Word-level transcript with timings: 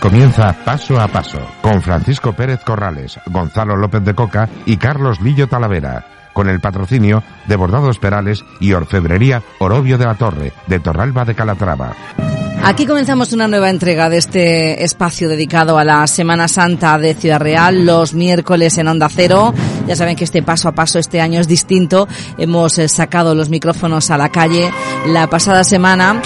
Comienza 0.00 0.54
Paso 0.64 1.00
a 1.00 1.08
Paso 1.08 1.40
con 1.60 1.82
Francisco 1.82 2.32
Pérez 2.32 2.60
Corrales, 2.64 3.18
Gonzalo 3.26 3.76
López 3.76 4.04
de 4.04 4.14
Coca 4.14 4.48
y 4.64 4.76
Carlos 4.76 5.20
Lillo 5.20 5.48
Talavera, 5.48 6.06
con 6.32 6.48
el 6.48 6.60
patrocinio 6.60 7.22
de 7.46 7.56
Bordados 7.56 7.98
Perales 7.98 8.44
y 8.60 8.72
Orfebrería 8.72 9.42
Orobio 9.58 9.98
de 9.98 10.06
la 10.06 10.14
Torre, 10.14 10.52
de 10.66 10.80
Torralba 10.80 11.24
de 11.24 11.34
Calatrava. 11.34 11.94
Aquí 12.64 12.86
comenzamos 12.86 13.32
una 13.32 13.48
nueva 13.48 13.70
entrega 13.70 14.08
de 14.08 14.18
este 14.18 14.84
espacio 14.84 15.28
dedicado 15.28 15.78
a 15.78 15.84
la 15.84 16.06
Semana 16.06 16.48
Santa 16.48 16.98
de 16.98 17.14
Ciudad 17.14 17.40
Real, 17.40 17.86
los 17.86 18.14
miércoles 18.14 18.78
en 18.78 18.88
Onda 18.88 19.08
Cero. 19.08 19.54
Ya 19.86 19.96
saben 19.96 20.16
que 20.16 20.24
este 20.24 20.42
paso 20.42 20.68
a 20.68 20.72
paso 20.72 20.98
este 20.98 21.20
año 21.20 21.40
es 21.40 21.48
distinto. 21.48 22.08
Hemos 22.36 22.78
eh, 22.78 22.88
sacado 22.88 23.34
los 23.34 23.48
micrófonos 23.48 24.10
a 24.10 24.18
la 24.18 24.28
calle 24.28 24.70
la 25.06 25.28
pasada 25.28 25.64
semana. 25.64 26.20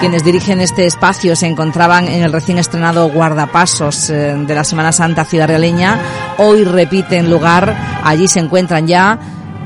Quienes 0.00 0.24
dirigen 0.24 0.60
este 0.60 0.86
espacio 0.86 1.34
se 1.36 1.46
encontraban 1.46 2.08
en 2.08 2.22
el 2.22 2.32
recién 2.32 2.58
estrenado 2.58 3.08
Guardapasos 3.08 4.10
eh, 4.10 4.34
de 4.36 4.54
la 4.54 4.64
Semana 4.64 4.92
Santa 4.92 5.24
Ciudad 5.24 5.48
Realeña. 5.48 5.98
Hoy 6.38 6.64
repiten 6.64 7.30
lugar. 7.30 7.74
Allí 8.02 8.28
se 8.28 8.40
encuentran 8.40 8.86
ya 8.86 9.18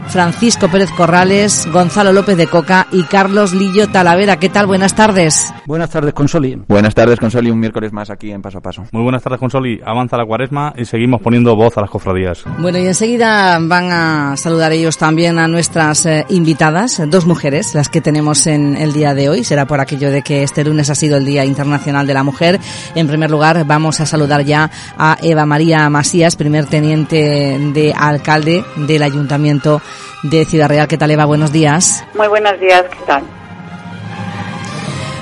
Francisco 0.09 0.69
Pérez 0.69 0.91
Corrales, 0.97 1.69
Gonzalo 1.73 2.13
López 2.13 2.37
de 2.37 2.47
Coca 2.47 2.87
y 2.91 3.03
Carlos 3.05 3.53
Lillo 3.53 3.89
Talavera. 3.89 4.39
¿Qué 4.39 4.49
tal? 4.49 4.67
Buenas 4.67 4.95
tardes. 4.95 5.53
Buenas 5.67 5.91
tardes, 5.91 6.15
Consoli. 6.15 6.63
Buenas 6.67 6.95
tardes, 6.95 7.19
Consoli. 7.19 7.51
Un 7.51 7.61
miércoles 7.61 7.93
más 7.93 8.11
aquí 8.11 8.31
en 8.31 8.41
Paso 8.41 8.59
a 8.59 8.61
Paso. 8.61 8.85
Muy 8.93 9.03
buenas 9.03 9.23
tardes, 9.23 9.39
Consoli. 9.39 9.81
Avanza 9.85 10.17
la 10.17 10.25
cuaresma 10.25 10.73
y 10.77 10.85
seguimos 10.85 11.21
poniendo 11.21 11.55
voz 11.55 11.77
a 11.77 11.83
las 11.83 11.91
cofradías. 11.91 12.45
Bueno, 12.59 12.79
y 12.79 12.87
enseguida 12.87 13.59
van 13.61 13.93
a 13.93 14.37
saludar 14.37 14.73
ellos 14.73 14.97
también 14.97 15.39
a 15.39 15.47
nuestras 15.47 16.07
eh, 16.07 16.25
invitadas, 16.31 17.03
dos 17.09 17.27
mujeres, 17.27 17.75
las 17.75 17.89
que 17.89 18.01
tenemos 18.01 18.47
en 18.47 18.77
el 18.77 18.93
día 18.93 19.15
de 19.15 19.29
hoy. 19.29 19.45
Será 19.45 19.67
por 19.67 19.81
aquello 19.81 20.11
de 20.11 20.23
que 20.23 20.43
este 20.43 20.65
lunes 20.65 20.91
ha 20.91 20.95
sido 20.95 21.19
el 21.19 21.27
Día 21.27 21.45
Internacional 21.45 22.07
de 22.07 22.15
la 22.15 22.23
Mujer. 22.23 22.59
En 22.95 23.07
primer 23.07 23.31
lugar, 23.31 23.65
vamos 23.67 24.01
a 24.01 24.07
saludar 24.07 24.45
ya 24.45 24.71
a 24.97 25.19
Eva 25.23 25.45
María 25.45 25.89
Masías, 25.91 26.37
primer 26.37 26.67
teniente 26.67 27.59
de 27.75 27.93
alcalde 27.95 28.65
del 28.77 29.03
Ayuntamiento 29.03 29.83
de 30.23 30.45
Ciudad 30.45 30.69
Real. 30.69 30.89
¿Qué 30.89 30.99
tal, 30.99 31.11
Eva? 31.11 31.25
Buenos 31.25 31.53
días. 31.53 32.05
Muy 32.17 32.29
buenos 32.29 32.59
días, 32.61 32.85
¿qué 32.91 33.05
tal? 33.07 33.23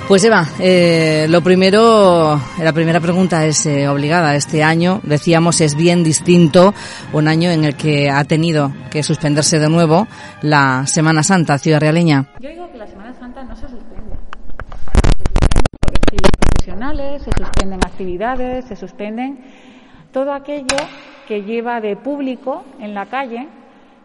Pues 0.08 0.22
Eva, 0.22 0.46
eh, 0.60 1.26
lo 1.28 1.42
primero, 1.42 2.40
la 2.62 2.72
primera 2.72 3.00
pregunta 3.00 3.44
es 3.44 3.66
eh, 3.66 3.88
obligada. 3.88 4.36
Este 4.36 4.62
año, 4.62 5.00
decíamos, 5.02 5.60
es 5.60 5.74
bien 5.74 6.04
distinto, 6.04 6.74
un 7.12 7.26
año 7.26 7.50
en 7.50 7.64
el 7.64 7.74
que 7.74 8.08
ha 8.08 8.22
tenido 8.22 8.72
que 8.88 9.02
suspenderse 9.02 9.58
de 9.58 9.68
nuevo 9.68 10.06
la 10.42 10.86
Semana 10.86 11.24
Santa 11.24 11.58
Ciudad 11.58 11.80
Realeña. 11.80 12.28
Yo 12.38 12.50
digo 12.50 12.70
que 12.70 12.78
la 12.78 12.86
Semana 12.86 13.14
Santa 13.18 13.42
no 13.42 13.56
se 13.56 13.62
suspende. 13.62 14.16
Se 14.94 15.88
suspenden 15.90 16.20
los 16.22 16.30
profesionales, 16.38 17.22
se 17.22 17.30
suspenden 17.36 17.80
actividades, 17.84 18.64
se 18.66 18.76
suspenden 18.76 19.40
todo 20.12 20.32
aquello 20.32 20.76
que 21.26 21.42
lleva 21.42 21.80
de 21.80 21.96
público 21.96 22.64
en 22.78 22.94
la 22.94 23.06
calle 23.06 23.48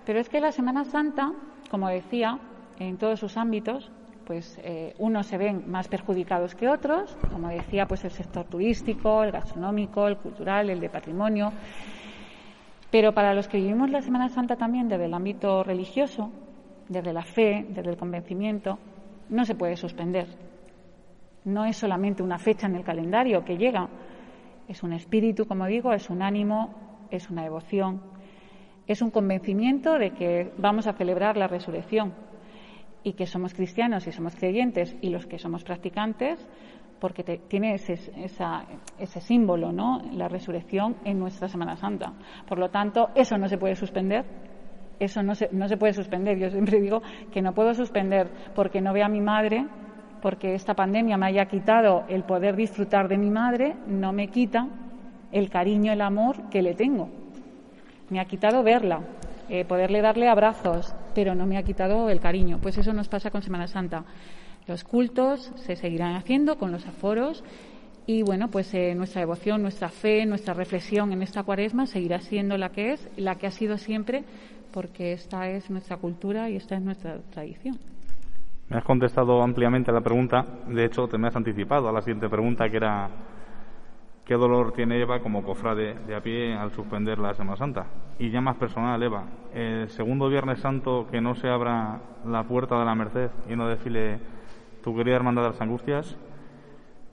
pero 0.06 0.20
es 0.20 0.30
que 0.30 0.40
la 0.40 0.52
Semana 0.52 0.84
Santa, 0.86 1.32
como 1.70 1.88
decía, 1.90 2.40
en 2.80 2.98
todos 2.98 3.20
sus 3.20 3.38
ámbitos, 3.38 3.92
pues 4.26 4.60
eh, 4.64 4.94
unos 4.98 5.28
se 5.28 5.38
ven 5.38 5.70
más 5.70 5.88
perjudicados 5.88 6.56
que 6.56 6.68
otros, 6.68 7.18
como 7.32 7.50
decía, 7.50 7.86
pues 7.86 8.04
el 8.06 8.12
sector 8.12 8.46
turístico, 8.46 9.24
el 9.24 9.32
gastronómico, 9.32 10.08
el 10.08 10.18
cultural, 10.18 10.70
el 10.70 10.80
de 10.80 10.90
patrimonio. 10.90 11.52
Pero 12.90 13.14
para 13.14 13.34
los 13.34 13.48
que 13.48 13.58
vivimos 13.58 13.90
la 13.90 14.02
Semana 14.02 14.30
Santa 14.30 14.56
también 14.56 14.88
desde 14.88 15.06
el 15.06 15.14
ámbito 15.14 15.64
religioso, 15.64 16.32
desde 16.90 17.14
la 17.14 17.24
fe, 17.24 17.66
desde 17.70 17.90
el 17.90 17.98
convencimiento, 17.98 18.78
no 19.30 19.46
se 19.46 19.56
puede 19.56 19.78
suspender. 19.78 20.28
No 21.46 21.66
es 21.66 21.78
solamente 21.78 22.22
una 22.22 22.38
fecha 22.38 22.68
en 22.68 22.76
el 22.76 22.84
calendario 22.84 23.44
que 23.44 23.58
llega, 23.58 23.88
es 24.68 24.84
un 24.84 24.94
espíritu, 24.94 25.46
como 25.46 25.66
digo, 25.66 25.94
es 25.94 26.10
un 26.10 26.22
ánimo, 26.22 26.74
es 27.10 27.30
una 27.30 27.44
devoción, 27.44 28.02
es 28.92 29.02
un 29.02 29.12
convencimiento 29.12 29.98
de 29.98 30.12
que 30.12 30.52
vamos 30.58 30.88
a 30.88 30.94
celebrar 30.94 31.38
la 31.38 31.48
resurrección 31.48 32.14
y 33.04 33.14
que 33.14 33.26
somos 33.26 33.54
cristianos 33.54 34.06
y 34.06 34.12
somos 34.12 34.36
creyentes 34.36 34.96
y 35.02 35.10
los 35.10 35.26
que 35.26 35.40
somos 35.40 35.64
practicantes, 35.64 36.46
porque 37.00 37.24
tiene 37.24 37.74
ese, 37.74 37.96
símbolo, 39.22 39.72
¿no? 39.72 40.02
La 40.14 40.28
resurrección 40.28 40.98
en 41.04 41.20
nuestra 41.20 41.48
Semana 41.48 41.76
Santa. 41.78 42.14
Por 42.48 42.60
lo 42.60 42.70
tanto, 42.70 43.10
eso 43.16 43.38
no 43.38 43.48
se 43.48 43.58
puede 43.58 43.76
suspender. 43.76 44.26
Eso 45.00 45.24
no 45.24 45.34
se, 45.34 45.50
no 45.52 45.68
se 45.68 45.78
puede 45.78 45.94
suspender. 45.94 46.38
Yo 46.38 46.52
siempre 46.52 46.80
digo 46.80 47.02
que 47.32 47.42
no 47.42 47.54
puedo 47.54 47.74
suspender 47.74 48.30
porque 48.54 48.82
no 48.82 48.94
veo 48.94 49.06
a 49.06 49.10
mi 49.10 49.22
madre, 49.22 49.66
porque 50.22 50.54
esta 50.54 50.76
pandemia 50.76 51.18
me 51.18 51.26
haya 51.26 51.46
quitado 51.46 52.04
el 52.08 52.24
poder 52.24 52.56
disfrutar 52.56 53.08
de 53.08 53.18
mi 53.18 53.32
madre, 53.32 53.76
no 53.88 54.14
me 54.14 54.28
quita 54.28 54.68
el 55.32 55.50
cariño, 55.50 55.92
el 55.92 56.02
amor 56.02 56.50
que 56.50 56.62
le 56.62 56.76
tengo 56.76 57.21
me 58.12 58.20
ha 58.20 58.26
quitado 58.26 58.62
verla, 58.62 59.00
eh, 59.50 59.66
poderle 59.66 60.02
darle 60.02 60.28
abrazos, 60.28 60.94
pero 61.16 61.34
no 61.34 61.48
me 61.48 61.58
ha 61.58 61.64
quitado 61.64 62.10
el 62.10 62.20
cariño. 62.20 62.60
Pues 62.62 62.78
eso 62.78 62.94
nos 62.94 63.08
pasa 63.08 63.32
con 63.32 63.42
Semana 63.42 63.68
Santa. 63.68 64.04
Los 64.68 64.84
cultos 64.84 65.52
se 65.56 65.76
seguirán 65.76 66.16
haciendo 66.16 66.58
con 66.58 66.72
los 66.72 66.86
aforos 66.86 67.44
y 68.06 68.22
bueno, 68.24 68.50
pues 68.50 68.74
eh, 68.74 68.94
nuestra 68.96 69.22
devoción, 69.22 69.62
nuestra 69.62 69.90
fe, 69.90 70.26
nuestra 70.26 70.54
reflexión 70.54 71.14
en 71.14 71.22
esta 71.22 71.44
cuaresma 71.44 71.88
seguirá 71.88 72.20
siendo 72.20 72.58
la 72.58 72.70
que 72.70 72.94
es, 72.94 73.10
la 73.16 73.36
que 73.36 73.48
ha 73.48 73.52
sido 73.52 73.78
siempre, 73.78 74.24
porque 74.72 75.14
esta 75.14 75.50
es 75.50 75.70
nuestra 75.70 75.98
cultura 75.98 76.50
y 76.50 76.58
esta 76.58 76.76
es 76.76 76.82
nuestra 76.82 77.18
tradición. 77.32 77.80
Me 78.70 78.78
has 78.78 78.84
contestado 78.84 79.42
ampliamente 79.42 79.92
la 79.92 80.02
pregunta, 80.02 80.46
de 80.68 80.86
hecho 80.86 81.08
te 81.08 81.18
me 81.18 81.28
has 81.28 81.36
anticipado 81.36 81.90
a 81.90 81.92
la 81.92 82.02
siguiente 82.02 82.30
pregunta 82.30 82.70
que 82.70 82.78
era 82.78 83.10
¿Qué 84.26 84.36
dolor 84.36 84.72
tiene 84.72 85.02
Eva 85.02 85.20
como 85.20 85.44
cofrade 85.44 85.96
de 86.06 86.16
a 86.16 86.22
pie 86.22 86.54
al 86.54 86.72
suspender 86.72 87.18
la 87.18 87.34
Semana 87.34 87.58
Santa? 87.58 87.88
Y 88.20 88.30
ya 88.30 88.40
más 88.40 88.56
personal, 88.56 89.02
Eva, 89.02 89.26
el 89.54 89.90
segundo 89.90 90.30
Viernes 90.30 90.60
Santo 90.60 91.08
que 91.10 91.20
no 91.20 91.34
se 91.34 91.50
abra 91.50 92.00
la 92.26 92.44
puerta 92.44 92.78
de 92.78 92.86
la 92.86 92.94
Merced 92.94 93.32
y 93.50 93.56
no 93.56 93.68
desfile 93.68 94.20
tu 94.84 94.96
querida 94.96 95.16
Hermandad 95.16 95.44
de 95.44 95.50
las 95.50 95.62
Angustias, 95.62 96.16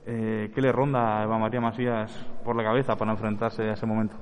eh, 0.05 0.51
¿qué 0.53 0.61
le 0.61 0.71
ronda 0.71 1.19
a 1.19 1.23
Eva 1.23 1.39
María 1.39 1.59
Masías 1.59 2.11
por 2.45 2.55
la 2.55 2.63
cabeza 2.63 2.95
para 2.95 3.11
enfrentarse 3.11 3.63
a 3.63 3.73
ese 3.73 3.87
momento? 3.87 4.15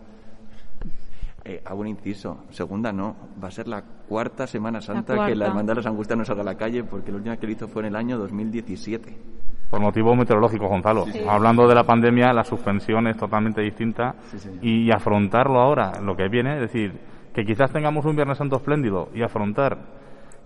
Eh, 1.44 1.62
hago 1.66 1.82
un 1.82 1.88
inciso. 1.88 2.46
Segunda 2.50 2.92
no. 2.92 3.16
Va 3.42 3.50
a 3.50 3.52
ser 3.52 3.68
la 3.68 3.82
cuarta 3.82 4.48
Semana 4.48 4.82
Santa 4.82 5.28
que 5.28 5.36
la 5.36 5.48
Hermandad 5.48 5.74
de 5.74 5.82
las 5.82 5.86
Angustias 5.88 6.18
no 6.18 6.26
salga 6.26 6.42
a 6.42 6.46
la 6.46 6.56
calle 6.56 6.84
porque 6.84 7.12
la 7.12 7.18
última 7.18 7.38
que 7.38 7.48
lo 7.48 7.54
hizo 7.54 7.68
fue 7.68 7.84
en 7.84 7.90
el 7.90 7.96
año 7.96 8.18
2017 8.18 9.37
por 9.70 9.80
motivos 9.80 10.18
meteorológicos, 10.18 10.70
Gonzalo. 10.70 11.06
Hablando 11.28 11.68
de 11.68 11.76
la 11.76 11.84
pandemia, 11.84 12.34
la 12.34 12.44
suspensión 12.44 13.08
es 13.08 13.18
totalmente 13.18 13.62
distinta 13.62 14.16
y 14.62 14.92
afrontarlo 14.92 15.60
ahora, 15.60 16.00
lo 16.02 16.16
que 16.16 16.28
viene, 16.30 16.56
es 16.56 16.62
decir, 16.62 16.94
que 17.34 17.46
quizás 17.46 17.72
tengamos 17.72 18.06
un 18.06 18.16
Viernes 18.16 18.38
Santo 18.38 18.56
espléndido 18.56 19.10
y 19.14 19.22
afrontar 19.22 19.78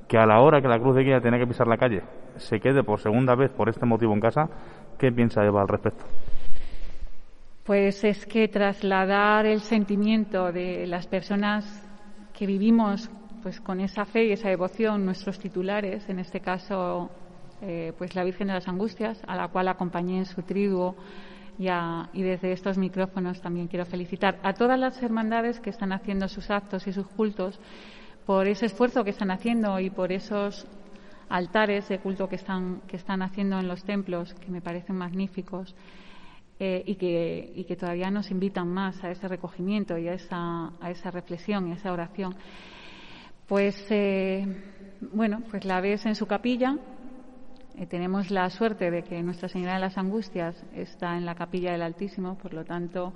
que 0.07 0.17
a 0.17 0.25
la 0.25 0.41
hora 0.41 0.61
que 0.61 0.67
la 0.67 0.79
Cruz 0.79 0.95
de 0.95 1.03
Guía 1.03 1.21
tiene 1.21 1.39
que 1.39 1.47
pisar 1.47 1.67
la 1.67 1.77
calle 1.77 2.01
se 2.37 2.59
quede 2.59 2.83
por 2.83 2.99
segunda 2.99 3.35
vez 3.35 3.51
por 3.51 3.69
este 3.69 3.85
motivo 3.85 4.13
en 4.13 4.19
casa, 4.19 4.49
¿qué 4.97 5.11
piensa 5.11 5.45
Eva 5.45 5.61
al 5.61 5.67
respecto? 5.67 6.05
Pues 7.63 8.03
es 8.03 8.25
que 8.25 8.47
trasladar 8.47 9.45
el 9.45 9.61
sentimiento 9.61 10.51
de 10.51 10.87
las 10.87 11.07
personas 11.07 11.87
que 12.33 12.45
vivimos 12.45 13.09
pues 13.43 13.59
con 13.59 13.79
esa 13.79 14.05
fe 14.05 14.25
y 14.25 14.31
esa 14.33 14.49
devoción, 14.49 15.05
nuestros 15.05 15.39
titulares, 15.39 16.07
en 16.09 16.19
este 16.19 16.41
caso 16.41 17.09
eh, 17.61 17.93
pues 17.97 18.15
la 18.15 18.23
Virgen 18.23 18.47
de 18.47 18.53
las 18.53 18.67
Angustias, 18.67 19.21
a 19.27 19.35
la 19.35 19.47
cual 19.49 19.67
acompañé 19.67 20.17
en 20.17 20.25
su 20.25 20.41
triduo 20.41 20.95
y, 21.57 22.21
desde 22.23 22.53
estos 22.53 22.77
micrófonos 22.77 23.39
también 23.41 23.67
quiero 23.67 23.85
felicitar 23.85 24.39
a 24.41 24.53
todas 24.53 24.79
las 24.79 25.01
hermandades 25.03 25.59
que 25.59 25.69
están 25.69 25.91
haciendo 25.91 26.27
sus 26.27 26.49
actos 26.49 26.87
y 26.87 26.93
sus 26.93 27.05
cultos 27.07 27.59
por 28.25 28.47
ese 28.47 28.65
esfuerzo 28.65 29.03
que 29.03 29.11
están 29.11 29.29
haciendo 29.29 29.79
y 29.79 29.91
por 29.91 30.11
esos 30.11 30.65
altares 31.29 31.87
de 31.87 31.99
culto 31.99 32.27
que 32.27 32.35
están, 32.35 32.81
que 32.87 32.97
están 32.97 33.21
haciendo 33.21 33.59
en 33.59 33.67
los 33.67 33.83
templos, 33.83 34.33
que 34.33 34.49
me 34.49 34.61
parecen 34.61 34.95
magníficos. 34.95 35.75
Eh, 36.63 36.83
y, 36.85 36.93
que, 36.93 37.53
y 37.55 37.63
que 37.63 37.75
todavía 37.75 38.11
nos 38.11 38.29
invitan 38.29 38.67
más 38.67 39.03
a 39.03 39.09
ese 39.09 39.27
recogimiento 39.27 39.97
y 39.97 40.07
a 40.07 40.13
esa, 40.13 40.71
a 40.79 40.91
esa 40.91 41.09
reflexión 41.09 41.67
y 41.67 41.71
a 41.71 41.73
esa 41.73 41.91
oración. 41.91 42.35
Pues, 43.47 43.83
eh, 43.89 44.45
bueno, 45.11 45.41
pues 45.49 45.65
la 45.65 45.81
ves 45.81 46.05
en 46.05 46.13
su 46.13 46.27
capilla, 46.27 46.77
eh, 47.81 47.87
tenemos 47.87 48.29
la 48.29 48.47
suerte 48.51 48.91
de 48.91 49.01
que 49.01 49.23
Nuestra 49.23 49.49
Señora 49.49 49.73
de 49.73 49.79
las 49.79 49.97
Angustias 49.97 50.55
está 50.75 51.17
en 51.17 51.25
la 51.25 51.33
capilla 51.33 51.71
del 51.71 51.81
Altísimo, 51.81 52.37
por 52.37 52.53
lo 52.53 52.63
tanto 52.63 53.11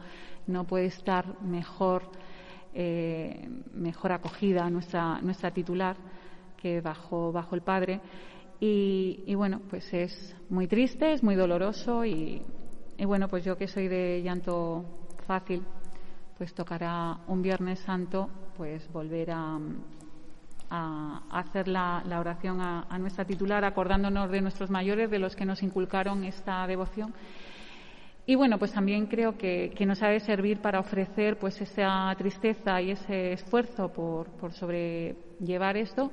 no 0.48 0.64
puede 0.64 0.86
estar 0.86 1.40
mejor, 1.44 2.02
eh, 2.74 3.48
mejor 3.76 4.14
acogida 4.14 4.68
nuestra, 4.72 5.22
nuestra 5.22 5.52
titular 5.52 5.96
que 6.58 6.82
bajo, 6.82 7.32
bajo 7.32 7.54
el 7.54 7.62
Padre. 7.62 8.02
Y, 8.60 9.36
bueno, 9.36 9.62
pues 9.70 9.94
es 9.94 10.36
muy 10.50 10.66
triste, 10.66 11.14
es 11.14 11.22
muy 11.22 11.36
doloroso 11.36 12.04
y, 12.04 12.42
y 12.98 13.06
bueno, 13.06 13.28
pues 13.28 13.44
yo 13.44 13.58
que 13.58 13.68
soy 13.68 13.88
de 13.88 14.24
llanto 14.24 14.84
fácil, 15.28 15.62
pues 16.40 16.56
tocará 16.56 17.20
un 17.28 17.44
Viernes 17.44 17.78
Santo, 17.82 18.30
pues 18.58 18.92
volver 18.92 19.30
a, 19.30 19.60
a, 20.70 21.24
hacer 21.32 21.68
la, 21.68 22.04
oración 22.20 22.62
a, 22.62 22.98
nuestra 23.00 23.26
titular, 23.26 23.64
acordándonos 23.64 24.30
de 24.30 24.42
nuestros 24.42 24.70
mayores, 24.70 25.10
de 25.10 25.20
los 25.20 25.36
que 25.36 25.46
nos 25.46 25.64
inculcaron 25.64 26.24
esta 26.24 26.66
devoción. 26.68 27.14
y 28.26 28.36
bueno, 28.36 28.58
pues 28.58 28.72
también 28.74 29.06
creo 29.08 29.38
que, 29.38 29.74
nos 29.86 30.02
ha 30.02 30.08
de 30.08 30.20
servir 30.20 30.60
para 30.60 30.80
ofrecer 30.80 31.38
pues 31.38 31.60
esa 31.62 32.14
tristeza 32.18 32.82
y 32.82 32.92
ese 32.92 33.34
esfuerzo 33.34 33.90
por, 33.90 34.28
por 34.32 34.54
sobrellevar 34.54 35.78
esto, 35.78 36.12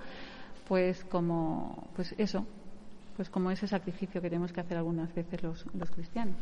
pues 0.68 1.04
como, 1.04 1.90
pues 1.94 2.14
eso, 2.18 2.46
pues 3.16 3.28
como 3.28 3.50
ese 3.50 3.66
sacrificio 3.66 4.20
que 4.20 4.28
tenemos 4.28 4.52
que 4.52 4.60
hacer 4.60 4.76
algunas 4.76 5.14
veces 5.14 5.42
los, 5.42 5.66
los 5.74 5.90
cristianos. 5.90 6.36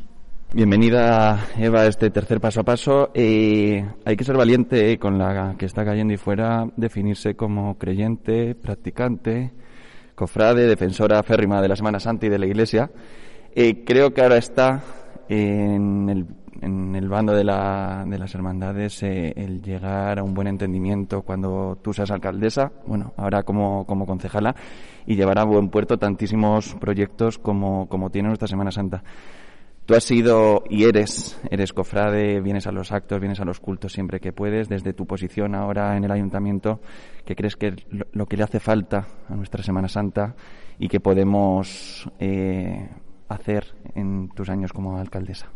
Bienvenida, 0.52 1.46
Eva, 1.58 1.82
a 1.82 1.86
este 1.86 2.10
tercer 2.10 2.40
paso 2.40 2.60
a 2.60 2.64
paso. 2.64 3.10
Eh, 3.14 3.86
hay 4.04 4.16
que 4.16 4.24
ser 4.24 4.36
valiente 4.36 4.98
con 4.98 5.16
la 5.16 5.54
que 5.56 5.64
está 5.64 5.84
cayendo 5.84 6.12
y 6.12 6.16
fuera, 6.16 6.66
definirse 6.76 7.36
como 7.36 7.78
creyente, 7.78 8.56
practicante, 8.56 9.52
cofrade, 10.16 10.66
defensora 10.66 11.22
férrima 11.22 11.62
de 11.62 11.68
la 11.68 11.76
Semana 11.76 12.00
Santa 12.00 12.26
y 12.26 12.30
de 12.30 12.38
la 12.40 12.46
Iglesia. 12.46 12.90
Eh, 13.54 13.84
creo 13.84 14.12
que 14.12 14.22
ahora 14.22 14.38
está 14.38 14.82
en 15.28 16.26
el, 16.60 17.08
bando 17.08 17.32
de, 17.32 17.44
la, 17.44 18.04
de 18.04 18.18
las 18.18 18.34
hermandades 18.34 19.04
eh, 19.04 19.32
el 19.36 19.62
llegar 19.62 20.18
a 20.18 20.24
un 20.24 20.34
buen 20.34 20.48
entendimiento 20.48 21.22
cuando 21.22 21.78
tú 21.80 21.92
seas 21.92 22.10
alcaldesa, 22.10 22.72
bueno, 22.88 23.12
ahora 23.16 23.44
como, 23.44 23.86
como 23.86 24.04
concejala, 24.04 24.56
y 25.06 25.14
llevar 25.14 25.38
a 25.38 25.44
buen 25.44 25.68
puerto 25.68 25.96
tantísimos 25.96 26.74
proyectos 26.74 27.38
como, 27.38 27.88
como 27.88 28.10
tiene 28.10 28.26
nuestra 28.26 28.48
Semana 28.48 28.72
Santa. 28.72 29.04
Tú 29.90 29.96
has 29.96 30.04
sido 30.04 30.62
y 30.70 30.84
eres, 30.84 31.36
eres 31.50 31.72
cofrade, 31.72 32.40
vienes 32.40 32.68
a 32.68 32.70
los 32.70 32.92
actos, 32.92 33.18
vienes 33.18 33.40
a 33.40 33.44
los 33.44 33.58
cultos 33.58 33.92
siempre 33.92 34.20
que 34.20 34.32
puedes, 34.32 34.68
desde 34.68 34.92
tu 34.92 35.04
posición 35.04 35.56
ahora 35.56 35.96
en 35.96 36.04
el 36.04 36.12
ayuntamiento, 36.12 36.80
que 37.24 37.34
crees 37.34 37.56
que 37.56 37.74
lo, 37.90 38.06
lo 38.12 38.26
que 38.26 38.36
le 38.36 38.44
hace 38.44 38.60
falta 38.60 39.08
a 39.28 39.34
nuestra 39.34 39.64
Semana 39.64 39.88
Santa 39.88 40.36
y 40.78 40.86
que 40.86 41.00
podemos 41.00 42.08
eh, 42.20 42.88
hacer 43.28 43.64
en 43.96 44.28
tus 44.28 44.48
años 44.48 44.72
como 44.72 44.96
alcaldesa? 44.96 45.50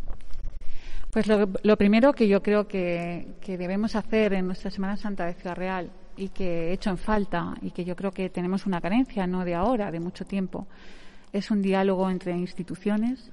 Pues 1.12 1.28
lo, 1.28 1.48
lo 1.62 1.76
primero 1.76 2.12
que 2.12 2.26
yo 2.26 2.42
creo 2.42 2.66
que, 2.66 3.36
que, 3.40 3.56
debemos 3.56 3.94
hacer 3.94 4.32
en 4.32 4.46
nuestra 4.46 4.72
Semana 4.72 4.96
Santa 4.96 5.26
de 5.26 5.34
Ciudad 5.34 5.54
Real 5.54 5.92
y 6.16 6.30
que 6.30 6.70
he 6.70 6.72
hecho 6.72 6.90
en 6.90 6.98
falta 6.98 7.54
y 7.62 7.70
que 7.70 7.84
yo 7.84 7.94
creo 7.94 8.10
que 8.10 8.30
tenemos 8.30 8.66
una 8.66 8.80
carencia, 8.80 9.28
no 9.28 9.44
de 9.44 9.54
ahora, 9.54 9.92
de 9.92 10.00
mucho 10.00 10.24
tiempo, 10.24 10.66
es 11.32 11.52
un 11.52 11.62
diálogo 11.62 12.10
entre 12.10 12.36
instituciones, 12.36 13.30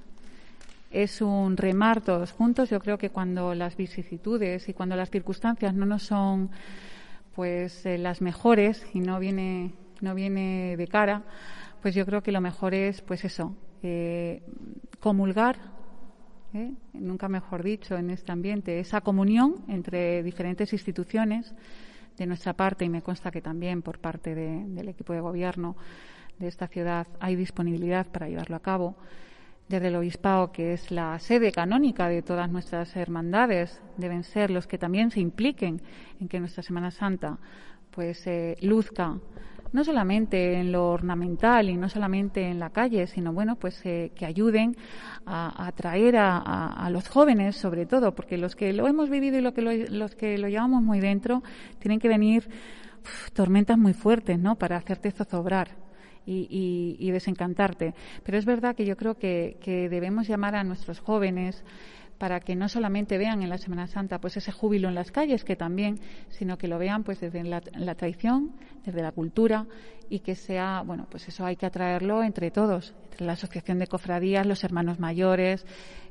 es 0.92 1.20
un 1.20 1.56
remar 1.56 2.00
todos 2.00 2.32
juntos. 2.32 2.70
Yo 2.70 2.80
creo 2.80 2.98
que 2.98 3.10
cuando 3.10 3.54
las 3.54 3.76
vicisitudes 3.76 4.68
y 4.68 4.74
cuando 4.74 4.96
las 4.96 5.10
circunstancias 5.10 5.74
no 5.74 5.86
nos 5.86 6.02
son 6.02 6.50
pues 7.34 7.86
eh, 7.86 7.96
las 7.98 8.20
mejores 8.20 8.84
y 8.92 9.00
no 9.00 9.18
viene 9.18 9.72
no 10.02 10.14
viene 10.14 10.76
de 10.76 10.88
cara, 10.88 11.22
pues 11.80 11.94
yo 11.94 12.04
creo 12.04 12.22
que 12.22 12.32
lo 12.32 12.40
mejor 12.40 12.74
es 12.74 13.00
pues 13.00 13.24
eso, 13.24 13.56
eh, 13.82 14.42
comulgar, 15.00 15.56
¿eh? 16.52 16.72
nunca 16.92 17.28
mejor 17.28 17.62
dicho, 17.62 17.96
en 17.96 18.10
este 18.10 18.32
ambiente, 18.32 18.78
esa 18.80 19.00
comunión 19.00 19.64
entre 19.68 20.22
diferentes 20.22 20.72
instituciones 20.72 21.54
de 22.18 22.26
nuestra 22.26 22.52
parte, 22.52 22.84
y 22.84 22.88
me 22.88 23.00
consta 23.00 23.30
que 23.30 23.40
también 23.40 23.80
por 23.80 23.98
parte 23.98 24.34
de, 24.34 24.64
del 24.66 24.88
equipo 24.88 25.12
de 25.12 25.20
gobierno 25.20 25.76
de 26.38 26.48
esta 26.48 26.66
ciudad 26.66 27.06
hay 27.20 27.36
disponibilidad 27.36 28.06
para 28.06 28.28
llevarlo 28.28 28.56
a 28.56 28.60
cabo. 28.60 28.96
Desde 29.68 29.88
el 29.88 29.96
Obispado, 29.96 30.52
que 30.52 30.74
es 30.74 30.90
la 30.90 31.18
sede 31.18 31.50
canónica 31.50 32.08
de 32.08 32.22
todas 32.22 32.50
nuestras 32.50 32.94
hermandades, 32.96 33.80
deben 33.96 34.22
ser 34.22 34.50
los 34.50 34.66
que 34.66 34.78
también 34.78 35.10
se 35.10 35.20
impliquen 35.20 35.80
en 36.20 36.28
que 36.28 36.40
nuestra 36.40 36.62
Semana 36.62 36.90
Santa 36.90 37.38
pues 37.90 38.26
eh, 38.26 38.56
luzca 38.60 39.18
no 39.72 39.84
solamente 39.84 40.60
en 40.60 40.70
lo 40.70 40.90
ornamental 40.90 41.70
y 41.70 41.76
no 41.76 41.88
solamente 41.88 42.48
en 42.48 42.58
la 42.58 42.70
calle, 42.70 43.06
sino 43.06 43.32
bueno, 43.32 43.56
pues 43.56 43.80
eh, 43.84 44.12
que 44.14 44.26
ayuden 44.26 44.76
a, 45.24 45.66
atraer 45.66 46.16
a, 46.18 46.88
los 46.90 47.08
jóvenes, 47.08 47.56
sobre 47.56 47.86
todo, 47.86 48.14
porque 48.14 48.36
los 48.36 48.54
que 48.54 48.72
lo 48.72 48.86
hemos 48.86 49.08
vivido 49.08 49.38
y 49.38 49.40
lo 49.40 49.54
que 49.54 49.62
lo, 49.62 49.72
los 49.72 50.14
que 50.14 50.36
lo 50.36 50.48
llevamos 50.48 50.82
muy 50.82 51.00
dentro, 51.00 51.42
tienen 51.78 52.00
que 52.00 52.08
venir 52.08 52.48
tormentas 53.32 53.78
muy 53.78 53.94
fuertes, 53.94 54.38
¿no? 54.38 54.56
Para 54.56 54.76
hacerte 54.76 55.10
zozobrar. 55.10 55.81
Y, 56.24 56.46
y, 56.48 56.96
y, 57.00 57.10
desencantarte. 57.10 57.94
Pero 58.22 58.38
es 58.38 58.44
verdad 58.44 58.76
que 58.76 58.84
yo 58.84 58.96
creo 58.96 59.16
que, 59.16 59.56
que 59.60 59.88
debemos 59.88 60.28
llamar 60.28 60.54
a 60.54 60.62
nuestros 60.62 61.00
jóvenes 61.00 61.64
para 62.22 62.38
que 62.38 62.54
no 62.54 62.68
solamente 62.68 63.18
vean 63.18 63.42
en 63.42 63.48
la 63.48 63.58
Semana 63.58 63.88
Santa 63.88 64.20
pues 64.20 64.36
ese 64.36 64.52
júbilo 64.52 64.88
en 64.88 64.94
las 64.94 65.10
calles, 65.10 65.42
que 65.42 65.56
también, 65.56 65.98
sino 66.28 66.56
que 66.56 66.68
lo 66.68 66.78
vean 66.78 67.02
pues 67.02 67.18
desde 67.18 67.42
la, 67.42 67.60
la 67.74 67.96
tradición, 67.96 68.52
desde 68.84 69.02
la 69.02 69.10
cultura 69.10 69.66
y 70.08 70.20
que 70.20 70.36
sea, 70.36 70.82
bueno, 70.86 71.08
pues 71.10 71.26
eso 71.26 71.44
hay 71.44 71.56
que 71.56 71.66
atraerlo 71.66 72.22
entre 72.22 72.52
todos, 72.52 72.94
entre 73.10 73.26
la 73.26 73.32
Asociación 73.32 73.80
de 73.80 73.88
Cofradías, 73.88 74.46
los 74.46 74.62
hermanos 74.62 75.00
mayores, 75.00 75.66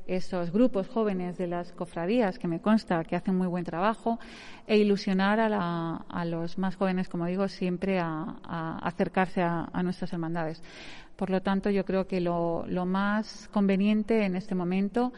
esos 0.06 0.50
grupos 0.50 0.88
jóvenes 0.88 1.38
de 1.38 1.46
las 1.46 1.72
cofradías, 1.72 2.38
que 2.38 2.48
me 2.48 2.60
consta 2.60 3.02
que 3.04 3.16
hacen 3.16 3.36
muy 3.36 3.46
buen 3.46 3.64
trabajo, 3.64 4.18
e 4.66 4.76
ilusionar 4.76 5.40
a, 5.40 5.48
la, 5.48 6.04
a 6.08 6.24
los 6.24 6.58
más 6.58 6.76
jóvenes, 6.76 7.08
como 7.08 7.26
digo, 7.26 7.48
siempre 7.48 7.98
a, 8.00 8.78
acercarse 8.82 9.42
a, 9.42 9.68
a, 9.72 9.82
nuestras 9.82 10.12
hermandades. 10.12 10.62
Por 11.16 11.30
lo 11.30 11.40
tanto, 11.40 11.70
yo 11.70 11.84
creo 11.84 12.06
que 12.06 12.20
lo, 12.20 12.64
lo 12.66 12.86
más 12.86 13.48
conveniente 13.52 14.24
en 14.24 14.36
este 14.36 14.54
momento 14.54 15.12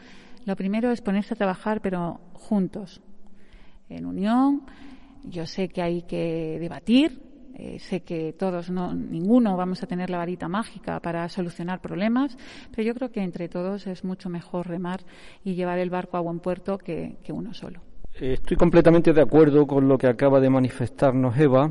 lo 0.44 0.56
primero 0.56 0.90
es 0.90 1.00
ponerse 1.00 1.34
a 1.34 1.37
trabajar, 1.38 1.80
pero 1.80 2.20
juntos, 2.34 3.00
en 3.88 4.04
unión. 4.04 4.62
Yo 5.25 5.46
sé 5.46 5.69
que 5.69 5.80
hay 5.80 6.02
que 6.02 6.58
debatir, 6.60 7.22
eh, 7.56 7.78
sé 7.78 8.00
que 8.00 8.32
todos, 8.32 8.68
no, 8.68 8.92
ninguno 8.92 9.56
vamos 9.56 9.80
a 9.82 9.86
tener 9.86 10.10
la 10.10 10.18
varita 10.18 10.48
mágica 10.48 10.98
para 10.98 11.28
solucionar 11.28 11.80
problemas, 11.80 12.36
pero 12.70 12.82
yo 12.82 12.94
creo 12.94 13.12
que 13.12 13.22
entre 13.22 13.48
todos 13.48 13.86
es 13.86 14.02
mucho 14.02 14.28
mejor 14.28 14.66
remar 14.66 15.00
y 15.44 15.54
llevar 15.54 15.78
el 15.78 15.88
barco 15.88 16.16
a 16.16 16.20
buen 16.20 16.40
puerto 16.40 16.78
que, 16.78 17.16
uno 17.28 17.54
solo. 17.54 17.80
Estoy 18.12 18.56
completamente 18.56 19.12
de 19.12 19.22
acuerdo 19.22 19.66
con 19.66 19.88
lo 19.88 19.96
que 19.96 20.08
acaba 20.08 20.40
de 20.40 20.50
manifestarnos 20.50 21.36
Eva, 21.38 21.70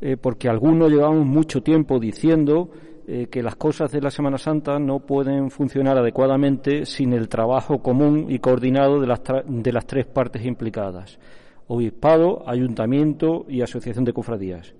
eh, 0.00 0.16
porque 0.16 0.48
algunos 0.48 0.90
llevamos 0.90 1.26
mucho 1.26 1.62
tiempo 1.62 1.98
diciendo 1.98 2.70
eh, 3.06 3.28
que 3.30 3.42
las 3.42 3.56
cosas 3.56 3.92
de 3.92 4.00
la 4.00 4.10
Semana 4.10 4.38
Santa 4.38 4.78
no 4.78 5.00
pueden 5.00 5.50
funcionar 5.50 5.98
adecuadamente 5.98 6.86
sin 6.86 7.12
el 7.12 7.28
trabajo 7.28 7.82
común 7.82 8.26
y 8.30 8.38
coordinado 8.38 9.00
de 9.00 9.06
las, 9.06 9.20
de 9.46 9.72
las 9.72 9.86
tres 9.86 10.06
partes 10.06 10.44
implicadas, 10.46 11.18
obispado, 11.66 12.42
ayuntamiento 12.48 13.44
y 13.48 13.60
asociación 13.60 14.04
de 14.04 14.12
cofradías. 14.14 14.74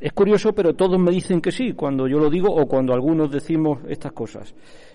Es 0.00 0.12
curioso, 0.12 0.52
pero 0.52 0.74
todos 0.74 1.00
me 1.00 1.10
dicen 1.10 1.40
que 1.40 1.50
sí 1.50 1.72
cuando 1.72 2.06
yo 2.06 2.18
lo 2.18 2.28
digo 2.28 2.48
o 2.54 2.66
cuando 2.66 2.92
algunos 2.92 3.30
decimos 3.30 3.78
estas 3.88 4.12
cosas 4.12 4.54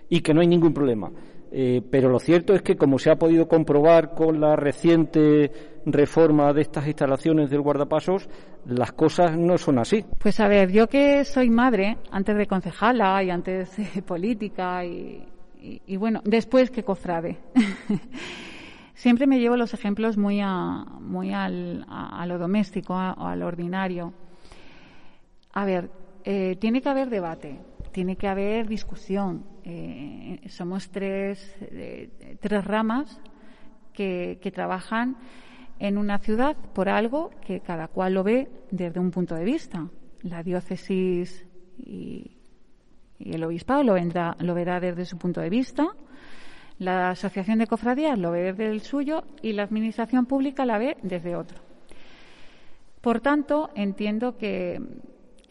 y 0.09 0.21
que 0.21 0.33
no 0.33 0.41
hay 0.41 0.47
ningún 0.47 0.73
problema. 0.73 1.11
Eh, 1.51 1.81
pero 1.89 2.09
lo 2.09 2.19
cierto 2.19 2.53
es 2.53 2.61
que, 2.61 2.75
como 2.75 2.99
se 2.99 3.09
ha 3.09 3.15
podido 3.15 3.47
comprobar 3.47 4.13
con 4.13 4.41
la 4.41 4.55
reciente 4.55 5.51
reforma 5.85 6.51
de 6.51 6.61
estas 6.61 6.85
instalaciones 6.87 7.49
del 7.49 7.61
guardapasos, 7.61 8.27
las 8.65 8.91
cosas 8.91 9.37
no 9.37 9.57
son 9.57 9.79
así. 9.79 10.03
Pues 10.19 10.39
a 10.39 10.47
ver, 10.47 10.71
yo 10.71 10.87
que 10.87 11.23
soy 11.23 11.49
madre, 11.49 11.97
antes 12.11 12.35
de 12.35 12.47
concejala 12.47 13.23
y 13.23 13.29
antes 13.29 13.77
de 13.77 14.01
política 14.05 14.83
y, 14.83 15.23
y, 15.61 15.95
bueno, 15.97 16.21
después 16.25 16.71
que 16.71 16.83
cofrade. 16.83 17.37
Siempre 18.93 19.27
me 19.27 19.39
llevo 19.39 19.55
los 19.55 19.73
ejemplos 19.73 20.17
muy 20.17 20.41
a, 20.41 20.83
muy 20.99 21.33
al, 21.33 21.85
a, 21.87 22.21
a 22.21 22.25
lo 22.25 22.37
doméstico, 22.37 22.95
a, 22.95 23.11
a, 23.11 23.35
lo 23.35 23.47
ordinario. 23.47 24.13
A 25.55 25.63
ver, 25.63 25.89
eh, 26.25 26.57
tiene 26.59 26.81
que 26.81 26.89
haber 26.89 27.09
debate, 27.09 27.57
tiene 27.93 28.17
que 28.17 28.27
haber 28.27 28.67
discusión. 28.67 29.45
Eh, 29.63 30.41
somos 30.49 30.89
tres, 30.89 31.55
eh, 31.61 32.37
tres 32.41 32.65
ramas 32.65 33.21
que, 33.93 34.37
trabajan 34.53 35.15
en 35.79 35.97
una 35.97 36.19
ciudad 36.19 36.57
por 36.73 36.89
algo 36.89 37.31
que 37.39 37.61
cada 37.61 37.87
cual 37.87 38.15
lo 38.15 38.23
ve 38.23 38.49
desde 38.69 38.99
un 38.99 39.11
punto 39.11 39.33
de 39.33 39.45
vista. 39.45 39.87
La 40.23 40.43
diócesis 40.43 41.45
y, 41.77 42.35
y 43.17 43.33
el 43.33 43.43
obispado 43.45 43.81
lo, 43.81 43.93
vendrá, 43.93 44.35
lo 44.39 44.53
verá 44.55 44.81
desde 44.81 45.05
su 45.05 45.17
punto 45.17 45.39
de 45.39 45.49
vista. 45.49 45.87
La 46.79 47.11
asociación 47.11 47.59
de 47.59 47.67
cofradías 47.67 48.19
lo 48.19 48.31
ve 48.31 48.51
desde 48.51 48.67
el 48.69 48.81
suyo 48.81 49.23
y 49.41 49.53
la 49.53 49.63
administración 49.63 50.25
pública 50.25 50.65
la 50.65 50.77
ve 50.77 50.97
desde 51.01 51.37
otro. 51.37 51.59
Por 52.99 53.21
tanto, 53.21 53.69
entiendo 53.73 54.35
que 54.35 54.81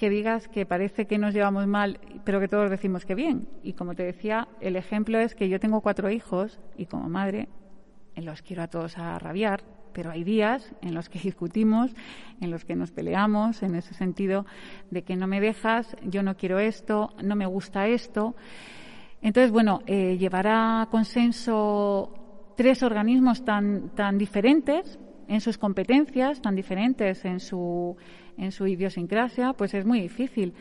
que 0.05 0.11
digas 0.11 0.49
que 0.49 0.67
parece 0.67 1.07
que 1.07 1.17
nos 1.17 1.33
llevamos 1.33 1.67
mal, 1.67 1.99
pero 2.27 2.39
que 2.39 2.47
todos 2.47 2.69
decimos 2.69 3.07
que 3.07 3.15
bien. 3.15 3.49
Y 3.63 3.73
como 3.73 3.95
te 3.95 4.03
decía, 4.03 4.49
el 4.61 4.77
ejemplo 4.77 5.19
es 5.19 5.35
que 5.35 5.49
yo 5.49 5.59
tengo 5.59 5.81
cuatro 5.81 6.11
hijos 6.11 6.61
y 6.77 6.85
como 6.85 7.09
madre 7.09 7.49
los 8.15 8.43
quiero 8.43 8.65
a 8.65 8.69
todos 8.69 8.99
a 8.99 9.19
rabiar, 9.19 9.65
pero 9.95 10.11
hay 10.11 10.23
días 10.23 10.75
en 10.83 10.93
los 10.93 11.09
que 11.09 11.19
discutimos, 11.25 11.95
en 12.43 12.51
los 12.51 12.67
que 12.67 12.77
nos 12.77 12.93
peleamos, 12.93 13.63
en 13.63 13.77
ese 13.77 13.95
sentido 13.95 14.45
de 14.91 15.05
que 15.05 15.17
no 15.17 15.27
me 15.27 15.41
dejas, 15.41 15.97
yo 16.03 16.23
no 16.23 16.37
quiero 16.37 16.59
esto, 16.59 17.09
no 17.23 17.35
me 17.35 17.47
gusta 17.47 17.89
esto. 17.89 18.37
Entonces, 19.23 19.53
bueno, 19.53 19.81
eh, 19.87 20.19
llevar 20.19 20.49
a 20.49 20.87
consenso 20.91 22.53
tres 22.59 22.83
organismos 22.83 23.43
tan, 23.43 23.95
tan 23.95 24.19
diferentes 24.19 24.99
en 25.29 25.41
sus 25.41 25.59
competencias, 25.59 26.41
tan 26.41 26.55
diferentes 26.55 27.25
en 27.25 27.41
su 27.41 27.97
en 28.37 28.53
su 28.53 28.67
idiosincrasia, 28.67 29.53
pues 29.53 29.75
es 29.75 29.85
muy 29.85 30.01
difícil. 30.01 30.55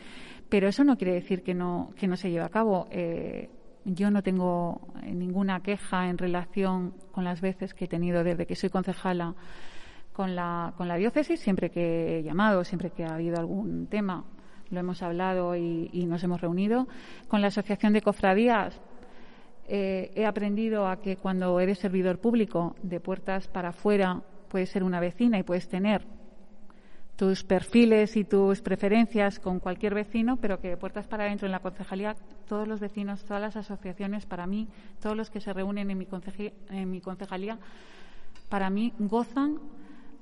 Pero 0.48 0.68
eso 0.68 0.84
no 0.84 0.96
quiere 0.96 1.14
decir 1.14 1.42
que 1.42 1.54
no, 1.54 1.90
que 1.96 2.06
no 2.06 2.16
se 2.16 2.30
lleve 2.30 2.44
a 2.44 2.48
cabo. 2.48 2.86
Eh, 2.90 3.48
yo 3.84 4.10
no 4.10 4.22
tengo 4.22 4.80
ninguna 5.04 5.60
queja 5.60 6.08
en 6.08 6.16
relación 6.18 6.94
con 7.12 7.24
las 7.24 7.40
veces 7.40 7.74
que 7.74 7.84
he 7.84 7.88
tenido 7.88 8.24
desde 8.24 8.46
que 8.46 8.54
soy 8.54 8.70
concejala 8.70 9.34
con 10.12 10.34
la, 10.34 10.72
con 10.76 10.88
la 10.88 10.96
diócesis, 10.96 11.40
siempre 11.40 11.70
que 11.70 12.18
he 12.18 12.22
llamado, 12.22 12.64
siempre 12.64 12.90
que 12.90 13.04
ha 13.04 13.14
habido 13.14 13.38
algún 13.38 13.88
tema, 13.88 14.24
lo 14.70 14.80
hemos 14.80 15.02
hablado 15.02 15.56
y, 15.56 16.06
nos 16.06 16.22
hemos 16.22 16.40
reunido. 16.40 16.86
Con 17.28 17.40
la 17.40 17.48
Asociación 17.48 17.92
de 17.92 18.00
Cofradías 18.00 18.80
eh, 19.66 20.12
he 20.14 20.24
aprendido 20.24 20.86
a 20.86 21.00
que 21.00 21.16
cuando 21.16 21.58
eres 21.60 21.78
servidor 21.78 22.20
público, 22.20 22.76
de 22.82 23.00
puertas 23.00 23.48
para 23.48 23.70
afuera, 23.70 24.22
puedes 24.54 24.70
ser 24.70 24.84
una 24.84 25.00
vecina 25.00 25.36
y 25.36 25.42
puedes 25.42 25.66
tener 25.66 26.06
tus 27.16 27.42
perfiles 27.42 28.16
y 28.16 28.22
tus 28.22 28.62
preferencias 28.62 29.40
con 29.40 29.58
cualquier 29.58 29.94
vecino, 29.94 30.36
pero 30.36 30.60
que 30.60 30.76
puertas 30.76 31.08
para 31.08 31.24
adentro 31.24 31.46
en 31.46 31.50
la 31.50 31.58
concejalía, 31.58 32.14
todos 32.46 32.68
los 32.68 32.78
vecinos, 32.78 33.24
todas 33.24 33.42
las 33.42 33.56
asociaciones, 33.56 34.26
para 34.26 34.46
mí, 34.46 34.68
todos 35.02 35.16
los 35.16 35.28
que 35.28 35.40
se 35.40 35.52
reúnen 35.52 35.90
en 35.90 35.98
mi, 35.98 36.06
en 36.70 36.88
mi 36.88 37.00
concejalía, 37.00 37.58
para 38.48 38.70
mí 38.70 38.92
gozan 39.00 39.58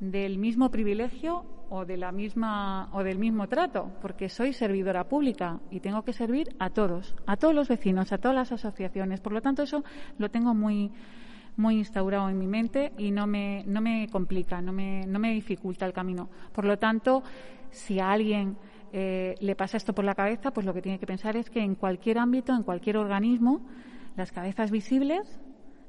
del 0.00 0.38
mismo 0.38 0.70
privilegio 0.70 1.44
o 1.68 1.84
de 1.84 1.98
la 1.98 2.10
misma 2.10 2.88
o 2.94 3.04
del 3.04 3.18
mismo 3.18 3.48
trato, 3.48 3.92
porque 4.00 4.30
soy 4.30 4.54
servidora 4.54 5.10
pública 5.10 5.60
y 5.70 5.80
tengo 5.80 6.04
que 6.04 6.14
servir 6.14 6.56
a 6.58 6.70
todos, 6.70 7.14
a 7.26 7.36
todos 7.36 7.54
los 7.54 7.68
vecinos, 7.68 8.12
a 8.12 8.16
todas 8.16 8.34
las 8.34 8.50
asociaciones. 8.50 9.20
Por 9.20 9.34
lo 9.34 9.42
tanto, 9.42 9.62
eso 9.62 9.84
lo 10.16 10.30
tengo 10.30 10.54
muy 10.54 10.90
muy 11.56 11.76
instaurado 11.76 12.28
en 12.28 12.38
mi 12.38 12.47
mente 12.47 12.92
y 12.99 13.11
no 13.11 13.26
me, 13.26 13.64
no 13.66 13.80
me 13.80 14.09
complica, 14.11 14.61
no 14.61 14.73
me, 14.73 15.06
no 15.06 15.18
me 15.18 15.32
dificulta 15.32 15.87
el 15.87 15.92
camino. 15.92 16.28
Por 16.52 16.64
lo 16.64 16.78
tanto, 16.78 17.23
si 17.71 18.00
a 18.00 18.11
alguien 18.12 18.56
eh, 18.92 19.35
le 19.40 19.56
pasa 19.56 19.76
esto 19.76 19.94
por 19.94 20.04
la 20.04 20.14
cabeza, 20.14 20.50
pues 20.50 20.66
lo 20.66 20.75
que 20.75 20.82
tiene 20.82 20.99
que 20.99 21.06
pensar 21.06 21.37
es 21.37 21.50
que 21.50 21.61
en 21.61 21.75
cualquier 21.75 22.18
ámbito, 22.18 22.54
en 22.54 22.62
cualquier 22.62 22.97
organismo, 22.97 23.61
las 24.16 24.32
cabezas 24.32 24.71
visibles 24.71 25.40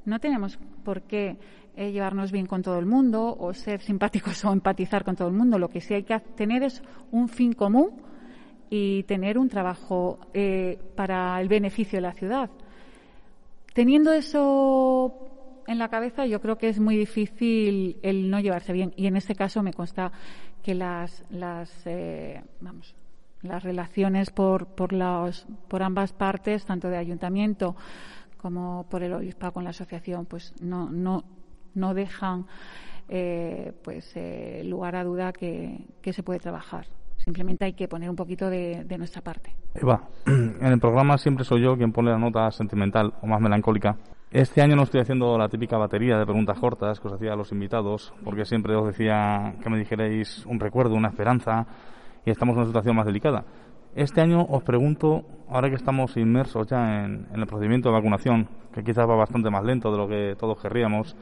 no 0.05 0.19
tenemos 0.19 0.59
por 0.83 1.03
qué 1.03 1.37
eh, 1.75 1.91
llevarnos 1.91 2.31
bien 2.31 2.45
con 2.45 2.61
todo 2.61 2.77
el 2.77 2.85
mundo 2.85 3.35
o 3.39 3.53
ser 3.53 3.81
simpáticos 3.81 4.43
o 4.45 4.51
empatizar 4.51 5.03
con 5.03 5.15
todo 5.15 5.27
el 5.27 5.33
mundo. 5.33 5.57
Lo 5.57 5.69
que 5.69 5.81
sí 5.81 5.93
hay 5.93 6.03
que 6.03 6.19
tener 6.19 6.63
es 6.63 6.83
un 7.11 7.29
fin 7.29 7.53
común 7.53 7.91
y 8.69 9.03
tener 9.03 9.37
un 9.37 9.49
trabajo 9.49 10.19
eh, 10.33 10.79
para 10.95 11.39
el 11.39 11.47
beneficio 11.47 11.97
de 11.97 12.01
la 12.01 12.13
ciudad. 12.13 12.49
Teniendo 13.73 14.11
eso 14.13 15.32
en 15.67 15.79
la 15.79 15.89
cabeza, 15.89 16.25
yo 16.25 16.41
creo 16.41 16.57
que 16.57 16.69
es 16.69 16.79
muy 16.79 16.97
difícil 16.97 17.97
el 18.01 18.29
no 18.29 18.39
llevarse 18.39 18.73
bien. 18.73 18.93
Y 18.95 19.07
en 19.07 19.15
este 19.15 19.35
caso 19.35 19.63
me 19.63 19.73
consta 19.73 20.11
que 20.61 20.73
las, 20.75 21.23
las 21.29 21.71
eh, 21.85 22.41
vamos, 22.61 22.95
las 23.41 23.63
relaciones 23.63 24.31
por, 24.31 24.67
por, 24.67 24.93
los, 24.93 25.45
por 25.67 25.83
ambas 25.83 26.13
partes, 26.13 26.65
tanto 26.65 26.89
de 26.89 26.97
ayuntamiento 26.97 27.75
como 28.37 28.85
por 28.89 29.03
el 29.03 29.13
obispado 29.13 29.53
con 29.53 29.63
la 29.63 29.69
asociación, 29.69 30.25
pues 30.25 30.53
no, 30.61 30.89
no, 30.89 31.23
no 31.75 31.93
dejan 31.93 32.45
eh, 33.07 33.73
pues 33.83 34.11
eh, 34.15 34.63
lugar 34.65 34.95
a 34.95 35.03
duda 35.03 35.31
que, 35.31 35.85
que 36.01 36.13
se 36.13 36.23
puede 36.23 36.39
trabajar. 36.39 36.87
Simplemente 37.17 37.63
hay 37.63 37.73
que 37.73 37.87
poner 37.87 38.09
un 38.09 38.17
poquito 38.17 38.49
de, 38.49 38.83
de, 38.83 38.97
nuestra 38.97 39.21
parte. 39.21 39.55
Eva, 39.75 40.09
en 40.25 40.65
el 40.65 40.79
programa 40.79 41.17
siempre 41.17 41.45
soy 41.45 41.61
yo 41.61 41.77
quien 41.77 41.93
pone 41.93 42.11
la 42.11 42.17
nota 42.17 42.51
sentimental 42.51 43.13
o 43.21 43.27
más 43.27 43.39
melancólica. 43.39 43.97
Este 44.33 44.63
año 44.63 44.75
no 44.75 44.81
estoy 44.81 44.99
haciendo 44.99 45.37
la 45.37 45.47
típica 45.47 45.77
batería 45.77 46.17
de 46.17 46.25
preguntas 46.25 46.57
cortas 46.57 46.99
que 46.99 47.07
os 47.07 47.13
hacía 47.13 47.33
a 47.33 47.35
los 47.35 47.51
invitados, 47.51 48.11
porque 48.23 48.45
siempre 48.45 48.75
os 48.75 48.87
decía 48.87 49.53
que 49.61 49.69
me 49.69 49.77
dijerais 49.77 50.43
un 50.47 50.59
recuerdo, 50.59 50.95
una 50.95 51.09
esperanza, 51.09 51.67
y 52.25 52.31
estamos 52.31 52.53
en 52.53 52.61
una 52.61 52.65
situación 52.65 52.95
más 52.95 53.05
delicada. 53.05 53.45
Este 53.93 54.21
año 54.21 54.41
os 54.49 54.63
pregunto, 54.63 55.21
ahora 55.49 55.69
que 55.69 55.75
estamos 55.75 56.17
inmersos 56.17 56.65
ya 56.65 57.05
en, 57.05 57.27
el 57.31 57.45
procedimiento 57.45 57.89
de 57.89 57.93
vacunación, 57.93 58.49
que 58.73 58.83
quizás 58.83 59.07
va 59.07 59.15
bastante 59.15 59.51
más 59.51 59.63
lento 59.63 59.91
de 59.91 59.97
lo 59.99 60.07
que 60.07 60.35
todos 60.35 60.59
querríamos, 60.59 61.15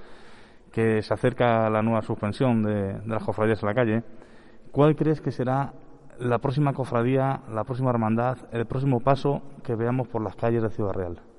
que 0.71 1.01
se 1.01 1.13
acerca 1.13 1.69
la 1.69 1.81
nueva 1.81 2.03
suspensión 2.03 2.63
de, 2.63 2.93
de 2.93 3.07
las 3.07 3.25
cofradías 3.25 3.61
en 3.61 3.67
la 3.67 3.75
calle, 3.75 4.03
¿cuál 4.71 4.95
crees 4.95 5.19
que 5.19 5.31
será 5.31 5.73
la 6.17 6.37
próxima 6.37 6.71
cofradía, 6.71 7.41
la 7.53 7.65
próxima 7.65 7.89
hermandad, 7.89 8.37
el 8.53 8.65
próximo 8.65 9.01
paso 9.01 9.41
que 9.65 9.75
veamos 9.75 10.07
por 10.07 10.21
las 10.21 10.37
calles 10.37 10.63
de 10.63 10.69
Ciudad 10.69 10.93
Real? 10.93 11.30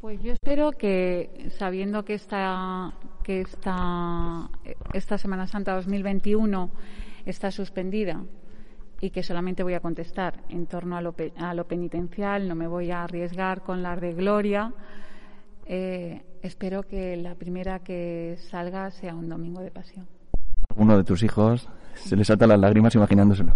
Pues 0.00 0.22
yo 0.22 0.32
espero 0.32 0.70
que, 0.70 1.50
sabiendo 1.58 2.04
que 2.04 2.14
esta, 2.14 2.92
que 3.24 3.40
esta, 3.40 4.48
esta 4.92 5.18
Semana 5.18 5.48
Santa 5.48 5.74
2021 5.74 6.70
está 7.26 7.50
suspendida 7.50 8.22
y 9.00 9.10
que 9.10 9.24
solamente 9.24 9.64
voy 9.64 9.74
a 9.74 9.80
contestar 9.80 10.44
en 10.50 10.66
torno 10.66 10.96
a 10.96 11.00
lo, 11.00 11.16
a 11.36 11.52
lo 11.52 11.66
penitencial, 11.66 12.46
no 12.46 12.54
me 12.54 12.68
voy 12.68 12.92
a 12.92 13.02
arriesgar 13.02 13.62
con 13.62 13.82
la 13.82 13.96
de 13.96 14.14
gloria, 14.14 14.72
eh, 15.66 16.22
espero 16.42 16.84
que 16.84 17.16
la 17.16 17.34
primera 17.34 17.80
que 17.80 18.36
salga 18.38 18.92
sea 18.92 19.16
un 19.16 19.28
domingo 19.28 19.62
de 19.62 19.72
pasión. 19.72 20.06
Uno 20.76 20.96
de 20.96 21.02
tus 21.02 21.24
hijos 21.24 21.68
se 21.94 22.14
le 22.14 22.24
saltan 22.24 22.50
las 22.50 22.60
lágrimas 22.60 22.94
imaginándoselo. 22.94 23.54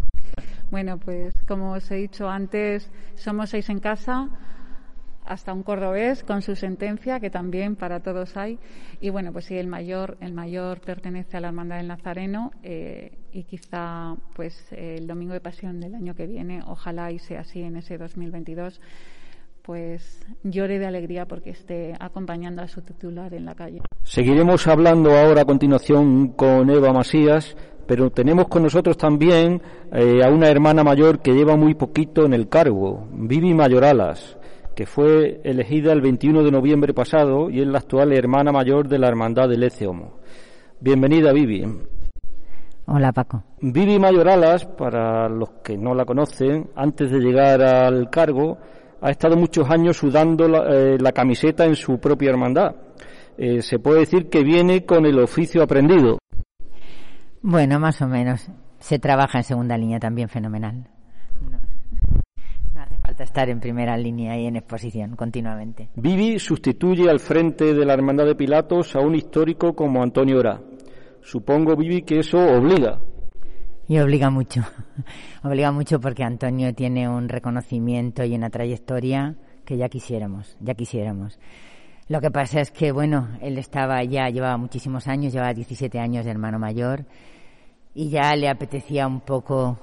Bueno, 0.72 0.98
pues 0.98 1.40
como 1.46 1.72
os 1.74 1.88
he 1.92 1.96
dicho 1.96 2.28
antes, 2.28 2.90
somos 3.14 3.50
seis 3.50 3.68
en 3.68 3.78
casa 3.78 4.28
hasta 5.24 5.52
un 5.52 5.62
cordobés 5.62 6.22
con 6.24 6.42
su 6.42 6.56
sentencia, 6.56 7.20
que 7.20 7.30
también 7.30 7.76
para 7.76 8.00
todos 8.00 8.36
hay. 8.36 8.58
Y 9.00 9.10
bueno, 9.10 9.32
pues 9.32 9.46
sí, 9.46 9.56
el 9.56 9.66
mayor, 9.66 10.16
el 10.20 10.32
mayor 10.32 10.80
pertenece 10.80 11.36
a 11.36 11.40
la 11.40 11.48
Hermandad 11.48 11.76
del 11.76 11.88
Nazareno 11.88 12.50
eh, 12.62 13.12
y 13.32 13.44
quizá 13.44 14.14
pues 14.34 14.66
el 14.72 15.06
Domingo 15.06 15.32
de 15.32 15.40
Pasión 15.40 15.80
del 15.80 15.94
año 15.94 16.14
que 16.14 16.26
viene, 16.26 16.60
ojalá 16.66 17.10
y 17.12 17.18
sea 17.18 17.40
así 17.40 17.62
en 17.62 17.76
ese 17.76 17.98
2022, 17.98 18.80
pues 19.62 20.26
llore 20.42 20.78
de 20.78 20.86
alegría 20.86 21.26
porque 21.26 21.50
esté 21.50 21.94
acompañando 22.00 22.62
a 22.62 22.68
su 22.68 22.82
titular 22.82 23.32
en 23.32 23.44
la 23.44 23.54
calle. 23.54 23.82
Seguiremos 24.02 24.66
hablando 24.66 25.16
ahora 25.16 25.42
a 25.42 25.44
continuación 25.44 26.32
con 26.32 26.68
Eva 26.68 26.92
Masías, 26.92 27.56
pero 27.86 28.10
tenemos 28.10 28.48
con 28.48 28.64
nosotros 28.64 28.96
también 28.96 29.62
eh, 29.92 30.20
a 30.24 30.30
una 30.30 30.48
hermana 30.48 30.82
mayor 30.82 31.20
que 31.20 31.32
lleva 31.32 31.56
muy 31.56 31.74
poquito 31.74 32.24
en 32.24 32.34
el 32.34 32.48
cargo, 32.48 33.06
Vivi 33.12 33.54
Mayoralas 33.54 34.38
que 34.74 34.86
fue 34.86 35.40
elegida 35.44 35.92
el 35.92 36.00
21 36.00 36.42
de 36.42 36.50
noviembre 36.50 36.94
pasado 36.94 37.50
y 37.50 37.60
es 37.60 37.66
la 37.66 37.78
actual 37.78 38.12
hermana 38.12 38.52
mayor 38.52 38.88
de 38.88 38.98
la 38.98 39.08
Hermandad 39.08 39.48
del 39.48 39.70
Homo. 39.86 40.18
Bienvenida, 40.80 41.32
Vivi. 41.32 41.64
Hola, 42.86 43.12
Paco. 43.12 43.44
Vivi 43.60 43.98
Mayoralas, 43.98 44.64
para 44.64 45.28
los 45.28 45.50
que 45.62 45.76
no 45.76 45.94
la 45.94 46.04
conocen, 46.04 46.70
antes 46.74 47.10
de 47.10 47.20
llegar 47.20 47.62
al 47.62 48.10
cargo, 48.10 48.58
ha 49.00 49.10
estado 49.10 49.36
muchos 49.36 49.70
años 49.70 49.96
sudando 49.96 50.48
la, 50.48 50.64
eh, 50.68 50.98
camiseta 51.14 51.64
en 51.64 51.76
su 51.76 51.98
propia 52.00 52.30
hermandad. 52.30 52.74
Eh, 53.38 53.62
se 53.62 53.78
puede 53.78 54.00
decir 54.00 54.28
que 54.28 54.42
viene 54.42 54.84
con 54.84 55.06
el 55.06 55.18
oficio 55.18 55.62
aprendido. 55.62 56.18
Bueno, 57.40 57.78
más 57.78 58.02
o 58.02 58.08
menos. 58.08 58.48
Se 58.78 58.98
trabaja 58.98 59.38
en 59.38 59.44
segunda 59.44 59.78
línea 59.78 60.00
también 60.00 60.28
fenomenal 60.28 60.88
estar 63.22 63.48
en 63.48 63.60
primera 63.60 63.96
línea 63.96 64.38
y 64.38 64.46
en 64.46 64.56
exposición 64.56 65.16
continuamente. 65.16 65.88
Vivi 65.96 66.38
sustituye 66.38 67.08
al 67.08 67.20
frente 67.20 67.74
de 67.74 67.84
la 67.84 67.94
Hermandad 67.94 68.26
de 68.26 68.34
Pilatos 68.34 68.94
a 68.96 69.00
un 69.00 69.14
histórico 69.14 69.74
como 69.74 70.02
Antonio 70.02 70.38
Ora. 70.38 70.60
Supongo, 71.20 71.76
Vivi, 71.76 72.02
que 72.02 72.18
eso 72.18 72.38
obliga. 72.38 72.98
Y 73.88 73.98
obliga 73.98 74.30
mucho. 74.30 74.62
obliga 75.44 75.72
mucho 75.72 76.00
porque 76.00 76.24
Antonio 76.24 76.74
tiene 76.74 77.08
un 77.08 77.28
reconocimiento 77.28 78.24
y 78.24 78.34
una 78.34 78.50
trayectoria 78.50 79.36
que 79.64 79.76
ya 79.76 79.88
quisiéramos, 79.88 80.56
ya 80.60 80.74
quisiéramos. 80.74 81.38
Lo 82.08 82.20
que 82.20 82.30
pasa 82.30 82.60
es 82.60 82.70
que, 82.70 82.92
bueno, 82.92 83.28
él 83.40 83.58
estaba 83.58 84.02
ya, 84.04 84.28
llevaba 84.28 84.56
muchísimos 84.56 85.06
años, 85.06 85.32
llevaba 85.32 85.54
17 85.54 85.98
años 85.98 86.24
de 86.24 86.30
hermano 86.30 86.58
mayor 86.58 87.04
y 87.94 88.08
ya 88.08 88.34
le 88.34 88.48
apetecía 88.48 89.06
un 89.06 89.20
poco 89.20 89.78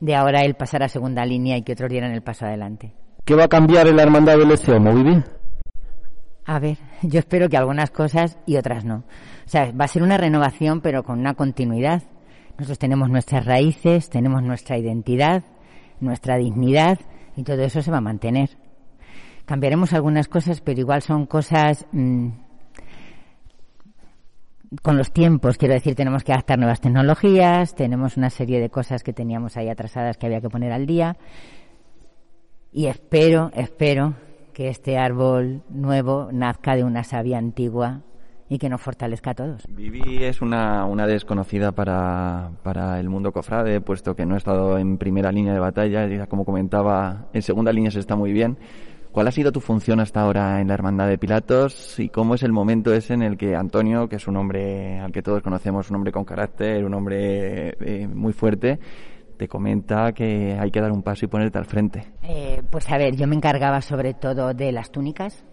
de 0.00 0.14
ahora 0.14 0.42
él 0.42 0.54
pasar 0.54 0.82
a 0.82 0.88
segunda 0.88 1.24
línea 1.24 1.56
y 1.56 1.62
que 1.62 1.72
otros 1.72 1.90
dieran 1.90 2.12
el 2.12 2.22
paso 2.22 2.46
adelante. 2.46 2.92
¿Qué 3.24 3.34
va 3.34 3.44
a 3.44 3.48
cambiar 3.48 3.88
en 3.88 3.96
la 3.96 4.02
hermandad 4.02 4.38
del 4.38 4.52
ECEOMO, 4.52 4.94
Vivi? 4.94 5.22
A 6.46 6.58
ver, 6.58 6.78
yo 7.02 7.18
espero 7.18 7.48
que 7.48 7.56
algunas 7.56 7.90
cosas 7.90 8.38
y 8.46 8.56
otras 8.56 8.84
no. 8.84 9.04
O 9.46 9.48
sea, 9.48 9.70
va 9.72 9.84
a 9.84 9.88
ser 9.88 10.02
una 10.02 10.16
renovación, 10.16 10.80
pero 10.80 11.02
con 11.02 11.18
una 11.18 11.34
continuidad. 11.34 12.02
Nosotros 12.58 12.78
tenemos 12.78 13.08
nuestras 13.10 13.44
raíces, 13.44 14.10
tenemos 14.10 14.42
nuestra 14.42 14.78
identidad, 14.78 15.44
nuestra 16.00 16.36
dignidad, 16.36 16.98
y 17.36 17.44
todo 17.44 17.62
eso 17.62 17.82
se 17.82 17.90
va 17.90 17.98
a 17.98 18.02
mantener. 18.02 18.50
Cambiaremos 19.44 19.92
algunas 19.92 20.28
cosas, 20.28 20.60
pero 20.60 20.80
igual 20.80 21.02
son 21.02 21.26
cosas 21.26 21.86
mm, 21.92 22.28
con 24.82 24.96
los 24.96 25.12
tiempos, 25.12 25.56
quiero 25.56 25.74
decir, 25.74 25.94
tenemos 25.94 26.24
que 26.24 26.32
adaptar 26.32 26.58
nuevas 26.58 26.80
tecnologías, 26.80 27.74
tenemos 27.74 28.16
una 28.16 28.30
serie 28.30 28.60
de 28.60 28.70
cosas 28.70 29.02
que 29.02 29.12
teníamos 29.12 29.56
ahí 29.56 29.68
atrasadas 29.68 30.16
que 30.16 30.26
había 30.26 30.40
que 30.40 30.50
poner 30.50 30.72
al 30.72 30.86
día. 30.86 31.16
Y 32.72 32.86
espero, 32.86 33.50
espero 33.54 34.14
que 34.52 34.68
este 34.68 34.98
árbol 34.98 35.62
nuevo 35.70 36.28
nazca 36.32 36.76
de 36.76 36.84
una 36.84 37.02
savia 37.04 37.38
antigua 37.38 38.02
y 38.50 38.58
que 38.58 38.68
nos 38.68 38.80
fortalezca 38.80 39.30
a 39.30 39.34
todos. 39.34 39.62
Vivi 39.68 40.24
es 40.24 40.40
una, 40.40 40.84
una 40.86 41.06
desconocida 41.06 41.72
para, 41.72 42.50
para 42.62 42.98
el 42.98 43.08
mundo 43.08 43.32
cofrade, 43.32 43.80
puesto 43.80 44.16
que 44.16 44.26
no 44.26 44.34
ha 44.34 44.38
estado 44.38 44.78
en 44.78 44.98
primera 44.98 45.32
línea 45.32 45.52
de 45.52 45.60
batalla, 45.60 46.26
como 46.26 46.44
comentaba, 46.44 47.28
en 47.32 47.42
segunda 47.42 47.72
línea 47.72 47.90
se 47.90 48.00
está 48.00 48.16
muy 48.16 48.32
bien 48.32 48.58
¿Cuál 49.12 49.26
ha 49.26 49.32
sido 49.32 49.50
tu 49.50 49.60
función 49.60 50.00
hasta 50.00 50.20
ahora 50.20 50.60
en 50.60 50.68
la 50.68 50.74
Hermandad 50.74 51.08
de 51.08 51.18
Pilatos 51.18 51.98
y 51.98 52.08
cómo 52.08 52.34
es 52.34 52.42
el 52.42 52.52
momento 52.52 52.92
ese 52.92 53.14
en 53.14 53.22
el 53.22 53.36
que 53.36 53.56
Antonio, 53.56 54.08
que 54.08 54.16
es 54.16 54.28
un 54.28 54.36
hombre 54.36 55.00
al 55.00 55.12
que 55.12 55.22
todos 55.22 55.42
conocemos, 55.42 55.90
un 55.90 55.96
hombre 55.96 56.12
con 56.12 56.24
carácter, 56.24 56.84
un 56.84 56.94
hombre 56.94 57.70
eh, 57.80 58.06
muy 58.06 58.32
fuerte, 58.32 58.78
te 59.36 59.48
comenta 59.48 60.12
que 60.12 60.58
hay 60.60 60.70
que 60.70 60.80
dar 60.80 60.92
un 60.92 61.02
paso 61.02 61.24
y 61.24 61.28
ponerte 61.28 61.58
al 61.58 61.64
frente? 61.64 62.04
Eh, 62.22 62.62
pues 62.70 62.88
a 62.90 62.98
ver, 62.98 63.16
yo 63.16 63.26
me 63.26 63.34
encargaba 63.34 63.80
sobre 63.80 64.14
todo 64.14 64.52
de 64.52 64.72
las 64.72 64.90
túnicas. 64.90 65.44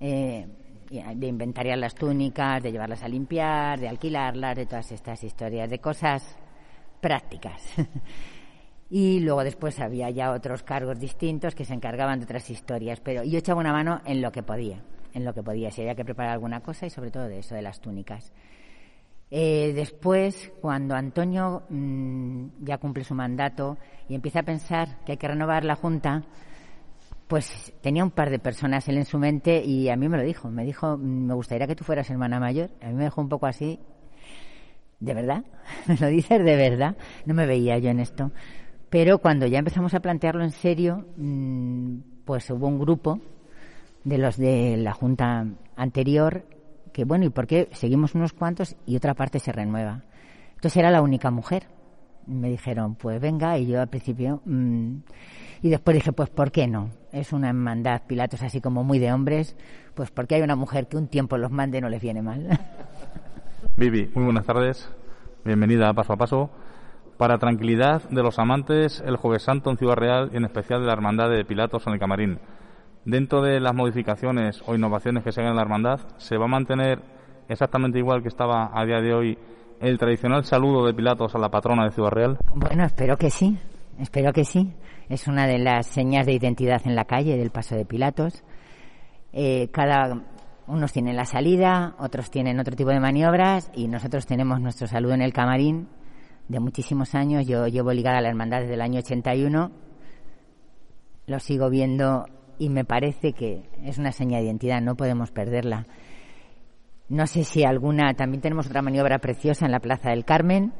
Eh, 0.00 0.46
de 0.90 1.26
inventariar 1.26 1.76
las 1.76 1.94
túnicas, 1.94 2.62
de 2.62 2.72
llevarlas 2.72 3.02
a 3.02 3.08
limpiar, 3.08 3.78
de 3.78 3.88
alquilarlas, 3.88 4.56
de 4.56 4.64
todas 4.64 4.90
estas 4.90 5.22
historias, 5.22 5.68
de 5.68 5.80
cosas 5.80 6.38
prácticas. 7.00 7.62
y 8.90 9.20
luego 9.20 9.44
después 9.44 9.80
había 9.80 10.10
ya 10.10 10.32
otros 10.32 10.62
cargos 10.62 10.98
distintos 10.98 11.54
que 11.54 11.64
se 11.64 11.74
encargaban 11.74 12.18
de 12.18 12.24
otras 12.24 12.48
historias, 12.50 13.00
pero 13.00 13.22
yo 13.24 13.38
echaba 13.38 13.60
una 13.60 13.72
mano 13.72 14.00
en 14.04 14.22
lo 14.22 14.32
que 14.32 14.42
podía, 14.42 14.82
en 15.12 15.24
lo 15.24 15.34
que 15.34 15.42
podía, 15.42 15.70
si 15.70 15.82
había 15.82 15.94
que 15.94 16.04
preparar 16.04 16.32
alguna 16.32 16.60
cosa 16.60 16.86
y 16.86 16.90
sobre 16.90 17.10
todo 17.10 17.28
de 17.28 17.40
eso, 17.40 17.54
de 17.54 17.62
las 17.62 17.80
túnicas. 17.80 18.32
Eh, 19.30 19.72
después, 19.74 20.52
cuando 20.60 20.94
Antonio 20.94 21.64
mm, 21.68 22.64
ya 22.64 22.78
cumple 22.78 23.04
su 23.04 23.14
mandato 23.14 23.76
y 24.08 24.14
empieza 24.14 24.40
a 24.40 24.42
pensar 24.42 25.04
que 25.04 25.12
hay 25.12 25.18
que 25.18 25.28
renovar 25.28 25.64
la 25.64 25.74
Junta, 25.74 26.24
pues 27.26 27.74
tenía 27.82 28.02
un 28.02 28.10
par 28.10 28.30
de 28.30 28.38
personas 28.38 28.88
él 28.88 28.96
en 28.96 29.04
su 29.04 29.18
mente 29.18 29.62
y 29.62 29.90
a 29.90 29.96
mí 29.96 30.08
me 30.08 30.16
lo 30.16 30.22
dijo. 30.22 30.50
Me 30.50 30.64
dijo, 30.64 30.96
me 30.96 31.34
gustaría 31.34 31.66
que 31.66 31.76
tú 31.76 31.84
fueras 31.84 32.08
hermana 32.08 32.40
mayor. 32.40 32.70
A 32.80 32.86
mí 32.86 32.94
me 32.94 33.04
dejó 33.04 33.20
un 33.20 33.28
poco 33.28 33.46
así. 33.46 33.78
¿De 34.98 35.12
verdad? 35.12 35.44
¿Me 35.86 35.96
lo 35.96 36.06
dices 36.06 36.42
de 36.42 36.56
verdad? 36.56 36.96
No 37.26 37.34
me 37.34 37.46
veía 37.46 37.78
yo 37.78 37.90
en 37.90 38.00
esto. 38.00 38.32
Pero 38.90 39.18
cuando 39.18 39.46
ya 39.46 39.58
empezamos 39.58 39.94
a 39.94 40.00
plantearlo 40.00 40.42
en 40.42 40.50
serio, 40.50 41.06
mm, 41.16 41.98
pues 42.24 42.48
hubo 42.50 42.66
un 42.66 42.78
grupo 42.78 43.20
de 44.04 44.18
los 44.18 44.36
de 44.36 44.76
la 44.78 44.92
junta 44.92 45.46
anterior 45.76 46.44
que, 46.92 47.04
bueno, 47.04 47.26
¿y 47.26 47.30
por 47.30 47.46
qué 47.46 47.68
seguimos 47.72 48.14
unos 48.14 48.32
cuantos 48.32 48.76
y 48.86 48.96
otra 48.96 49.14
parte 49.14 49.38
se 49.38 49.52
renueva? 49.52 50.04
Entonces 50.54 50.76
era 50.76 50.90
la 50.90 51.02
única 51.02 51.30
mujer. 51.30 51.66
Me 52.26 52.48
dijeron, 52.48 52.94
pues 52.94 53.20
venga, 53.20 53.58
y 53.58 53.66
yo 53.66 53.80
al 53.80 53.88
principio... 53.88 54.42
Mm, 54.44 54.98
y 55.60 55.70
después 55.70 55.94
dije, 55.96 56.12
pues 56.12 56.30
¿por 56.30 56.52
qué 56.52 56.68
no? 56.68 56.90
Es 57.10 57.32
una 57.32 57.48
hermandad, 57.48 58.02
Pilatos, 58.06 58.42
así 58.42 58.60
como 58.60 58.84
muy 58.84 58.98
de 58.98 59.12
hombres, 59.12 59.56
pues 59.94 60.10
porque 60.10 60.36
hay 60.36 60.42
una 60.42 60.56
mujer 60.56 60.86
que 60.86 60.96
un 60.96 61.08
tiempo 61.08 61.36
los 61.36 61.50
mande 61.50 61.80
no 61.80 61.88
les 61.88 62.00
viene 62.00 62.22
mal. 62.22 62.48
Vivi, 63.76 64.10
muy 64.14 64.24
buenas 64.24 64.46
tardes. 64.46 64.88
Bienvenida 65.44 65.88
a 65.88 65.94
Paso 65.94 66.12
a 66.12 66.16
Paso. 66.16 66.50
Para 67.18 67.38
tranquilidad 67.38 68.08
de 68.10 68.22
los 68.22 68.38
amantes, 68.38 69.02
el 69.04 69.16
Jueves 69.16 69.42
Santo 69.42 69.70
en 69.70 69.76
Ciudad 69.76 69.96
Real 69.96 70.30
y 70.32 70.36
en 70.36 70.44
especial 70.44 70.80
de 70.80 70.86
la 70.86 70.92
Hermandad 70.92 71.28
de 71.28 71.44
Pilatos 71.44 71.84
en 71.88 71.94
el 71.94 71.98
Camarín. 71.98 72.38
Dentro 73.04 73.42
de 73.42 73.58
las 73.58 73.74
modificaciones 73.74 74.62
o 74.66 74.76
innovaciones 74.76 75.24
que 75.24 75.32
se 75.32 75.40
hagan 75.40 75.50
en 75.50 75.56
la 75.56 75.62
Hermandad, 75.62 75.98
¿se 76.18 76.36
va 76.36 76.44
a 76.44 76.48
mantener 76.48 77.00
exactamente 77.48 77.98
igual 77.98 78.22
que 78.22 78.28
estaba 78.28 78.70
a 78.72 78.84
día 78.84 79.00
de 79.00 79.12
hoy 79.12 79.38
el 79.80 79.98
tradicional 79.98 80.44
saludo 80.44 80.86
de 80.86 80.94
Pilatos 80.94 81.34
a 81.34 81.38
la 81.38 81.48
patrona 81.48 81.86
de 81.86 81.90
Ciudad 81.90 82.10
Real? 82.10 82.38
Bueno, 82.54 82.84
espero 82.84 83.16
que 83.16 83.30
sí, 83.30 83.58
espero 83.98 84.32
que 84.32 84.44
sí 84.44 84.72
es 85.08 85.26
una 85.26 85.48
de 85.48 85.58
las 85.58 85.86
señas 85.86 86.24
de 86.24 86.34
identidad 86.34 86.82
en 86.84 86.94
la 86.94 87.04
calle 87.04 87.36
del 87.36 87.50
Paso 87.50 87.74
de 87.74 87.84
Pilatos. 87.84 88.44
Eh, 89.32 89.70
cada 89.72 90.22
unos 90.68 90.92
tienen 90.92 91.16
la 91.16 91.24
salida, 91.24 91.96
otros 91.98 92.30
tienen 92.30 92.60
otro 92.60 92.76
tipo 92.76 92.90
de 92.90 93.00
maniobras 93.00 93.72
y 93.74 93.88
nosotros 93.88 94.24
tenemos 94.24 94.60
nuestro 94.60 94.86
saludo 94.86 95.14
en 95.14 95.22
el 95.22 95.32
camarín 95.32 95.88
de 96.48 96.60
muchísimos 96.60 97.14
años. 97.14 97.46
Yo 97.46 97.66
llevo 97.66 97.92
ligada 97.92 98.18
a 98.18 98.22
la 98.22 98.28
hermandad 98.28 98.60
desde 98.60 98.74
el 98.74 98.80
año 98.80 98.98
81. 98.98 99.70
Lo 101.26 101.38
sigo 101.40 101.70
viendo 101.70 102.26
y 102.58 102.70
me 102.70 102.84
parece 102.84 103.32
que 103.32 103.62
es 103.84 103.98
una 103.98 104.12
seña 104.12 104.38
de 104.38 104.44
identidad, 104.44 104.80
no 104.80 104.96
podemos 104.96 105.30
perderla. 105.30 105.86
No 107.08 107.26
sé 107.26 107.44
si 107.44 107.64
alguna, 107.64 108.12
también 108.14 108.42
tenemos 108.42 108.66
otra 108.66 108.82
maniobra 108.82 109.18
preciosa 109.18 109.64
en 109.64 109.72
la 109.72 109.80
Plaza 109.80 110.10
del 110.10 110.24
Carmen, 110.24 110.72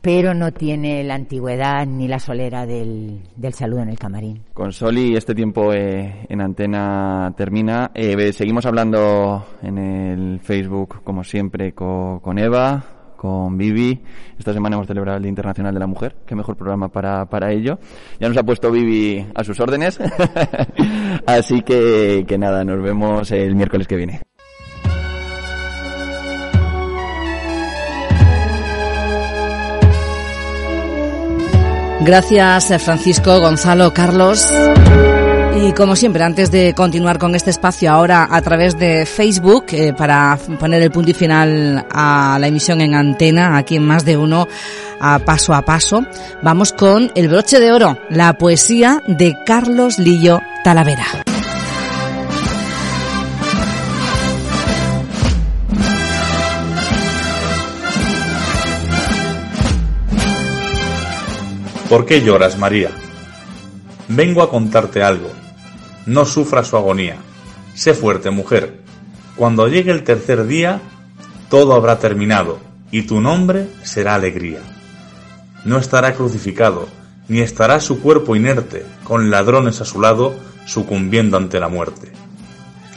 pero 0.00 0.34
no 0.34 0.50
tiene 0.52 1.04
la 1.04 1.14
antigüedad 1.14 1.86
ni 1.86 2.08
la 2.08 2.18
solera 2.18 2.64
del, 2.64 3.20
saludo 3.52 3.82
en 3.82 3.90
el 3.90 3.98
camarín. 3.98 4.42
Con 4.54 4.72
Soli 4.72 5.14
este 5.14 5.34
tiempo 5.34 5.72
eh, 5.72 6.26
en 6.28 6.40
antena 6.40 7.32
termina. 7.36 7.90
Eh, 7.94 8.32
seguimos 8.32 8.64
hablando 8.64 9.44
en 9.62 9.78
el 9.78 10.40
Facebook, 10.40 11.02
como 11.04 11.22
siempre, 11.22 11.72
con, 11.72 12.38
Eva, 12.38 12.82
con 13.22 13.56
Vivi. 13.56 14.02
Esta 14.36 14.52
semana 14.52 14.74
hemos 14.74 14.88
celebrado 14.88 15.16
el 15.16 15.22
Día 15.22 15.28
Internacional 15.28 15.72
de 15.72 15.78
la 15.78 15.86
Mujer. 15.86 16.16
Qué 16.26 16.34
mejor 16.34 16.56
programa 16.56 16.88
para, 16.88 17.24
para 17.26 17.52
ello. 17.52 17.78
Ya 18.18 18.26
nos 18.28 18.36
ha 18.36 18.42
puesto 18.42 18.72
Vivi 18.72 19.24
a 19.32 19.44
sus 19.44 19.60
órdenes. 19.60 20.00
Así 21.26 21.62
que, 21.62 22.24
que 22.26 22.36
nada, 22.36 22.64
nos 22.64 22.82
vemos 22.82 23.30
el 23.30 23.54
miércoles 23.54 23.86
que 23.86 23.94
viene. 23.94 24.22
Gracias 32.00 32.82
Francisco, 32.82 33.38
Gonzalo, 33.38 33.94
Carlos. 33.94 34.52
Y 35.54 35.72
como 35.74 35.96
siempre, 35.96 36.24
antes 36.24 36.50
de 36.50 36.74
continuar 36.74 37.18
con 37.18 37.34
este 37.34 37.50
espacio 37.50 37.92
ahora 37.92 38.26
a 38.30 38.40
través 38.42 38.78
de 38.78 39.06
Facebook, 39.06 39.66
eh, 39.72 39.92
para 39.92 40.38
poner 40.58 40.82
el 40.82 40.90
punto 40.90 41.10
y 41.10 41.14
final 41.14 41.86
a 41.90 42.38
la 42.40 42.48
emisión 42.48 42.80
en 42.80 42.94
antena, 42.94 43.56
aquí 43.56 43.76
en 43.76 43.84
más 43.84 44.04
de 44.04 44.16
uno, 44.16 44.48
a 45.00 45.18
paso 45.20 45.54
a 45.54 45.62
paso, 45.62 46.04
vamos 46.42 46.72
con 46.72 47.12
el 47.14 47.28
broche 47.28 47.60
de 47.60 47.70
oro, 47.70 47.98
la 48.08 48.32
poesía 48.38 49.02
de 49.06 49.36
Carlos 49.44 49.98
Lillo 49.98 50.40
Talavera. 50.64 51.04
¿Por 61.88 62.06
qué 62.06 62.22
lloras, 62.22 62.56
María? 62.56 62.88
Vengo 64.08 64.42
a 64.42 64.48
contarte 64.48 65.02
algo. 65.02 65.41
No 66.06 66.24
sufras 66.24 66.68
su 66.68 66.76
agonía. 66.76 67.16
Sé 67.74 67.94
fuerte, 67.94 68.30
mujer. 68.30 68.80
Cuando 69.36 69.68
llegue 69.68 69.92
el 69.92 70.04
tercer 70.04 70.46
día, 70.46 70.80
todo 71.48 71.74
habrá 71.74 71.98
terminado 71.98 72.58
y 72.90 73.02
tu 73.02 73.20
nombre 73.20 73.68
será 73.82 74.14
alegría. 74.14 74.60
No 75.64 75.78
estará 75.78 76.14
crucificado, 76.14 76.88
ni 77.28 77.40
estará 77.40 77.80
su 77.80 78.00
cuerpo 78.00 78.36
inerte, 78.36 78.84
con 79.04 79.30
ladrones 79.30 79.80
a 79.80 79.84
su 79.84 80.00
lado, 80.00 80.34
sucumbiendo 80.66 81.36
ante 81.36 81.60
la 81.60 81.68
muerte. 81.68 82.12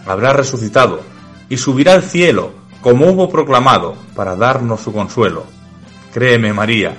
Habrá 0.06 0.34
resucitado 0.34 1.02
y 1.48 1.58
subirá 1.58 1.94
al 1.94 2.04
cielo, 2.04 2.52
como 2.82 3.08
hubo 3.08 3.30
proclamado, 3.30 3.96
para 4.15 4.36
darnos 4.36 4.82
su 4.82 4.91
consuelo. 4.91 5.46
Créeme, 6.13 6.54
María, 6.54 6.96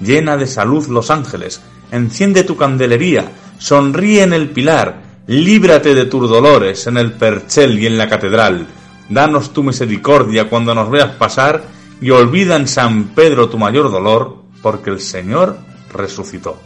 llena 0.00 0.36
de 0.36 0.46
salud 0.46 0.86
los 0.88 1.10
ángeles, 1.10 1.60
enciende 1.90 2.44
tu 2.44 2.56
candelería, 2.56 3.32
sonríe 3.58 4.22
en 4.22 4.32
el 4.32 4.50
pilar, 4.50 5.02
líbrate 5.26 5.94
de 5.94 6.06
tus 6.06 6.28
dolores 6.28 6.86
en 6.86 6.96
el 6.96 7.12
perchel 7.12 7.78
y 7.78 7.86
en 7.86 7.98
la 7.98 8.08
catedral, 8.08 8.66
danos 9.08 9.52
tu 9.52 9.62
misericordia 9.62 10.48
cuando 10.48 10.74
nos 10.74 10.90
veas 10.90 11.10
pasar, 11.12 11.64
y 12.00 12.10
olvida 12.10 12.56
en 12.56 12.68
San 12.68 13.08
Pedro 13.14 13.48
tu 13.48 13.58
mayor 13.58 13.90
dolor, 13.90 14.42
porque 14.62 14.90
el 14.90 15.00
Señor 15.00 15.56
resucitó. 15.92 16.60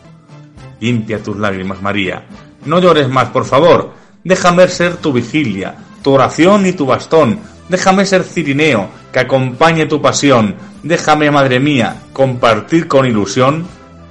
Limpia 0.81 1.23
tus 1.23 1.37
lágrimas, 1.37 1.81
María, 1.83 2.27
no 2.65 2.81
llores 2.81 3.09
más, 3.09 3.29
por 3.29 3.45
favor, 3.45 3.93
déjame 4.25 4.67
ser 4.69 4.97
tu 4.97 5.13
vigilia, 5.13 5.77
tu 6.03 6.13
oración 6.13 6.67
y 6.67 6.73
tu 6.73 6.87
bastón, 6.87 7.39
déjame 7.69 8.05
ser 8.07 8.25
cirineo, 8.25 8.89
que 9.13 9.21
acompañe 9.21 9.87
tu 9.87 10.03
pasión, 10.03 10.57
Déjame, 10.83 11.31
Madre 11.31 11.61
mía, 11.61 12.05
compartir 12.13 12.89
con 12.89 13.05
ilusión 13.05 13.67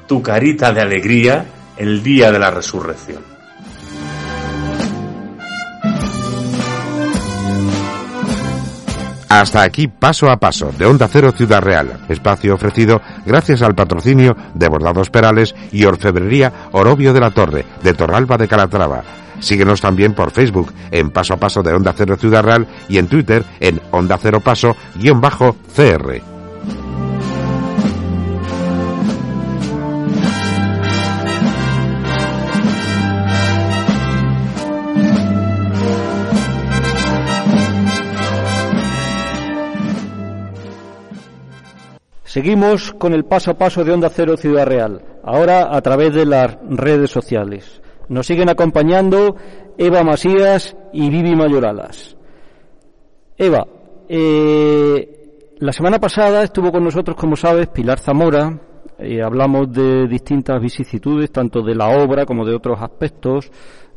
tu 0.07 0.21
carita 0.21 0.71
de 0.71 0.81
alegría 0.81 1.45
el 1.77 2.03
día 2.03 2.31
de 2.31 2.37
la 2.37 2.51
resurrección. 2.51 3.23
Hasta 9.29 9.61
aquí 9.61 9.87
Paso 9.87 10.29
a 10.31 10.37
Paso 10.37 10.71
de 10.75 10.87
Onda 10.87 11.07
Cero 11.07 11.31
Ciudad 11.31 11.61
Real, 11.61 11.99
espacio 12.09 12.55
ofrecido 12.55 12.99
gracias 13.27 13.61
al 13.61 13.75
patrocinio 13.75 14.35
de 14.55 14.67
Bordados 14.67 15.11
Perales 15.11 15.53
y 15.71 15.85
Orfebrería 15.85 16.51
Orobio 16.71 17.13
de 17.13 17.19
la 17.19 17.29
Torre, 17.29 17.63
de 17.83 17.93
Torralba 17.93 18.37
de 18.37 18.47
Calatrava. 18.47 19.03
Síguenos 19.39 19.81
también 19.81 20.15
por 20.15 20.31
Facebook 20.31 20.73
en 20.89 21.11
Paso 21.11 21.35
a 21.35 21.37
Paso 21.37 21.61
de 21.61 21.73
Onda 21.73 21.93
Cero 21.95 22.17
Ciudad 22.19 22.43
Real 22.43 22.67
y 22.89 22.97
en 22.97 23.07
Twitter 23.07 23.45
en 23.59 23.79
Onda 23.91 24.17
Cero 24.19 24.39
Paso 24.41 24.75
Seguimos 42.29 42.93
con 42.93 43.15
el 43.15 43.25
paso 43.25 43.49
a 43.49 43.57
paso 43.57 43.83
de 43.83 43.91
Onda 43.91 44.07
Cero 44.07 44.37
Ciudad 44.37 44.67
Real, 44.67 45.01
ahora 45.23 45.75
a 45.75 45.81
través 45.81 46.13
de 46.13 46.27
las 46.27 46.59
redes 46.69 47.09
sociales. 47.09 47.81
Nos 48.07 48.27
siguen 48.27 48.51
acompañando 48.51 49.35
Eva 49.79 50.03
Masías 50.03 50.77
y 50.93 51.09
Vivi 51.09 51.35
Mayoralas. 51.35 52.15
Eva, 53.35 53.65
eh, 54.07 55.55
la 55.57 55.71
semana 55.71 55.97
pasada 55.97 56.43
estuvo 56.43 56.71
con 56.71 56.83
nosotros, 56.83 57.17
como 57.17 57.35
sabes, 57.35 57.69
Pilar 57.69 57.97
Zamora. 57.97 58.59
y 58.99 59.19
hablamos 59.21 59.73
de 59.73 60.07
distintas 60.07 60.61
vicisitudes, 60.61 61.31
tanto 61.31 61.63
de 61.63 61.73
la 61.73 61.87
obra 61.87 62.27
como 62.27 62.45
de 62.45 62.53
otros 62.53 62.79
aspectos 62.79 63.49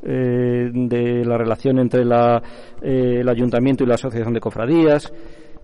eh, 0.03 0.71
de 0.73 1.23
la 1.27 1.37
relación 1.37 1.79
entre 1.81 2.03
la, 2.07 2.42
eh, 2.81 3.18
el 3.21 3.29
ayuntamiento 3.29 3.85
y 3.85 3.88
la 3.88 3.97
asociación 3.97 4.33
de 4.33 4.40
cofradías. 4.40 5.12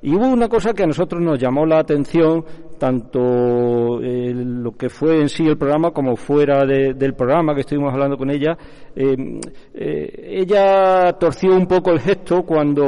Y 0.00 0.14
hubo 0.14 0.28
una 0.28 0.48
cosa 0.48 0.72
que 0.72 0.84
a 0.84 0.86
nosotros 0.86 1.20
nos 1.20 1.40
llamó 1.40 1.66
la 1.66 1.80
atención, 1.80 2.44
tanto 2.78 4.00
eh, 4.00 4.32
lo 4.32 4.70
que 4.72 4.88
fue 4.88 5.20
en 5.20 5.28
sí 5.28 5.44
el 5.46 5.58
programa 5.58 5.90
como 5.90 6.14
fuera 6.14 6.64
del 6.64 7.14
programa 7.14 7.52
que 7.52 7.62
estuvimos 7.62 7.92
hablando 7.92 8.16
con 8.16 8.30
ella. 8.30 8.56
Eh, 8.94 9.40
eh, 9.74 10.36
ella 10.40 11.12
torció 11.18 11.52
un 11.52 11.66
poco 11.66 11.90
el 11.90 11.98
gesto 11.98 12.44
cuando 12.44 12.84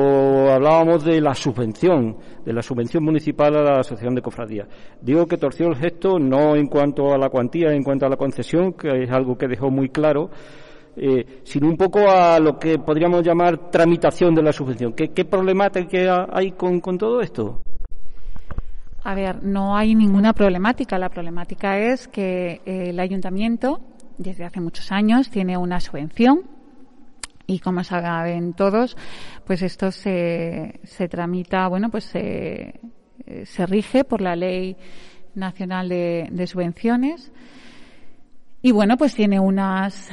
hablábamos 0.53 1.05
de 1.05 1.21
la 1.21 1.35
subvención, 1.35 2.17
de 2.45 2.53
la 2.53 2.63
subvención 2.63 3.03
municipal 3.03 3.57
a 3.57 3.63
la 3.63 3.81
Asociación 3.81 4.15
de 4.15 4.23
Cofradías. 4.23 4.69
Digo 5.01 5.27
que 5.27 5.37
torció 5.37 5.67
el 5.67 5.77
gesto 5.77 6.19
no 6.21 6.55
en 6.55 6.69
cuanto 6.69 7.13
a 7.13 7.19
la 7.19 7.29
cuantía, 7.29 7.73
en 7.73 7.83
cuanto 7.83 8.07
a 8.07 8.09
la 8.09 8.17
concesión, 8.17 8.75
que 8.75 9.03
es 9.03 9.11
algo 9.11 9.37
que 9.37 9.49
dejó 9.49 9.69
muy 9.69 9.89
claro, 9.89 10.31
eh, 11.03 11.41
sino 11.45 11.67
un 11.67 11.79
poco 11.79 12.11
a 12.11 12.39
lo 12.39 12.59
que 12.59 12.79
podríamos 12.79 13.25
llamar 13.25 13.71
tramitación 13.71 14.35
de 14.35 14.43
la 14.43 14.53
subvención. 14.53 14.93
¿Qué, 14.93 15.13
qué 15.13 15.25
problemática 15.25 16.27
hay 16.31 16.53
con, 16.53 16.83
todo 16.99 17.23
esto? 17.23 17.63
A 19.03 19.15
ver, 19.15 19.43
no 19.43 19.75
hay 19.75 19.95
ninguna 19.95 20.35
problemática. 20.35 20.99
La 20.99 21.09
problemática 21.09 21.79
es 21.79 22.07
que 22.07 22.61
eh, 22.67 22.91
el 22.91 23.01
ayuntamiento, 23.01 23.81
desde 24.19 24.45
hace 24.45 24.61
muchos 24.61 24.93
años, 24.93 25.31
tiene 25.31 25.57
una 25.57 25.81
subvención 25.81 26.43
y 27.47 27.61
como 27.61 27.83
saben 27.83 28.53
todos, 28.53 28.95
pues 29.47 29.63
esto 29.63 29.91
se, 29.93 30.81
se 30.85 31.09
tramita, 31.09 31.67
bueno, 31.69 31.89
pues 31.89 32.05
se, 32.05 32.79
rige 33.67 34.05
por 34.05 34.21
la 34.21 34.37
Ley 34.37 34.77
Nacional 35.35 35.89
de 35.89 36.47
Subvenciones 36.47 37.33
y 38.61 38.73
bueno, 38.73 38.99
pues 38.99 39.15
tiene 39.15 39.41
unas 39.41 40.11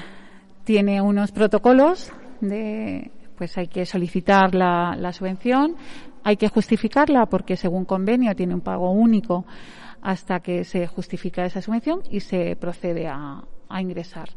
tiene 0.68 1.02
unos 1.02 1.32
protocolos 1.32 2.12
de 2.42 3.10
pues 3.38 3.58
hay 3.58 3.70
que 3.70 3.86
solicitar 3.86 4.54
la, 4.54 5.14
subvención, 5.14 5.78
hay 6.26 6.36
que 6.36 6.50
justificarla 6.50 7.28
porque 7.28 7.56
según 7.56 7.86
convenio 7.86 8.36
tiene 8.36 8.54
un 8.54 8.60
pago 8.60 8.92
único 8.92 9.46
hasta 10.02 10.42
que 10.42 10.66
se 10.66 10.86
justifica 10.86 11.46
esa 11.46 11.62
subvención 11.62 12.02
y 12.12 12.20
se 12.20 12.58
procede 12.58 13.08
a 13.08 13.46
ingresar. 13.80 14.28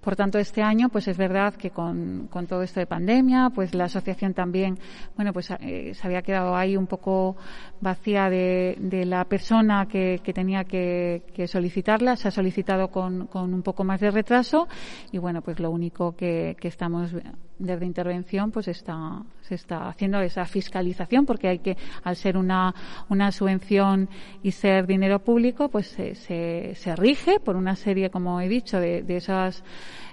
Por 0.00 0.16
tanto, 0.16 0.38
este 0.38 0.62
año, 0.62 0.88
pues 0.88 1.08
es 1.08 1.18
verdad 1.18 1.54
que 1.54 1.70
con, 1.70 2.28
todo 2.48 2.62
esto 2.62 2.80
de 2.80 2.86
pandemia, 2.86 3.50
pues 3.54 3.74
la 3.74 3.84
asociación 3.84 4.32
también, 4.32 4.78
bueno, 5.14 5.34
pues 5.34 5.50
eh, 5.60 5.92
se 5.94 6.06
había 6.06 6.22
quedado 6.22 6.56
ahí 6.56 6.74
un 6.74 6.86
poco 6.86 7.36
vacía 7.82 8.30
de, 8.30 8.76
la 9.06 9.24
persona 9.26 9.86
que, 9.86 10.20
tenía 10.34 10.64
que, 10.64 11.22
que, 11.34 11.46
solicitarla. 11.46 12.16
Se 12.16 12.28
ha 12.28 12.30
solicitado 12.30 12.88
con, 12.88 13.26
con, 13.26 13.52
un 13.52 13.62
poco 13.62 13.84
más 13.84 14.00
de 14.00 14.10
retraso 14.10 14.68
y, 15.12 15.18
bueno, 15.18 15.42
pues 15.42 15.60
lo 15.60 15.70
único 15.70 16.16
que, 16.16 16.56
que 16.58 16.68
estamos 16.68 17.14
desde 17.60 17.84
intervención 17.84 18.50
pues 18.50 18.68
está 18.68 19.22
se 19.50 19.56
está 19.56 19.88
haciendo 19.88 20.20
esa 20.20 20.44
fiscalización 20.46 21.26
porque 21.26 21.48
hay 21.48 21.58
que 21.58 21.76
al 22.04 22.14
ser 22.14 22.36
una 22.36 22.72
una 23.08 23.32
subvención 23.32 24.08
y 24.44 24.52
ser 24.52 24.86
dinero 24.86 25.18
público 25.18 25.68
pues 25.68 25.88
se, 25.88 26.14
se, 26.14 26.96
rige 26.96 27.40
por 27.40 27.56
una 27.56 27.74
serie 27.74 28.10
como 28.10 28.40
he 28.40 28.48
dicho 28.48 28.78
de, 28.78 29.02
de 29.02 29.16
esos 29.16 29.64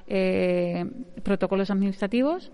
eh, 0.08 0.86
protocolos 1.23 1.69
administrativos 1.69 2.52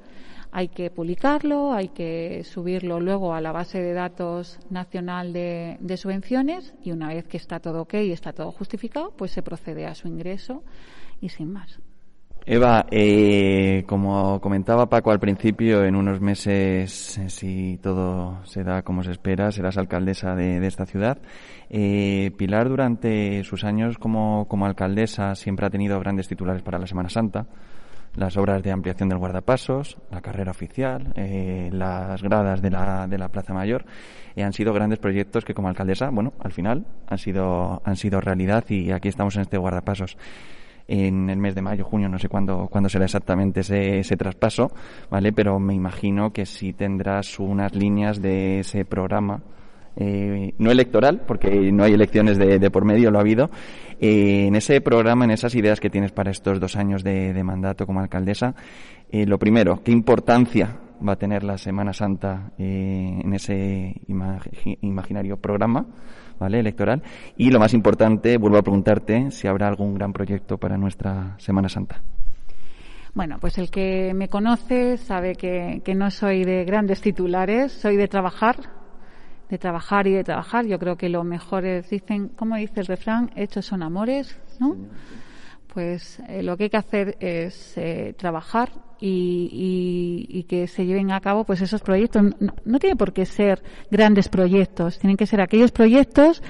hay 0.55 0.67
que 0.67 0.91
publicarlo, 0.91 1.73
hay 1.73 1.87
que 1.87 2.43
subirlo 2.43 2.99
luego 2.99 3.33
a 3.33 3.41
la 3.41 3.51
base 3.51 3.81
de 3.81 3.93
datos 3.93 4.59
nacional 4.69 5.33
de, 5.33 5.77
de, 5.79 5.97
subvenciones 5.97 6.75
y 6.83 6.91
una 6.91 7.07
vez 7.07 7.25
que 7.25 7.37
está 7.37 7.59
todo 7.59 7.81
ok 7.81 7.95
y 7.95 8.11
está 8.11 8.33
todo 8.33 8.51
justificado, 8.51 9.13
pues 9.17 9.31
se 9.31 9.41
procede 9.41 9.87
a 9.87 9.95
su 9.95 10.07
ingreso 10.07 10.61
y 11.21 11.29
sin 11.29 11.51
más. 11.51 11.79
Eva, 12.45 12.85
eh, 12.91 13.85
como 13.87 14.41
comentaba 14.41 14.89
Paco 14.89 15.11
al 15.11 15.19
principio, 15.19 15.85
en 15.85 15.95
unos 15.95 16.19
meses, 16.19 17.17
eh, 17.17 17.29
si 17.29 17.79
todo 17.81 18.43
se 18.43 18.65
da 18.65 18.81
como 18.81 19.01
se 19.01 19.11
espera, 19.11 19.49
serás 19.51 19.77
alcaldesa 19.77 20.35
de, 20.35 20.65
esta 20.67 20.85
ciudad. 20.85 21.19
Eh, 21.69 22.31
Pilar, 22.37 22.67
durante 22.67 23.45
sus 23.45 23.63
años 23.63 23.97
como, 23.97 24.45
como 24.49 24.65
alcaldesa, 24.65 25.35
siempre 25.35 25.67
ha 25.67 25.69
tenido 25.69 25.97
grandes 26.01 26.27
titulares 26.27 26.63
para 26.63 26.79
la 26.79 26.87
Semana 26.87 27.09
Santa. 27.09 27.47
Las 28.15 28.35
obras 28.35 28.61
de 28.61 28.71
ampliación 28.71 29.09
del 29.09 29.17
guardapasos, 29.17 29.97
la 30.11 30.21
carrera 30.21 30.51
oficial, 30.51 31.13
eh, 31.15 31.69
las 31.71 32.21
gradas 32.21 32.61
de 32.61 32.69
la, 32.69 33.07
de 33.07 33.17
la 33.17 33.29
Plaza 33.29 33.53
Mayor, 33.53 33.85
eh, 34.35 34.43
han 34.43 34.53
sido 34.53 34.71
grandes 34.73 34.99
proyectos 34.99 35.45
que 35.45 35.53
como 35.53 35.69
alcaldesa, 35.69 36.09
bueno, 36.11 36.33
al 36.39 36.51
final 36.51 36.85
han 37.07 37.17
sido, 37.17 37.81
han 37.85 37.95
sido 37.95 38.19
realidad 38.21 38.65
y 38.69 38.91
aquí 38.91 39.07
estamos 39.07 39.35
en 39.37 39.43
este 39.43 39.57
guardapasos 39.57 40.17
en 40.87 41.29
el 41.29 41.37
mes 41.37 41.55
de 41.55 41.61
mayo, 41.61 41.85
junio, 41.85 42.09
no 42.09 42.19
sé 42.19 42.29
cuándo, 42.29 42.67
cuándo 42.69 42.89
será 42.89 43.05
exactamente 43.05 43.61
ese, 43.61 43.99
ese 43.99 44.17
traspaso, 44.17 44.71
¿vale? 45.09 45.31
Pero 45.31 45.59
me 45.59 45.73
imagino 45.73 46.31
que 46.31 46.45
sí 46.45 46.73
tendrás 46.73 47.39
unas 47.39 47.73
líneas 47.75 48.21
de 48.21 48.59
ese 48.59 48.85
programa, 48.85 49.41
eh, 49.95 50.53
no 50.57 50.71
electoral, 50.71 51.21
porque 51.25 51.71
no 51.71 51.83
hay 51.83 51.93
elecciones 51.93 52.37
de, 52.37 52.59
de 52.59 52.71
por 52.71 52.85
medio, 52.85 53.11
lo 53.11 53.19
ha 53.19 53.21
habido, 53.21 53.49
eh, 54.05 54.47
en 54.47 54.55
ese 54.55 54.81
programa, 54.81 55.23
en 55.23 55.31
esas 55.31 55.55
ideas 55.55 55.79
que 55.79 55.89
tienes 55.89 56.11
para 56.11 56.29
estos 56.29 56.59
dos 56.59 56.75
años 56.75 57.05
de, 57.05 57.41
mandato 57.41 57.85
como 57.85 58.01
alcaldesa, 58.01 58.53
eh, 59.09 59.25
lo 59.25 59.39
primero, 59.39 59.81
¿qué 59.81 59.93
importancia 59.93 60.77
va 61.07 61.13
a 61.13 61.15
tener 61.15 61.45
la 61.45 61.57
Semana 61.57 61.93
Santa 61.93 62.51
eh, 62.57 63.21
en 63.23 63.33
ese 63.33 63.95
imaginario 64.81 65.37
programa? 65.37 65.85
¿Vale? 66.39 66.59
electoral. 66.59 67.01
Y 67.37 67.51
lo 67.51 67.59
más 67.59 67.73
importante, 67.73 68.37
vuelvo 68.37 68.57
a 68.57 68.61
preguntarte 68.61 69.31
si 69.31 69.47
habrá 69.47 69.67
algún 69.67 69.93
gran 69.93 70.13
proyecto 70.13 70.57
para 70.57 70.77
nuestra 70.77 71.35
Semana 71.39 71.69
Santa. 71.69 72.01
Bueno, 73.13 73.37
pues 73.39 73.57
el 73.59 73.69
que 73.69 74.13
me 74.15 74.27
conoce 74.27 74.97
sabe 74.97 75.35
que, 75.35 75.81
que 75.85 75.93
no 75.93 76.09
soy 76.09 76.43
de 76.43 76.65
grandes 76.65 77.01
titulares, 77.01 77.71
soy 77.71 77.95
de 77.95 78.07
trabajar, 78.07 78.55
de 79.49 79.57
trabajar 79.59 80.07
y 80.07 80.13
de 80.13 80.23
trabajar. 80.23 80.65
Yo 80.65 80.79
creo 80.79 80.95
que 80.95 81.09
lo 81.09 81.23
mejor 81.23 81.65
es, 81.65 81.89
dicen, 81.89 82.29
¿cómo 82.29 82.55
dice 82.55 82.79
el 82.79 82.87
refrán? 82.87 83.29
Hechos 83.35 83.65
son 83.65 83.83
amores, 83.83 84.39
¿no? 84.59 84.75
Pues 85.73 86.19
eh, 86.27 86.43
lo 86.43 86.55
que 86.55 86.65
hay 86.65 86.69
que 86.69 86.77
hacer 86.77 87.17
es 87.19 87.73
eh, 87.77 88.13
trabajar 88.17 88.71
y, 88.99 89.49
y, 90.29 90.39
y, 90.39 90.43
que 90.43 90.67
se 90.67 90.85
lleven 90.85 91.11
a 91.11 91.19
cabo 91.19 91.45
pues 91.45 91.61
esos 91.61 91.81
proyectos. 91.81 92.23
No, 92.39 92.53
no 92.63 92.79
tiene 92.79 92.95
por 92.95 93.11
qué 93.11 93.25
ser 93.25 93.63
grandes 93.89 94.29
proyectos, 94.29 94.99
tienen 94.99 95.17
que 95.17 95.25
ser 95.25 95.41
aquellos 95.41 95.71
proyectos 95.71 96.43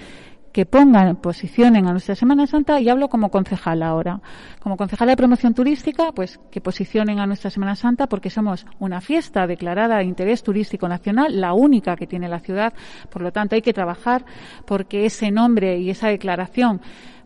que 0.53 0.67
pongan, 0.67 1.15
posicionen 1.15 1.87
a 1.87 1.91
nuestra 1.91 2.15
Semana 2.15 2.45
Santa, 2.45 2.79
y 2.79 2.87
hablo 2.87 3.09
como 3.09 3.31
concejal 3.31 3.81
ahora, 3.81 4.21
como 4.59 4.77
concejala 4.77 5.13
de 5.13 5.17
promoción 5.17 5.55
turística, 5.55 6.11
pues 6.11 6.39
que 6.51 6.61
posicionen 6.61 7.19
a 7.19 7.25
nuestra 7.25 7.49
Semana 7.49 7.75
Santa 7.75 8.07
porque 8.07 8.29
somos 8.29 8.65
una 8.79 9.01
fiesta 9.01 9.47
declarada 9.47 9.97
de 9.97 10.03
interés 10.03 10.43
turístico 10.43 10.87
nacional, 10.87 11.41
la 11.41 11.53
única 11.53 11.95
que 11.95 12.05
tiene 12.05 12.29
la 12.29 12.39
ciudad, 12.39 12.71
por 13.09 13.23
lo 13.23 13.31
tanto 13.31 13.55
hay 13.55 13.63
que 13.63 13.73
trabajar 13.73 14.25
porque 14.65 15.05
ese 15.05 15.31
nombre 15.31 15.79
y 15.79 15.89
esa 15.89 16.09
declaración 16.09 16.81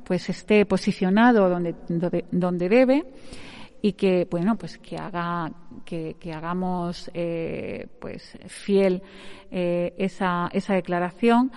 pues 0.08 0.30
esté 0.30 0.66
posicionado 0.66 1.50
donde, 1.50 1.76
donde, 1.90 2.24
donde 2.32 2.70
debe 2.70 3.04
y 3.82 3.92
que 3.94 4.26
bueno 4.32 4.56
pues 4.56 4.78
que 4.78 4.96
haga 4.96 5.52
que, 5.84 6.16
que 6.18 6.32
hagamos 6.32 7.12
eh, 7.14 7.88
pues 8.00 8.38
fiel 8.48 9.04
eh, 9.52 9.94
esa 9.98 10.50
esa 10.54 10.76
declaración 10.76 11.52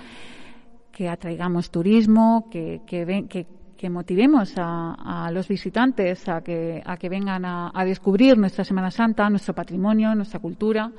que 0.90 1.08
atraigamos 1.08 1.70
turismo 1.70 2.48
que 2.50 2.82
que, 2.84 3.46
que, 3.76 3.88
motivemos 3.88 4.52
a, 4.58 5.26
a, 5.26 5.30
los 5.30 5.46
visitantes 5.48 6.28
a 6.28 6.42
que 6.42 6.82
a 6.84 6.96
que 6.96 7.08
vengan 7.08 7.44
a, 7.44 7.70
a 7.72 7.84
descubrir 7.84 8.36
nuestra 8.36 8.64
Semana 8.64 8.90
Santa 8.90 9.30
nuestro 9.30 9.54
patrimonio 9.54 10.14
nuestra 10.14 10.40
cultura. 10.40 10.90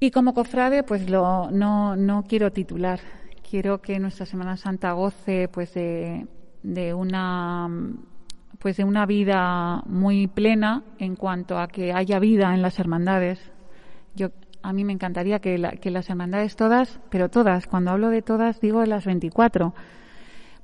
Y 0.00 0.10
como 0.10 0.34
cofrade 0.34 0.82
pues 0.82 1.08
lo 1.08 1.50
no 1.50 1.96
no 1.96 2.24
quiero 2.26 2.50
titular 2.50 2.98
quiero 3.48 3.80
que 3.80 3.98
nuestra 3.98 4.26
Semana 4.26 4.56
Santa 4.56 4.92
goce 4.92 5.48
pues 5.48 5.72
de, 5.74 6.26
de 6.62 6.94
una 6.94 7.68
pues 8.58 8.78
de 8.78 8.84
una 8.84 9.06
vida 9.06 9.82
muy 9.86 10.26
plena 10.26 10.82
en 10.98 11.14
cuanto 11.14 11.58
a 11.58 11.68
que 11.68 11.92
haya 11.92 12.18
vida 12.18 12.54
en 12.54 12.62
las 12.62 12.78
hermandades. 12.78 13.38
Yo 14.14 14.30
a 14.62 14.72
mí 14.72 14.82
me 14.82 14.92
encantaría 14.92 15.38
que, 15.40 15.58
la, 15.58 15.72
que 15.72 15.90
las 15.90 16.08
hermandades 16.08 16.56
todas, 16.56 16.98
pero 17.10 17.28
todas, 17.28 17.66
cuando 17.66 17.90
hablo 17.90 18.08
de 18.08 18.22
todas 18.22 18.60
digo 18.60 18.80
de 18.80 18.86
las 18.86 19.04
24, 19.04 19.74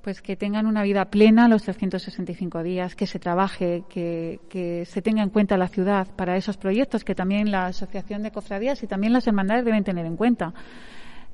pues 0.01 0.23
que 0.23 0.37
tengan 0.37 0.67
una 0.67 0.83
vida 0.83 1.05
plena 1.11 1.47
los 1.49 1.63
365 1.63 2.63
días, 2.63 2.97
que 2.97 3.07
se 3.07 3.21
trabaje, 3.21 3.85
que, 3.89 4.41
que, 4.49 4.85
se 4.87 5.03
tenga 5.03 5.23
en 5.23 5.31
cuenta 5.31 5.57
la 5.57 5.69
ciudad 5.69 6.09
para 6.17 6.37
esos 6.37 6.57
proyectos 6.57 7.05
que 7.05 7.15
también 7.15 7.53
la 7.53 7.67
Asociación 7.67 8.23
de 8.23 8.33
Cofradías 8.33 8.83
y 8.83 8.89
también 8.89 9.13
las 9.13 9.27
hermandades 9.27 9.65
deben 9.65 9.85
tener 9.85 10.07
en 10.07 10.17
cuenta. 10.17 10.55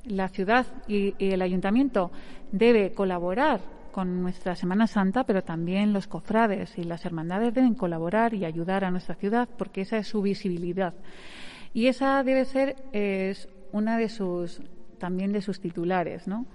La 0.04 0.28
ciudad 0.28 0.66
y, 0.86 1.14
el 1.18 1.42
ayuntamiento 1.42 2.10
debe 2.52 2.92
colaborar 2.92 3.60
con 3.92 4.22
nuestra 4.22 4.54
Semana 4.54 4.86
Santa, 4.86 5.24
pero 5.24 5.42
también 5.42 5.92
los 5.92 6.06
cofrades 6.06 6.78
y 6.78 6.84
las 6.84 7.04
hermandades 7.04 7.54
deben 7.54 7.74
colaborar 7.74 8.34
y 8.34 8.44
ayudar 8.44 8.84
a 8.84 8.90
nuestra 8.90 9.14
ciudad 9.16 9.48
porque 9.58 9.82
esa 9.82 9.98
es 9.98 10.06
su 10.06 10.22
visibilidad. 10.22 10.94
Y 11.74 11.86
esa 11.86 12.22
debe 12.22 12.44
ser 12.44 12.76
es 12.92 13.48
una 13.72 13.98
de 13.98 14.08
sus 14.08 14.62
también 14.98 15.32
de 15.32 15.42
sus 15.42 15.60
titulares, 15.60 16.26
¿no? 16.26 16.46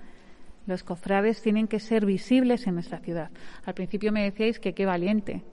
Los 0.66 0.84
cofrades 0.84 1.42
tienen 1.42 1.68
que 1.68 1.80
ser 1.80 2.06
visibles 2.06 2.68
en 2.68 2.76
nuestra 2.76 3.00
ciudad. 3.00 3.30
Al 3.66 3.74
principio 3.74 4.12
me 4.12 4.24
decíais 4.24 4.60
que 4.60 4.74
qué 4.74 4.86
valiente 4.86 5.44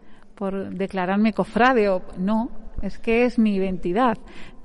por 0.41 0.71
declararme 0.71 1.35
cofrade 1.35 1.91
o 1.91 2.03
no, 2.17 2.51
es 2.81 2.99
que 2.99 3.27
es 3.27 3.39
mi 3.39 3.57
identidad. 3.57 4.17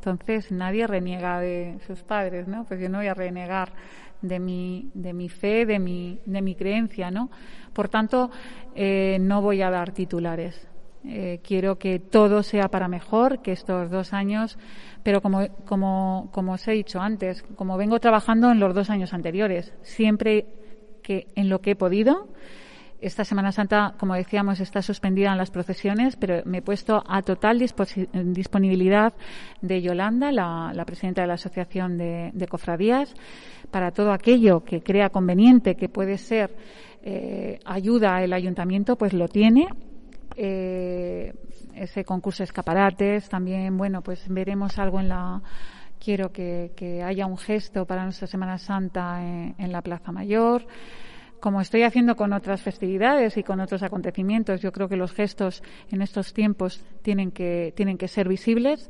Entonces 0.05 0.51
nadie 0.51 0.87
reniega 0.87 1.39
de 1.39 1.79
sus 1.87 2.03
padres, 2.03 2.47
¿no? 2.47 2.65
Pues 2.65 2.79
yo 2.79 2.89
no 2.89 2.99
voy 2.99 3.07
a 3.07 3.13
renegar 3.13 3.73
de 4.21 4.39
mi, 4.39 4.91
de 4.93 5.13
mi 5.13 5.29
fe, 5.29 5.65
de 5.65 5.79
mi, 5.79 6.19
de 6.25 6.41
mi 6.41 6.55
creencia, 6.55 7.11
¿no? 7.11 7.29
Por 7.73 7.89
tanto, 7.89 8.29
eh, 8.75 9.17
no 9.19 9.41
voy 9.41 9.61
a 9.61 9.69
dar 9.69 9.91
titulares. 9.91 10.67
Eh, 11.03 11.39
quiero 11.43 11.77
que 11.77 11.99
todo 11.99 12.41
sea 12.41 12.69
para 12.69 12.87
mejor, 12.87 13.41
que 13.41 13.51
estos 13.51 13.91
dos 13.91 14.13
años, 14.13 14.57
pero 15.03 15.21
como, 15.21 15.47
como, 15.65 16.29
como 16.31 16.53
os 16.53 16.67
he 16.67 16.71
dicho 16.71 16.99
antes, 16.99 17.43
como 17.55 17.77
vengo 17.77 17.99
trabajando 17.99 18.51
en 18.51 18.59
los 18.59 18.73
dos 18.73 18.89
años 18.89 19.13
anteriores, 19.13 19.73
siempre 19.83 20.45
que 21.03 21.27
en 21.35 21.49
lo 21.49 21.61
que 21.61 21.71
he 21.71 21.75
podido, 21.75 22.27
esta 23.01 23.25
Semana 23.25 23.51
Santa, 23.51 23.93
como 23.99 24.15
decíamos, 24.15 24.59
está 24.59 24.81
suspendida 24.81 25.31
en 25.31 25.37
las 25.37 25.51
procesiones, 25.51 26.15
pero 26.15 26.41
me 26.45 26.59
he 26.59 26.61
puesto 26.61 27.03
a 27.05 27.21
total 27.21 27.59
disponibilidad 27.59 29.13
de 29.61 29.81
Yolanda, 29.81 30.31
la, 30.31 30.83
presidenta 30.85 31.21
de 31.21 31.27
la 31.27 31.33
Asociación 31.33 31.97
de, 31.97 32.47
Cofradías, 32.49 33.13
para 33.71 33.91
todo 33.91 34.11
aquello 34.11 34.63
que 34.63 34.81
crea 34.81 35.09
conveniente, 35.09 35.75
que 35.75 35.89
puede 35.89 36.17
ser 36.17 36.55
eh, 37.03 37.59
ayuda 37.65 38.15
al 38.15 38.33
ayuntamiento, 38.33 38.95
pues 38.95 39.13
lo 39.13 39.27
tiene. 39.27 39.67
Eh, 40.37 41.33
ese 41.75 42.05
concurso 42.05 42.39
de 42.39 42.45
escaparates, 42.45 43.27
también, 43.27 43.77
bueno, 43.77 44.01
pues 44.01 44.25
veremos 44.29 44.79
algo 44.79 44.99
en 45.01 45.09
la 45.09 45.41
quiero 45.99 46.31
que, 46.31 47.03
haya 47.05 47.25
un 47.25 47.37
gesto 47.37 47.85
para 47.85 48.03
nuestra 48.03 48.27
Semana 48.27 48.57
Santa 48.57 49.21
en 49.21 49.71
la 49.71 49.81
Plaza 49.81 50.11
Mayor 50.11 50.65
como 51.45 51.61
estoy 51.61 51.83
haciendo 51.83 52.15
con 52.15 52.33
otras 52.33 52.63
festividades 52.63 53.37
y 53.37 53.43
con 53.43 53.59
otros 53.59 53.83
acontecimientos, 53.83 54.61
yo 54.61 54.71
creo 54.71 54.89
que 54.89 54.95
los 54.95 55.13
gestos 55.13 55.61
en 55.91 56.01
estos 56.01 56.33
tiempos 56.33 56.83
tienen 57.03 57.29
que, 57.29 57.71
tienen 57.75 57.99
que 57.99 58.07
ser 58.07 58.27
visibles. 58.27 58.89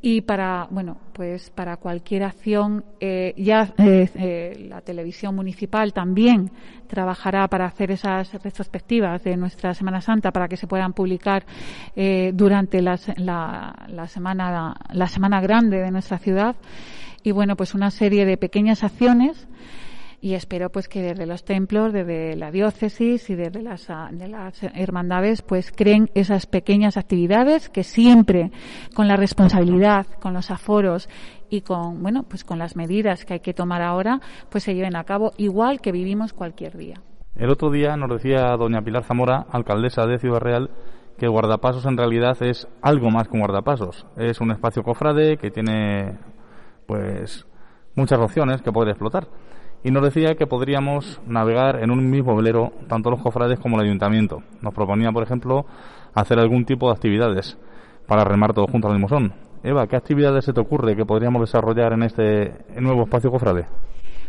Y 0.00 0.20
para 0.20 0.68
bueno 0.70 0.98
pues 1.12 1.50
para 1.50 1.78
cualquier 1.78 2.22
acción 2.22 2.84
eh, 3.00 3.34
ya 3.36 3.74
eh, 3.76 4.08
eh, 4.14 4.66
la 4.68 4.82
televisión 4.82 5.34
municipal 5.34 5.92
también 5.92 6.52
trabajará 6.86 7.48
para 7.48 7.66
hacer 7.66 7.90
esas 7.90 8.32
retrospectivas 8.40 9.24
de 9.24 9.36
nuestra 9.36 9.74
Semana 9.74 10.00
Santa 10.00 10.30
para 10.30 10.46
que 10.46 10.56
se 10.56 10.68
puedan 10.68 10.92
publicar 10.92 11.44
durante 12.32 12.82
la, 12.82 13.00
la, 13.16 14.06
semana 14.06 14.76
la 14.92 15.06
semana 15.08 15.40
grande 15.40 15.78
de 15.78 15.90
nuestra 15.90 16.18
ciudad. 16.18 16.54
Y 17.24 17.32
bueno 17.32 17.56
pues 17.56 17.74
una 17.74 17.90
serie 17.90 18.24
de 18.26 18.36
pequeñas 18.36 18.84
acciones 18.84 19.48
y 20.20 20.34
espero 20.34 20.70
pues 20.70 20.88
que 20.88 21.00
desde 21.00 21.26
los 21.26 21.44
templos, 21.44 21.92
desde 21.92 22.36
la 22.36 22.50
diócesis 22.50 23.30
y 23.30 23.34
desde 23.34 23.62
las, 23.62 23.88
ah, 23.88 24.10
de 24.12 24.28
las 24.28 24.62
hermandades 24.62 25.42
pues 25.42 25.72
creen 25.74 26.10
esas 26.14 26.46
pequeñas 26.46 26.96
actividades 26.96 27.70
que 27.70 27.84
siempre 27.84 28.50
con 28.94 29.08
la 29.08 29.16
responsabilidad, 29.16 30.06
con 30.20 30.34
los 30.34 30.50
aforos 30.50 31.08
y 31.48 31.62
con 31.62 32.02
bueno 32.02 32.24
pues 32.24 32.44
con 32.44 32.58
las 32.58 32.76
medidas 32.76 33.24
que 33.24 33.34
hay 33.34 33.40
que 33.40 33.54
tomar 33.54 33.82
ahora 33.82 34.20
pues 34.50 34.64
se 34.64 34.74
lleven 34.74 34.96
a 34.96 35.04
cabo 35.04 35.32
igual 35.38 35.80
que 35.80 35.92
vivimos 35.92 36.32
cualquier 36.32 36.76
día. 36.76 37.00
El 37.36 37.48
otro 37.48 37.70
día 37.70 37.96
nos 37.96 38.10
decía 38.10 38.54
doña 38.56 38.82
Pilar 38.82 39.04
Zamora, 39.04 39.46
alcaldesa 39.50 40.04
de 40.04 40.18
Ciudad 40.18 40.40
Real, 40.40 40.70
que 41.16 41.28
guardapasos 41.28 41.86
en 41.86 41.96
realidad 41.96 42.36
es 42.42 42.68
algo 42.82 43.10
más 43.10 43.28
que 43.28 43.34
un 43.34 43.40
guardapasos. 43.40 44.06
Es 44.16 44.40
un 44.40 44.50
espacio 44.50 44.82
cofrade 44.82 45.38
que 45.38 45.50
tiene 45.50 46.18
pues 46.86 47.46
muchas 47.94 48.18
opciones 48.18 48.60
que 48.60 48.72
poder 48.72 48.90
explotar 48.90 49.28
y 49.82 49.90
nos 49.90 50.02
decía 50.02 50.34
que 50.34 50.46
podríamos 50.46 51.20
navegar 51.26 51.82
en 51.82 51.90
un 51.90 52.10
mismo 52.10 52.36
velero 52.36 52.72
tanto 52.88 53.10
los 53.10 53.22
cofrades 53.22 53.58
como 53.58 53.76
el 53.76 53.86
ayuntamiento. 53.86 54.42
Nos 54.60 54.74
proponía, 54.74 55.10
por 55.12 55.22
ejemplo, 55.22 55.64
hacer 56.14 56.38
algún 56.38 56.64
tipo 56.64 56.88
de 56.88 56.94
actividades 56.94 57.58
para 58.06 58.24
remar 58.24 58.52
todos 58.52 58.70
juntos 58.70 58.90
al 58.90 58.98
mismo 58.98 59.30
Eva, 59.62 59.86
¿qué 59.86 59.96
actividades 59.96 60.44
se 60.46 60.52
te 60.52 60.60
ocurre 60.60 60.96
que 60.96 61.04
podríamos 61.04 61.42
desarrollar 61.42 61.92
en 61.92 62.02
este 62.02 62.54
nuevo 62.80 63.02
espacio 63.02 63.30
cofrade? 63.30 63.66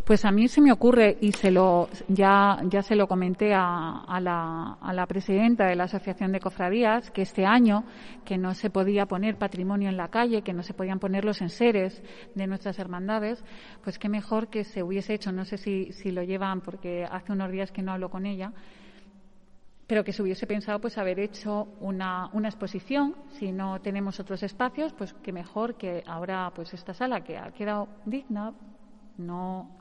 Pues 0.06 0.26
a 0.26 0.32
mí 0.32 0.48
se 0.48 0.62
me 0.62 0.72
ocurre 0.72 1.18
y 1.22 1.32
se 1.32 1.52
lo 1.52 1.88
ya 2.08 2.60
ya 2.64 2.82
se 2.82 2.96
lo 2.96 3.08
comenté 3.08 3.54
a, 3.54 4.00
a, 4.00 4.20
la, 4.20 4.78
a 4.82 4.94
la 4.94 5.06
presidenta 5.06 5.68
de 5.68 5.76
la 5.76 5.84
Asociación 5.84 6.32
de 6.32 6.40
Cofradías 6.40 7.12
que 7.12 7.22
este 7.22 7.46
año 7.46 7.84
que 8.26 8.38
no 8.38 8.54
se 8.56 8.70
podía 8.70 9.06
poner 9.06 9.38
patrimonio 9.38 9.90
en 9.90 9.98
la 9.98 10.08
calle, 10.08 10.42
que 10.42 10.54
no 10.54 10.64
se 10.64 10.74
podían 10.74 11.00
poner 11.00 11.24
los 11.24 11.42
enseres 11.42 12.02
de 12.34 12.48
nuestras 12.48 12.80
hermandades, 12.80 13.44
pues 13.84 14.00
qué 14.00 14.10
mejor 14.10 14.50
que 14.50 14.64
se 14.64 14.82
hubiese 14.82 15.14
hecho. 15.14 15.32
No 15.32 15.46
sé 15.46 15.58
si, 15.58 15.92
si 15.92 16.12
lo 16.12 16.24
llevan 16.24 16.62
porque 16.62 17.06
hace 17.10 17.32
unos 17.32 17.52
días 17.52 17.72
que 17.72 17.84
no 17.84 17.92
hablo 17.92 18.10
con 18.10 18.26
ella 18.26 18.54
pero 19.88 20.06
que 20.06 20.14
se 20.14 20.22
hubiese 20.24 20.48
pensado 20.48 20.80
pues 20.80 20.98
haber 20.98 21.20
hecho 21.20 21.68
una, 21.82 22.30
una, 22.32 22.48
exposición 22.48 23.14
si 23.38 23.52
no 23.52 23.82
tenemos 23.82 24.22
otros 24.22 24.42
espacios 24.42 24.94
pues 24.94 25.14
qué 25.22 25.34
mejor 25.34 25.76
que 25.76 26.02
ahora 26.08 26.50
pues 26.56 26.74
esta 26.74 26.94
sala 26.94 27.26
que 27.26 27.38
ha 27.38 27.52
quedado 27.52 27.90
digna 28.06 28.54
no 29.18 29.81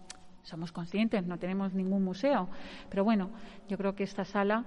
somos 0.51 0.73
conscientes, 0.73 1.25
no 1.27 1.39
tenemos 1.39 1.73
ningún 1.73 2.05
museo, 2.05 2.49
pero 2.91 3.05
bueno, 3.05 3.31
yo 3.69 3.79
creo 3.79 3.95
que 3.95 4.03
esta 4.03 4.25
sala 4.25 4.65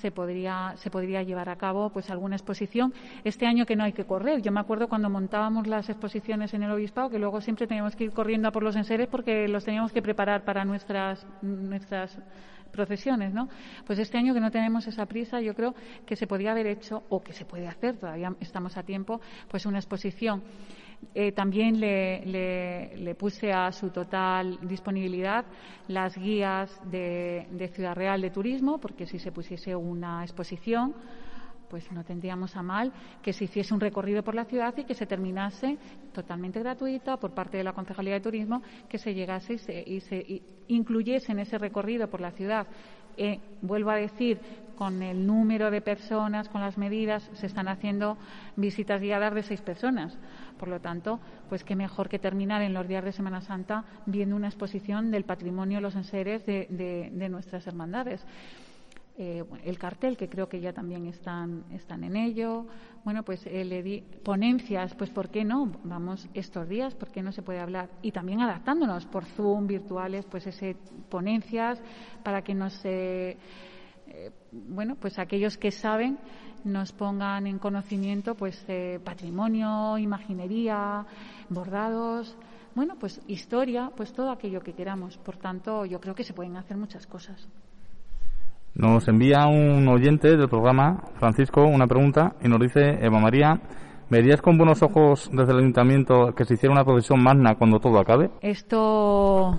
se 0.00 0.10
podría, 0.10 0.74
se 0.76 0.90
podría 0.90 1.22
llevar 1.22 1.48
a 1.48 1.56
cabo 1.56 1.90
pues 1.90 2.10
alguna 2.10 2.36
exposición. 2.36 2.92
Este 3.24 3.46
año 3.46 3.66
que 3.66 3.76
no 3.76 3.84
hay 3.84 3.92
que 3.92 4.04
correr, 4.04 4.42
yo 4.42 4.50
me 4.50 4.60
acuerdo 4.60 4.88
cuando 4.88 5.08
montábamos 5.08 5.66
las 5.66 5.88
exposiciones 5.88 6.52
en 6.54 6.62
el 6.62 6.70
Obispado 6.70 7.10
que 7.10 7.18
luego 7.18 7.40
siempre 7.40 7.66
teníamos 7.66 7.94
que 7.94 8.04
ir 8.04 8.12
corriendo 8.12 8.48
a 8.48 8.52
por 8.52 8.62
los 8.62 8.76
enseres 8.76 9.08
porque 9.08 9.46
los 9.48 9.64
teníamos 9.64 9.92
que 9.92 10.02
preparar 10.02 10.44
para 10.44 10.64
nuestras, 10.64 11.26
nuestras 11.42 12.18
procesiones, 12.72 13.32
¿no? 13.32 13.48
Pues 13.86 13.98
este 13.98 14.18
año 14.18 14.34
que 14.34 14.40
no 14.40 14.50
tenemos 14.50 14.86
esa 14.86 15.06
prisa, 15.06 15.40
yo 15.40 15.54
creo 15.54 15.74
que 16.04 16.16
se 16.16 16.26
podía 16.26 16.52
haber 16.52 16.66
hecho, 16.66 17.04
o 17.08 17.22
que 17.22 17.32
se 17.32 17.44
puede 17.44 17.66
hacer, 17.66 17.96
todavía 17.96 18.34
estamos 18.40 18.76
a 18.76 18.82
tiempo, 18.82 19.20
pues 19.48 19.66
una 19.66 19.78
exposición 19.78 20.42
eh, 21.14 21.32
también 21.32 21.80
le, 21.80 23.14
puse 23.18 23.52
a 23.52 23.72
su 23.72 23.90
total 23.90 24.58
disponibilidad 24.62 25.44
las 25.88 26.16
guías 26.16 26.70
de, 26.90 27.70
Ciudad 27.74 27.94
Real 27.94 28.20
de 28.20 28.30
Turismo, 28.30 28.78
porque 28.78 29.06
si 29.06 29.18
se 29.18 29.32
pusiese 29.32 29.74
una 29.74 30.22
exposición, 30.22 30.94
pues 31.70 31.90
no 31.90 32.04
tendríamos 32.04 32.54
a 32.54 32.62
mal 32.62 32.92
que 33.22 33.32
se 33.32 33.44
hiciese 33.44 33.74
un 33.74 33.80
recorrido 33.80 34.22
por 34.22 34.34
la 34.34 34.44
ciudad 34.44 34.74
y 34.76 34.84
que 34.84 34.94
se 34.94 35.06
terminase 35.06 35.78
totalmente 36.12 36.60
gratuita 36.60 37.16
por 37.16 37.32
parte 37.32 37.56
de 37.56 37.64
la 37.64 37.72
Concejalía 37.72 38.14
de 38.14 38.20
Turismo, 38.20 38.62
que 38.88 38.98
se 38.98 39.14
llegase 39.14 39.54
y 39.54 39.58
se, 39.58 39.82
y 39.86 40.00
se 40.00 40.42
incluyese 40.68 41.32
en 41.32 41.40
ese 41.40 41.58
recorrido 41.58 42.08
por 42.08 42.20
la 42.20 42.30
ciudad 42.30 42.66
eh, 43.16 43.40
vuelvo 43.62 43.90
a 43.90 43.96
decir, 43.96 44.38
con 44.76 45.02
el 45.02 45.26
número 45.26 45.70
de 45.70 45.80
personas, 45.80 46.50
con 46.50 46.60
las 46.60 46.76
medidas, 46.76 47.30
se 47.34 47.46
están 47.46 47.66
haciendo 47.66 48.18
visitas 48.56 49.00
guiadas 49.00 49.34
de 49.34 49.42
seis 49.42 49.62
personas. 49.62 50.18
Por 50.58 50.68
lo 50.68 50.80
tanto, 50.80 51.20
pues 51.48 51.64
qué 51.64 51.76
mejor 51.76 52.08
que 52.08 52.18
terminar 52.18 52.62
en 52.62 52.74
los 52.74 52.88
días 52.88 53.04
de 53.04 53.12
Semana 53.12 53.40
Santa 53.40 53.84
viendo 54.06 54.36
una 54.36 54.48
exposición 54.48 55.10
del 55.10 55.24
patrimonio, 55.24 55.80
los 55.80 55.94
enseres 55.94 56.44
de 56.46 57.28
nuestras 57.30 57.66
hermandades. 57.66 58.24
Eh, 59.18 59.42
el 59.64 59.78
cartel, 59.78 60.14
que 60.14 60.28
creo 60.28 60.46
que 60.46 60.60
ya 60.60 60.74
también 60.74 61.06
están, 61.06 61.64
están 61.72 62.04
en 62.04 62.16
ello. 62.16 62.66
Bueno, 63.02 63.22
pues 63.22 63.46
eh, 63.46 63.64
le 63.64 63.82
di 63.82 64.02
ponencias, 64.22 64.94
pues 64.94 65.08
¿por 65.08 65.30
qué 65.30 65.42
no? 65.42 65.72
Vamos 65.84 66.28
estos 66.34 66.68
días, 66.68 66.94
¿por 66.94 67.08
qué 67.08 67.22
no 67.22 67.32
se 67.32 67.40
puede 67.40 67.60
hablar? 67.60 67.88
Y 68.02 68.12
también 68.12 68.42
adaptándonos 68.42 69.06
por 69.06 69.24
Zoom, 69.24 69.66
virtuales, 69.66 70.26
pues 70.26 70.46
ese 70.46 70.76
ponencias 71.08 71.80
para 72.22 72.42
que 72.42 72.54
nos, 72.54 72.78
eh, 72.84 73.38
bueno, 74.52 74.96
pues 75.00 75.18
aquellos 75.18 75.56
que 75.56 75.70
saben 75.70 76.18
nos 76.64 76.92
pongan 76.92 77.46
en 77.46 77.58
conocimiento, 77.58 78.34
pues 78.34 78.66
patrimonio, 79.04 79.98
imaginería, 79.98 81.06
bordados, 81.48 82.36
bueno, 82.74 82.94
pues 83.00 83.22
historia, 83.26 83.90
pues 83.96 84.12
todo 84.12 84.30
aquello 84.30 84.60
que 84.60 84.74
queramos. 84.74 85.16
Por 85.16 85.36
tanto, 85.36 85.86
yo 85.86 85.98
creo 86.00 86.14
que 86.14 86.24
se 86.24 86.34
pueden 86.34 86.56
hacer 86.56 86.76
muchas 86.76 87.06
cosas. 87.06 87.48
Nos 88.74 89.08
envía 89.08 89.46
un 89.46 89.88
oyente 89.88 90.36
del 90.36 90.50
programa, 90.50 91.02
Francisco, 91.18 91.64
una 91.64 91.86
pregunta 91.86 92.34
y 92.42 92.48
nos 92.48 92.60
dice, 92.60 92.98
Eva 93.00 93.18
María, 93.18 93.58
¿verías 94.10 94.42
con 94.42 94.58
buenos 94.58 94.82
ojos 94.82 95.30
desde 95.32 95.52
el 95.52 95.60
ayuntamiento 95.60 96.34
que 96.34 96.44
se 96.44 96.54
hiciera 96.54 96.74
una 96.74 96.84
procesión 96.84 97.22
magna 97.22 97.54
cuando 97.54 97.80
todo 97.80 97.98
acabe? 97.98 98.30
Esto, 98.42 99.58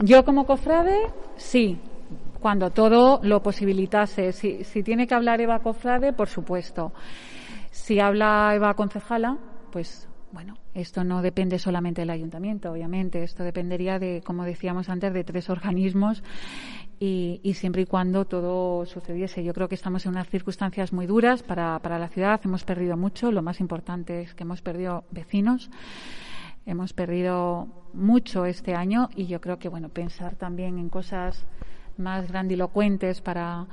yo 0.00 0.24
como 0.24 0.46
cofrade, 0.46 0.96
sí, 1.36 1.78
cuando 2.40 2.70
todo 2.70 3.20
lo 3.22 3.42
posibilitase. 3.42 4.32
Si, 4.32 4.64
si 4.64 4.82
tiene 4.82 5.06
que 5.06 5.14
hablar 5.14 5.40
Eva 5.40 5.60
Cofrade, 5.60 6.12
por 6.12 6.28
supuesto. 6.28 6.92
Si 7.70 8.00
habla 8.00 8.52
Eva 8.54 8.74
Concejala, 8.74 9.38
pues 9.70 10.08
bueno, 10.32 10.54
esto 10.74 11.02
no 11.02 11.22
depende 11.22 11.58
solamente 11.58 12.02
del 12.02 12.10
ayuntamiento, 12.10 12.70
obviamente, 12.70 13.22
esto 13.24 13.42
dependería 13.42 13.98
de, 13.98 14.22
como 14.24 14.44
decíamos 14.44 14.88
antes, 14.88 15.12
de 15.12 15.24
tres 15.24 15.50
organismos 15.50 16.22
y, 17.00 17.40
siempre 17.54 17.82
y 17.82 17.86
cuando 17.86 18.26
todo 18.26 18.86
sucediese. 18.86 19.42
Yo 19.42 19.52
creo 19.52 19.68
que 19.68 19.74
estamos 19.74 20.06
en 20.06 20.12
unas 20.12 20.28
circunstancias 20.28 20.92
muy 20.92 21.06
duras 21.06 21.42
para, 21.42 21.78
para 21.80 21.98
la 21.98 22.08
ciudad, 22.08 22.40
hemos 22.44 22.62
perdido 22.64 22.96
mucho, 22.96 23.32
lo 23.32 23.42
más 23.42 23.58
importante 23.60 24.22
es 24.22 24.34
que 24.34 24.44
hemos 24.44 24.62
perdido 24.62 25.04
vecinos. 25.10 25.70
Hemos 26.66 26.92
perdido 26.92 27.68
mucho 27.94 28.44
este 28.44 28.74
año 28.74 29.08
y 29.16 29.26
yo 29.26 29.40
creo 29.40 29.58
que, 29.58 29.70
bueno, 29.70 29.88
pensar 29.88 30.36
también 30.36 30.78
en 30.78 30.90
cosas 30.90 31.46
más 32.00 32.28
grandilocuentes 32.28 33.20
para, 33.20 33.66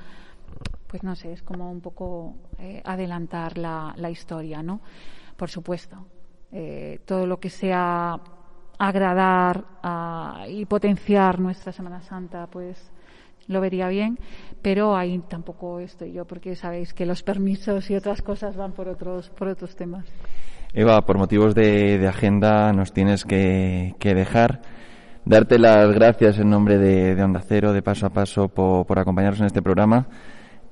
pues 0.87 1.03
no 1.03 1.15
sé, 1.15 1.33
es 1.33 1.41
como 1.41 1.71
un 1.71 1.81
poco 1.81 2.35
eh, 2.59 2.81
adelantar 2.85 3.57
la, 3.57 3.93
la, 3.97 4.09
historia, 4.09 4.61
¿no? 4.61 4.81
Por 5.35 5.49
supuesto, 5.49 6.05
eh, 6.51 6.99
todo 7.05 7.25
lo 7.25 7.39
que 7.39 7.49
sea 7.49 8.19
agradar 8.79 9.65
y 10.47 10.65
potenciar 10.65 11.39
nuestra 11.39 11.71
Semana 11.71 12.01
Santa, 12.01 12.45
pues 12.47 12.91
lo 13.47 13.61
vería 13.61 13.87
bien, 13.87 14.19
pero 14.61 14.95
ahí 14.95 15.19
tampoco 15.27 15.79
estoy 15.79 16.11
yo, 16.11 16.25
porque 16.25 16.55
sabéis 16.55 16.93
que 16.93 17.05
los 17.05 17.23
permisos 17.23 17.89
y 17.89 17.95
otras 17.95 18.21
cosas 18.21 18.55
van 18.55 18.73
por 18.73 18.87
otros, 18.87 19.29
por 19.29 19.47
otros 19.47 19.75
temas. 19.75 20.05
Eva, 20.73 21.01
por 21.01 21.17
motivos 21.17 21.55
de, 21.55 22.05
agenda 22.07 22.73
nos 22.73 22.91
tienes 22.91 23.23
que, 23.25 23.95
dejar. 23.99 24.61
Darte 25.27 25.59
las 25.59 25.91
gracias 25.91 26.39
en 26.39 26.49
nombre 26.49 26.77
de, 26.77 27.21
Onda 27.21 27.41
Cero, 27.45 27.73
de 27.73 27.81
Paso 27.81 28.05
a 28.05 28.09
Paso, 28.11 28.47
por, 28.47 28.97
acompañarnos 28.97 29.41
en 29.41 29.47
este 29.47 29.61
programa. 29.61 30.05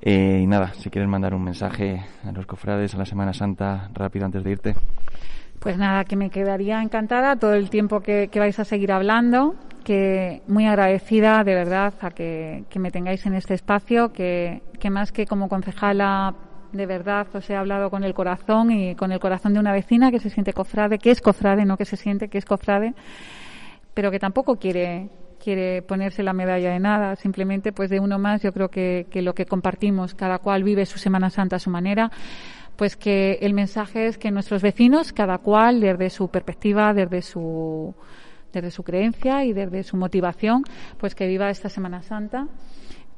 Eh, 0.00 0.40
y 0.42 0.46
nada, 0.46 0.72
si 0.72 0.88
quieres 0.88 1.10
mandar 1.10 1.34
un 1.34 1.44
mensaje 1.44 2.02
a 2.24 2.32
los 2.32 2.46
cofrades 2.46 2.94
a 2.94 2.96
la 2.96 3.04
Semana 3.04 3.34
Santa 3.34 3.90
rápido 3.92 4.24
antes 4.24 4.42
de 4.42 4.50
irte. 4.50 4.74
Pues 5.58 5.76
nada, 5.76 6.04
que 6.04 6.16
me 6.16 6.30
quedaría 6.30 6.80
encantada 6.80 7.36
todo 7.36 7.52
el 7.52 7.68
tiempo 7.68 8.00
que, 8.00 8.30
vais 8.34 8.58
a 8.58 8.64
seguir 8.64 8.92
hablando, 8.92 9.56
que 9.84 10.40
muy 10.48 10.64
agradecida 10.64 11.44
de 11.44 11.54
verdad 11.54 11.92
a 12.00 12.10
que, 12.10 12.64
me 12.76 12.90
tengáis 12.90 13.26
en 13.26 13.34
este 13.34 13.52
espacio, 13.52 14.14
que, 14.14 14.62
que 14.80 14.88
más 14.88 15.12
que 15.12 15.26
como 15.26 15.50
concejala 15.50 16.34
de 16.72 16.86
verdad 16.86 17.26
os 17.34 17.48
he 17.50 17.56
hablado 17.56 17.90
con 17.90 18.04
el 18.04 18.14
corazón 18.14 18.70
y 18.70 18.94
con 18.94 19.12
el 19.12 19.20
corazón 19.20 19.52
de 19.52 19.60
una 19.60 19.72
vecina 19.72 20.10
que 20.10 20.18
se 20.18 20.30
siente 20.30 20.54
cofrade, 20.54 20.98
que 20.98 21.10
es 21.10 21.20
cofrade, 21.20 21.66
no 21.66 21.76
que 21.76 21.84
se 21.84 21.96
siente 21.96 22.28
que 22.28 22.38
es 22.38 22.46
cofrade, 22.46 22.94
pero 23.96 24.10
que 24.10 24.18
tampoco 24.18 24.56
quiere 24.56 25.08
quiere 25.42 25.80
ponerse 25.80 26.22
la 26.22 26.34
medalla 26.34 26.70
de 26.70 26.80
nada, 26.80 27.16
simplemente 27.16 27.72
pues 27.72 27.88
de 27.88 27.98
uno 27.98 28.18
más, 28.18 28.42
yo 28.42 28.52
creo 28.52 28.68
que, 28.68 29.06
que 29.10 29.22
lo 29.22 29.34
que 29.34 29.46
compartimos, 29.46 30.14
cada 30.14 30.38
cual 30.38 30.64
vive 30.64 30.84
su 30.84 30.98
Semana 30.98 31.30
Santa 31.30 31.56
a 31.56 31.58
su 31.58 31.70
manera, 31.70 32.10
pues 32.76 32.96
que 32.96 33.38
el 33.40 33.54
mensaje 33.54 34.06
es 34.06 34.18
que 34.18 34.30
nuestros 34.30 34.60
vecinos, 34.60 35.12
cada 35.12 35.38
cual 35.38 35.80
desde 35.80 36.10
su 36.10 36.28
perspectiva, 36.28 36.92
desde 36.92 37.22
su 37.22 37.94
desde 38.52 38.70
su 38.70 38.82
creencia 38.82 39.44
y 39.44 39.52
desde 39.54 39.82
su 39.82 39.96
motivación, 39.96 40.62
pues 40.98 41.14
que 41.14 41.26
viva 41.26 41.48
esta 41.48 41.68
Semana 41.70 42.02
Santa, 42.02 42.48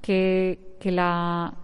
que, 0.00 0.76
que 0.78 0.92
la 0.92 1.54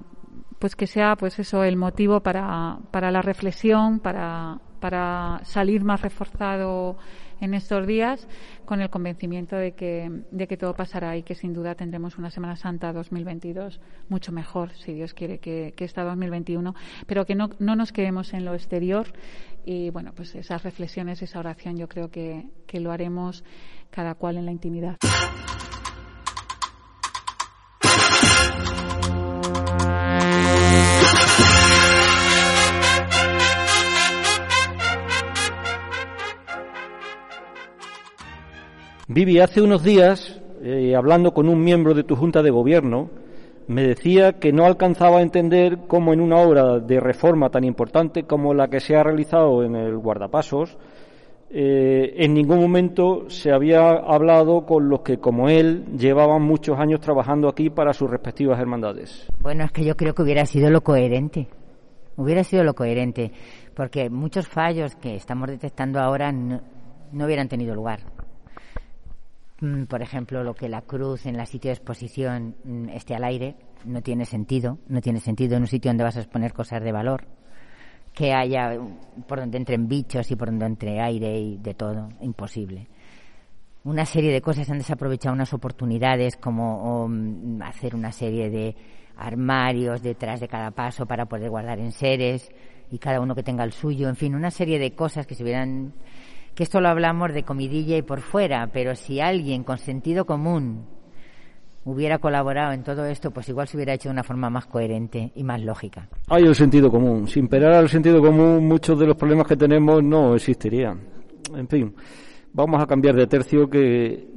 pues 0.58 0.74
que 0.74 0.88
sea 0.88 1.14
pues 1.14 1.38
eso 1.38 1.62
el 1.62 1.76
motivo 1.76 2.20
para, 2.20 2.78
para 2.90 3.12
la 3.12 3.22
reflexión, 3.22 4.00
para, 4.00 4.58
para 4.80 5.40
salir 5.44 5.84
más 5.84 6.00
reforzado 6.00 6.96
en 7.40 7.54
estos 7.54 7.86
días 7.86 8.26
con 8.64 8.80
el 8.80 8.90
convencimiento 8.90 9.56
de 9.56 9.72
que, 9.72 10.10
de 10.30 10.46
que 10.46 10.56
todo 10.56 10.74
pasará 10.74 11.16
y 11.16 11.22
que 11.22 11.34
sin 11.34 11.52
duda 11.52 11.74
tendremos 11.74 12.18
una 12.18 12.30
Semana 12.30 12.56
Santa 12.56 12.92
2022 12.92 13.80
mucho 14.08 14.32
mejor, 14.32 14.72
si 14.74 14.94
Dios 14.94 15.14
quiere, 15.14 15.38
que, 15.38 15.74
que 15.76 15.84
esta 15.84 16.02
2021, 16.04 16.74
pero 17.06 17.24
que 17.26 17.34
no, 17.34 17.50
no 17.58 17.76
nos 17.76 17.92
quedemos 17.92 18.32
en 18.34 18.44
lo 18.44 18.54
exterior 18.54 19.12
y 19.64 19.90
bueno, 19.90 20.12
pues 20.14 20.34
esas 20.34 20.62
reflexiones, 20.62 21.22
esa 21.22 21.38
oración 21.38 21.76
yo 21.76 21.88
creo 21.88 22.10
que, 22.10 22.46
que 22.66 22.80
lo 22.80 22.92
haremos 22.92 23.44
cada 23.90 24.14
cual 24.14 24.36
en 24.36 24.46
la 24.46 24.52
intimidad. 24.52 24.96
Vivi, 39.06 39.38
hace 39.38 39.60
unos 39.60 39.84
días, 39.84 40.40
eh, 40.62 40.94
hablando 40.96 41.34
con 41.34 41.50
un 41.50 41.62
miembro 41.62 41.92
de 41.92 42.04
tu 42.04 42.16
Junta 42.16 42.42
de 42.42 42.50
Gobierno, 42.50 43.10
me 43.66 43.82
decía 43.82 44.38
que 44.40 44.50
no 44.50 44.64
alcanzaba 44.64 45.18
a 45.18 45.22
entender 45.22 45.80
cómo 45.86 46.14
en 46.14 46.22
una 46.22 46.38
obra 46.38 46.78
de 46.78 47.00
reforma 47.00 47.50
tan 47.50 47.64
importante 47.64 48.22
como 48.22 48.54
la 48.54 48.68
que 48.68 48.80
se 48.80 48.96
ha 48.96 49.02
realizado 49.02 49.62
en 49.62 49.76
el 49.76 49.98
guardapasos, 49.98 50.78
eh, 51.50 52.14
en 52.16 52.32
ningún 52.32 52.60
momento 52.60 53.28
se 53.28 53.52
había 53.52 53.90
hablado 53.90 54.64
con 54.64 54.88
los 54.88 55.02
que, 55.02 55.18
como 55.18 55.50
él, 55.50 55.84
llevaban 55.98 56.40
muchos 56.40 56.78
años 56.78 57.00
trabajando 57.00 57.48
aquí 57.48 57.68
para 57.68 57.92
sus 57.92 58.08
respectivas 58.08 58.58
hermandades. 58.58 59.26
Bueno, 59.38 59.64
es 59.64 59.70
que 59.72 59.84
yo 59.84 59.96
creo 59.96 60.14
que 60.14 60.22
hubiera 60.22 60.46
sido 60.46 60.70
lo 60.70 60.80
coherente. 60.80 61.46
Hubiera 62.16 62.42
sido 62.42 62.64
lo 62.64 62.72
coherente, 62.72 63.32
porque 63.74 64.08
muchos 64.08 64.48
fallos 64.48 64.96
que 64.96 65.14
estamos 65.14 65.50
detectando 65.50 66.00
ahora 66.00 66.32
no 66.32 66.62
hubieran 67.12 67.48
tenido 67.48 67.74
lugar. 67.74 68.00
Mm, 69.64 69.84
por 69.86 70.02
ejemplo, 70.02 70.44
lo 70.44 70.54
que 70.54 70.68
la 70.68 70.82
cruz 70.82 71.24
en 71.24 71.38
la 71.38 71.46
sitio 71.46 71.70
de 71.70 71.76
exposición 71.76 72.54
mm, 72.64 72.90
esté 72.90 73.14
al 73.14 73.24
aire, 73.24 73.56
no 73.86 74.02
tiene 74.02 74.26
sentido. 74.26 74.78
No 74.88 75.00
tiene 75.00 75.20
sentido 75.20 75.56
en 75.56 75.62
un 75.62 75.68
sitio 75.68 75.88
donde 75.88 76.04
vas 76.04 76.18
a 76.18 76.20
exponer 76.20 76.52
cosas 76.52 76.82
de 76.82 76.92
valor. 76.92 77.26
Que 78.12 78.34
haya 78.34 78.78
por 79.26 79.40
donde 79.40 79.56
entren 79.56 79.88
bichos 79.88 80.30
y 80.30 80.36
por 80.36 80.48
donde 80.48 80.66
entre 80.66 81.00
aire 81.00 81.40
y 81.40 81.56
de 81.56 81.72
todo. 81.72 82.10
Imposible. 82.20 82.88
Una 83.84 84.04
serie 84.04 84.32
de 84.32 84.42
cosas 84.42 84.68
han 84.68 84.78
desaprovechado 84.78 85.34
unas 85.34 85.54
oportunidades 85.54 86.36
como 86.36 87.08
mm, 87.08 87.62
hacer 87.62 87.94
una 87.94 88.12
serie 88.12 88.50
de 88.50 88.76
armarios 89.16 90.02
detrás 90.02 90.40
de 90.40 90.48
cada 90.48 90.72
paso 90.72 91.06
para 91.06 91.24
poder 91.24 91.48
guardar 91.48 91.78
enseres 91.78 92.50
y 92.90 92.98
cada 92.98 93.18
uno 93.18 93.34
que 93.34 93.42
tenga 93.42 93.64
el 93.64 93.72
suyo. 93.72 94.10
En 94.10 94.16
fin, 94.16 94.34
una 94.34 94.50
serie 94.50 94.78
de 94.78 94.94
cosas 94.94 95.26
que 95.26 95.34
se 95.34 95.42
hubieran 95.42 95.94
que 96.54 96.62
esto 96.62 96.80
lo 96.80 96.88
hablamos 96.88 97.32
de 97.32 97.42
comidilla 97.42 97.96
y 97.96 98.02
por 98.02 98.20
fuera, 98.20 98.68
pero 98.72 98.94
si 98.94 99.20
alguien 99.20 99.64
con 99.64 99.78
sentido 99.78 100.24
común 100.24 100.86
hubiera 101.84 102.18
colaborado 102.18 102.72
en 102.72 102.82
todo 102.82 103.04
esto, 103.04 103.30
pues 103.30 103.48
igual 103.48 103.68
se 103.68 103.76
hubiera 103.76 103.94
hecho 103.94 104.08
de 104.08 104.14
una 104.14 104.22
forma 104.22 104.48
más 104.50 104.66
coherente 104.66 105.32
y 105.34 105.44
más 105.44 105.62
lógica. 105.62 106.08
Hay 106.28 106.44
el 106.44 106.54
sentido 106.54 106.90
común. 106.90 107.28
Sin 107.28 107.48
perar 107.48 107.74
al 107.74 107.88
sentido 107.88 108.20
común, 108.20 108.66
muchos 108.66 108.98
de 108.98 109.06
los 109.06 109.16
problemas 109.16 109.46
que 109.46 109.56
tenemos 109.56 110.02
no 110.02 110.34
existirían. 110.34 111.00
En 111.54 111.68
fin, 111.68 111.94
vamos 112.52 112.82
a 112.82 112.86
cambiar 112.86 113.14
de 113.16 113.26
tercio 113.26 113.68
que, 113.68 114.28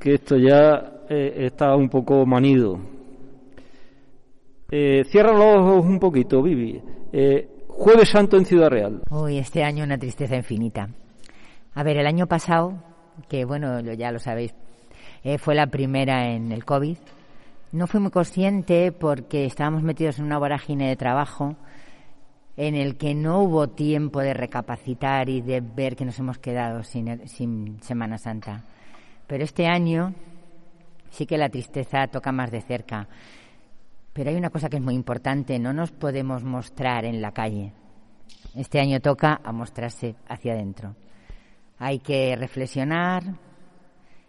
que 0.00 0.14
esto 0.14 0.36
ya 0.36 1.04
eh, 1.08 1.46
está 1.46 1.76
un 1.76 1.88
poco 1.88 2.26
manido. 2.26 2.80
Eh, 4.70 5.04
cierra 5.10 5.32
los 5.32 5.56
ojos 5.56 5.84
un 5.84 5.98
poquito, 5.98 6.42
Vivi. 6.42 6.80
Eh, 7.12 7.48
Jueves 7.68 8.08
Santo 8.10 8.36
en 8.36 8.44
Ciudad 8.44 8.68
Real. 8.68 9.02
Uy, 9.10 9.38
este 9.38 9.62
año 9.62 9.84
una 9.84 9.98
tristeza 9.98 10.36
infinita. 10.36 10.88
A 11.74 11.82
ver, 11.82 11.96
el 11.96 12.06
año 12.06 12.26
pasado, 12.26 12.82
que 13.28 13.44
bueno, 13.44 13.80
ya 13.80 14.10
lo 14.12 14.18
sabéis, 14.18 14.54
eh, 15.22 15.38
fue 15.38 15.54
la 15.54 15.68
primera 15.68 16.32
en 16.32 16.52
el 16.52 16.64
COVID, 16.64 16.96
no 17.72 17.86
fui 17.86 18.00
muy 18.00 18.10
consciente 18.10 18.90
porque 18.90 19.44
estábamos 19.44 19.82
metidos 19.82 20.18
en 20.18 20.24
una 20.24 20.38
vorágine 20.38 20.88
de 20.88 20.96
trabajo 20.96 21.56
en 22.56 22.74
el 22.74 22.96
que 22.96 23.14
no 23.14 23.42
hubo 23.42 23.68
tiempo 23.68 24.20
de 24.20 24.34
recapacitar 24.34 25.28
y 25.28 25.40
de 25.40 25.60
ver 25.60 25.94
que 25.94 26.04
nos 26.04 26.18
hemos 26.18 26.38
quedado 26.38 26.82
sin, 26.82 27.28
sin 27.28 27.80
Semana 27.82 28.18
Santa. 28.18 28.64
Pero 29.28 29.44
este 29.44 29.66
año 29.66 30.12
sí 31.10 31.26
que 31.26 31.38
la 31.38 31.48
tristeza 31.48 32.08
toca 32.08 32.32
más 32.32 32.50
de 32.50 32.60
cerca. 32.60 33.06
Pero 34.12 34.30
hay 34.30 34.36
una 34.36 34.50
cosa 34.50 34.68
que 34.68 34.76
es 34.76 34.82
muy 34.82 34.94
importante, 34.94 35.58
no 35.60 35.72
nos 35.72 35.92
podemos 35.92 36.42
mostrar 36.42 37.04
en 37.04 37.22
la 37.22 37.30
calle. 37.30 37.72
Este 38.56 38.80
año 38.80 39.00
toca 39.00 39.40
a 39.44 39.52
mostrarse 39.52 40.16
hacia 40.28 40.54
adentro. 40.54 40.96
Hay 41.80 41.98
que 41.98 42.36
reflexionar 42.36 43.24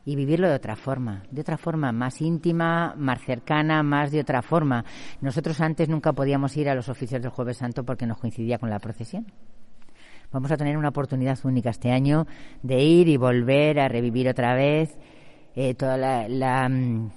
y 0.05 0.15
vivirlo 0.15 0.47
de 0.47 0.55
otra 0.55 0.77
forma, 0.77 1.23
de 1.29 1.41
otra 1.41 1.57
forma, 1.57 1.91
más 1.91 2.21
íntima, 2.21 2.95
más 2.97 3.21
cercana, 3.21 3.83
más 3.83 4.09
de 4.09 4.21
otra 4.21 4.41
forma. 4.41 4.85
Nosotros 5.19 5.59
antes 5.59 5.89
nunca 5.89 6.13
podíamos 6.13 6.55
ir 6.55 6.69
a 6.69 6.75
los 6.75 6.87
oficios 6.87 7.21
del 7.21 7.29
Jueves 7.29 7.57
Santo 7.57 7.83
porque 7.83 8.07
nos 8.07 8.19
coincidía 8.19 8.57
con 8.57 8.69
la 8.69 8.79
procesión. 8.79 9.27
Vamos 10.31 10.49
a 10.49 10.55
tener 10.55 10.77
una 10.77 10.89
oportunidad 10.89 11.37
única 11.43 11.71
este 11.71 11.91
año 11.91 12.25
de 12.63 12.81
ir 12.81 13.09
y 13.09 13.17
volver 13.17 13.81
a 13.81 13.89
revivir 13.89 14.29
otra 14.29 14.55
vez 14.55 14.97
eh, 15.53 15.73
toda 15.73 15.97
mm, 16.29 17.11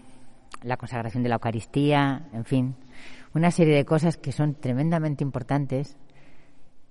la 0.64 0.76
consagración 0.76 1.22
de 1.22 1.28
la 1.28 1.37
Eucaristía, 1.37 2.28
en 2.32 2.45
fin, 2.45 2.74
una 3.35 3.53
serie 3.53 3.76
de 3.76 3.85
cosas 3.85 4.16
que 4.16 4.32
son 4.32 4.55
tremendamente 4.57 5.22
importantes 5.22 5.97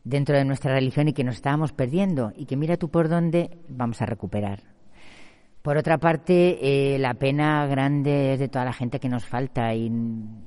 dentro 0.03 0.37
de 0.37 0.45
nuestra 0.45 0.73
religión 0.73 1.07
y 1.07 1.13
que 1.13 1.23
nos 1.23 1.35
estábamos 1.35 1.73
perdiendo 1.73 2.31
y 2.35 2.45
que 2.45 2.57
mira 2.57 2.77
tú 2.77 2.89
por 2.89 3.09
dónde 3.09 3.57
vamos 3.69 4.01
a 4.01 4.05
recuperar. 4.05 4.63
Por 5.61 5.77
otra 5.77 5.97
parte, 5.97 6.59
eh, 6.61 6.99
la 6.99 7.13
pena 7.13 7.65
grande 7.67 8.33
es 8.33 8.39
de 8.39 8.49
toda 8.49 8.65
la 8.65 8.73
gente 8.73 8.99
que 8.99 9.07
nos 9.07 9.25
falta 9.25 9.73
y 9.73 9.89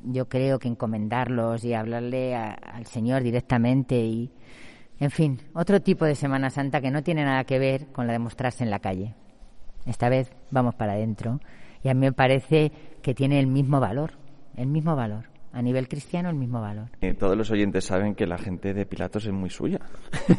yo 0.04 0.28
creo 0.28 0.58
que 0.58 0.68
encomendarlos 0.68 1.64
y 1.64 1.72
hablarle 1.72 2.36
al 2.36 2.84
Señor 2.84 3.22
directamente 3.22 3.96
y 3.96 4.30
En 4.98 5.10
fin, 5.10 5.40
otro 5.54 5.80
tipo 5.80 6.04
de 6.04 6.14
Semana 6.14 6.50
Santa 6.50 6.80
que 6.80 6.90
no 6.90 7.02
tiene 7.02 7.24
nada 7.24 7.44
que 7.44 7.58
ver 7.58 7.86
con 7.92 8.06
la 8.06 8.12
de 8.12 8.18
mostrarse 8.18 8.62
en 8.64 8.70
la 8.70 8.78
calle. 8.78 9.14
Esta 9.86 10.08
vez 10.08 10.30
vamos 10.50 10.74
para 10.74 10.92
adentro 10.92 11.40
y 11.82 11.88
a 11.88 11.94
mí 11.94 12.00
me 12.00 12.12
parece 12.12 12.72
que 13.02 13.14
tiene 13.14 13.38
el 13.40 13.46
mismo 13.46 13.80
valor, 13.80 14.12
el 14.56 14.66
mismo 14.66 14.96
valor. 14.96 15.35
A 15.56 15.62
nivel 15.62 15.88
cristiano, 15.88 16.28
el 16.28 16.36
mismo 16.36 16.60
valor. 16.60 16.90
Eh, 17.00 17.14
todos 17.14 17.34
los 17.34 17.50
oyentes 17.50 17.86
saben 17.86 18.14
que 18.14 18.26
la 18.26 18.36
gente 18.36 18.74
de 18.74 18.84
Pilatos 18.84 19.24
es 19.24 19.32
muy 19.32 19.48
suya. 19.48 19.80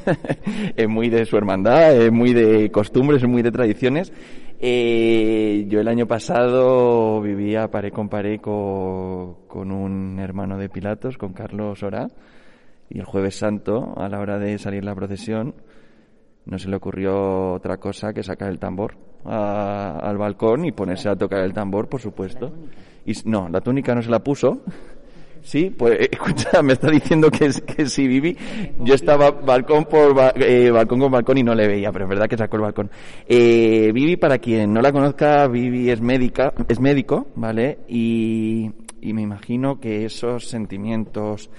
es 0.76 0.88
muy 0.88 1.10
de 1.10 1.26
su 1.26 1.36
hermandad, 1.38 1.92
es 2.00 2.12
muy 2.12 2.36
de 2.36 2.70
costumbres, 2.70 3.24
es 3.24 3.28
muy 3.28 3.42
de 3.42 3.50
tradiciones. 3.52 4.14
Eh, 4.60 5.66
yo 5.68 5.80
el 5.80 5.88
año 5.88 6.06
pasado 6.06 7.20
vivía 7.20 7.68
paré 7.72 7.90
con 7.90 8.10
paré 8.10 8.38
con, 8.38 9.48
con 9.48 9.72
un 9.72 10.20
hermano 10.20 10.56
de 10.56 10.70
Pilatos, 10.70 11.18
con 11.18 11.34
Carlos 11.34 11.82
Orá, 11.82 12.06
y 12.88 13.00
el 13.00 13.06
jueves 13.06 13.38
santo, 13.38 13.96
a 13.98 14.08
la 14.10 14.20
hora 14.20 14.38
de 14.38 14.60
salir 14.60 14.86
la 14.86 14.94
procesión, 14.94 15.56
no 16.46 16.60
se 16.60 16.70
le 16.70 16.76
ocurrió 16.76 17.54
otra 17.54 17.78
cosa 17.78 18.14
que 18.14 18.22
sacar 18.22 18.52
el 18.52 18.60
tambor 18.60 18.96
al 19.26 20.18
balcón 20.18 20.66
y 20.66 20.72
ponerse 20.72 21.10
a 21.10 21.16
tocar 21.16 21.40
el 21.40 21.54
tambor, 21.54 21.90
por 21.90 22.00
supuesto. 22.00 22.52
Y 23.06 23.14
no, 23.26 23.50
la 23.50 23.62
túnica 23.62 23.94
no 23.96 24.02
se 24.02 24.10
la 24.10 24.20
puso. 24.20 24.62
Sí, 25.44 25.70
pues 25.70 26.10
escucha, 26.12 26.62
me 26.62 26.74
está 26.74 26.90
diciendo 26.90 27.30
que, 27.32 27.52
que 27.66 27.86
sí, 27.88 28.08
Vivi. 28.08 28.36
Yo 28.80 28.96
estaba 28.96 29.32
balcón 29.32 29.86
por 29.86 30.16
eh, 30.36 30.72
balcón 30.72 31.00
con 31.00 31.12
balcón 31.12 31.38
y 31.38 31.44
no 31.44 31.56
le 31.56 31.68
veía, 31.68 31.92
pero 31.92 32.06
es 32.06 32.10
verdad 32.10 32.28
que 32.28 32.38
sacó 32.38 32.58
el 32.58 32.64
balcón. 32.64 32.90
Eh, 33.28 33.92
Vivi, 33.94 34.18
para 34.18 34.38
quien 34.40 34.74
no 34.74 34.82
la 34.82 34.92
conozca, 34.92 35.48
Vivi 35.48 35.90
es 35.90 36.02
médica, 36.02 36.54
es 36.68 36.80
médico, 36.80 37.28
¿vale? 37.36 37.80
Y, 37.88 38.72
y 39.02 39.14
me 39.14 39.22
imagino 39.22 39.80
que 39.80 40.06
esos 40.06 40.48
sentimientos, 40.48 41.50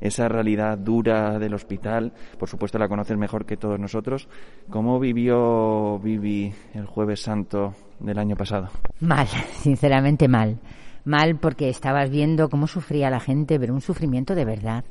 esa 0.00 0.28
realidad 0.28 0.78
dura 0.78 1.38
del 1.38 1.54
hospital, 1.54 2.12
por 2.38 2.48
supuesto 2.48 2.78
la 2.78 2.88
conoces 2.88 3.16
mejor 3.16 3.46
que 3.46 3.56
todos 3.56 3.78
nosotros. 3.78 4.28
¿Cómo 4.68 4.98
vivió 4.98 5.98
Vivi 5.98 6.52
el 6.74 6.86
jueves 6.86 7.20
santo 7.20 7.74
del 7.98 8.18
año 8.18 8.36
pasado? 8.36 8.68
Mal, 9.00 9.26
sinceramente 9.60 10.28
mal. 10.28 10.58
Mal 11.04 11.38
porque 11.38 11.68
estabas 11.68 12.10
viendo 12.10 12.48
cómo 12.48 12.66
sufría 12.66 13.10
la 13.10 13.20
gente, 13.20 13.58
pero 13.58 13.74
un 13.74 13.80
sufrimiento 13.80 14.34
de 14.34 14.44
verdad, 14.44 14.84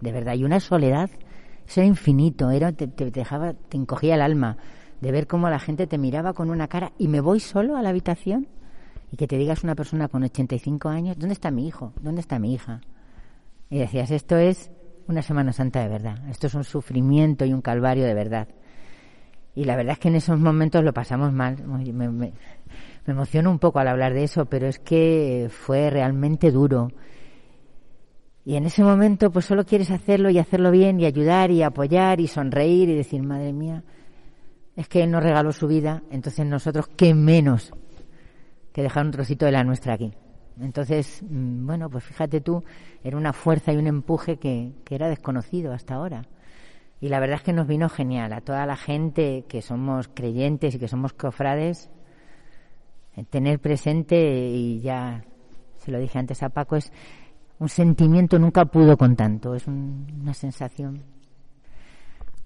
de 0.00 0.12
verdad, 0.12 0.34
y 0.34 0.44
una 0.44 0.60
soledad, 0.60 1.10
eso 1.66 1.80
era 1.80 1.86
infinito, 1.86 2.50
era, 2.50 2.72
te, 2.72 2.86
te 2.86 3.10
dejaba, 3.10 3.54
te 3.54 3.76
encogía 3.76 4.14
el 4.14 4.22
alma 4.22 4.56
de 5.00 5.12
ver 5.12 5.26
cómo 5.26 5.50
la 5.50 5.58
gente 5.58 5.86
te 5.86 5.98
miraba 5.98 6.32
con 6.32 6.50
una 6.50 6.68
cara 6.68 6.92
y 6.98 7.08
me 7.08 7.20
voy 7.20 7.40
solo 7.40 7.76
a 7.76 7.82
la 7.82 7.90
habitación 7.90 8.48
y 9.10 9.16
que 9.16 9.26
te 9.26 9.36
digas 9.36 9.64
una 9.64 9.74
persona 9.74 10.08
con 10.08 10.22
85 10.22 10.88
años, 10.88 11.18
¿dónde 11.18 11.34
está 11.34 11.50
mi 11.50 11.66
hijo? 11.66 11.92
¿Dónde 12.00 12.20
está 12.20 12.38
mi 12.38 12.54
hija? 12.54 12.80
Y 13.70 13.78
decías, 13.78 14.10
esto 14.10 14.36
es 14.36 14.70
una 15.08 15.22
Semana 15.22 15.52
Santa 15.52 15.80
de 15.80 15.88
verdad, 15.88 16.28
esto 16.28 16.46
es 16.46 16.54
un 16.54 16.64
sufrimiento 16.64 17.44
y 17.44 17.52
un 17.52 17.62
calvario 17.62 18.04
de 18.04 18.14
verdad. 18.14 18.48
Y 19.54 19.64
la 19.64 19.76
verdad 19.76 19.94
es 19.94 19.98
que 19.98 20.08
en 20.08 20.16
esos 20.16 20.38
momentos 20.38 20.84
lo 20.84 20.92
pasamos 20.92 21.32
mal. 21.32 21.56
Me 23.06 23.12
emociono 23.12 23.50
un 23.50 23.58
poco 23.58 23.78
al 23.78 23.88
hablar 23.88 24.14
de 24.14 24.24
eso, 24.24 24.46
pero 24.46 24.66
es 24.66 24.78
que 24.78 25.48
fue 25.50 25.90
realmente 25.90 26.50
duro. 26.50 26.88
Y 28.44 28.56
en 28.56 28.66
ese 28.66 28.82
momento 28.82 29.30
pues 29.30 29.44
solo 29.44 29.64
quieres 29.64 29.90
hacerlo 29.90 30.30
y 30.30 30.38
hacerlo 30.38 30.70
bien 30.70 31.00
y 31.00 31.06
ayudar 31.06 31.50
y 31.50 31.62
apoyar 31.62 32.20
y 32.20 32.26
sonreír 32.26 32.88
y 32.88 32.96
decir, 32.96 33.22
madre 33.22 33.52
mía, 33.52 33.84
es 34.76 34.88
que 34.88 35.02
Él 35.02 35.10
nos 35.10 35.22
regaló 35.22 35.52
su 35.52 35.66
vida, 35.66 36.02
entonces 36.10 36.46
nosotros, 36.46 36.88
¿qué 36.96 37.14
menos 37.14 37.72
que 38.72 38.82
dejar 38.82 39.06
un 39.06 39.12
trocito 39.12 39.46
de 39.46 39.52
la 39.52 39.64
nuestra 39.64 39.94
aquí? 39.94 40.12
Entonces, 40.60 41.22
bueno, 41.28 41.90
pues 41.90 42.04
fíjate 42.04 42.40
tú, 42.40 42.62
era 43.02 43.16
una 43.16 43.32
fuerza 43.32 43.72
y 43.72 43.76
un 43.76 43.86
empuje 43.86 44.38
que, 44.38 44.72
que, 44.84 44.94
era 44.94 45.08
desconocido 45.08 45.72
hasta 45.72 45.94
ahora. 45.94 46.22
Y 47.00 47.08
la 47.08 47.20
verdad 47.20 47.36
es 47.36 47.42
que 47.42 47.52
nos 47.52 47.66
vino 47.66 47.88
genial 47.88 48.32
a 48.32 48.40
toda 48.40 48.64
la 48.64 48.76
gente 48.76 49.44
que 49.48 49.60
somos 49.60 50.08
creyentes 50.08 50.74
y 50.74 50.78
que 50.78 50.88
somos 50.88 51.12
cofrades, 51.12 51.90
tener 53.24 53.60
presente, 53.60 54.16
y 54.48 54.80
ya 54.80 55.24
se 55.78 55.90
lo 55.90 55.98
dije 55.98 56.18
antes 56.18 56.42
a 56.42 56.50
Paco, 56.50 56.76
es 56.76 56.92
un 57.58 57.68
sentimiento 57.68 58.38
nunca 58.38 58.64
pudo 58.66 58.96
con 58.96 59.16
tanto, 59.16 59.54
es 59.54 59.66
un, 59.66 60.06
una 60.20 60.34
sensación 60.34 61.02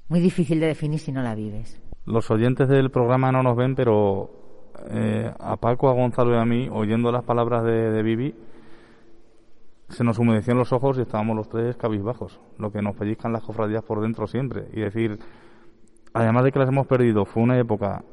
muy 0.09 0.21
difícil 0.21 0.61
de 0.61 0.67
definir 0.67 0.99
si 0.99 1.13
no 1.13 1.23
la 1.23 1.35
vives. 1.35 1.81
Los 2.05 2.31
oyentes 2.31 2.69
del 2.69 2.91
programa 2.91 3.31
no 3.31 3.43
nos 3.43 3.57
ven, 3.57 3.75
pero 3.75 4.31
eh, 4.91 5.33
a 5.39 5.57
Paco, 5.57 5.89
a 5.89 5.93
Gonzalo 5.93 6.35
y 6.35 6.39
a 6.39 6.45
mí, 6.45 6.69
oyendo 6.71 7.13
las 7.13 7.25
palabras 7.25 7.65
de, 7.65 7.91
de 7.91 8.03
Vivi, 8.03 8.35
se 9.89 10.05
nos 10.05 10.19
humedecían 10.19 10.57
los 10.57 10.73
ojos 10.73 10.99
y 10.99 11.03
estábamos 11.03 11.37
los 11.37 11.49
tres 11.49 11.77
cabizbajos, 11.77 12.41
lo 12.59 12.71
que 12.71 12.83
nos 12.83 12.97
pellizcan 12.97 13.33
las 13.33 13.43
cofradías 13.43 13.83
por 13.83 14.01
dentro 14.01 14.27
siempre. 14.27 14.69
Y 14.73 14.81
decir, 14.81 15.19
además 16.13 16.45
de 16.45 16.53
que 16.53 16.59
las 16.59 16.69
hemos 16.69 16.87
perdido, 16.87 17.25
fue 17.25 17.43
una 17.43 17.59
época 17.59 18.05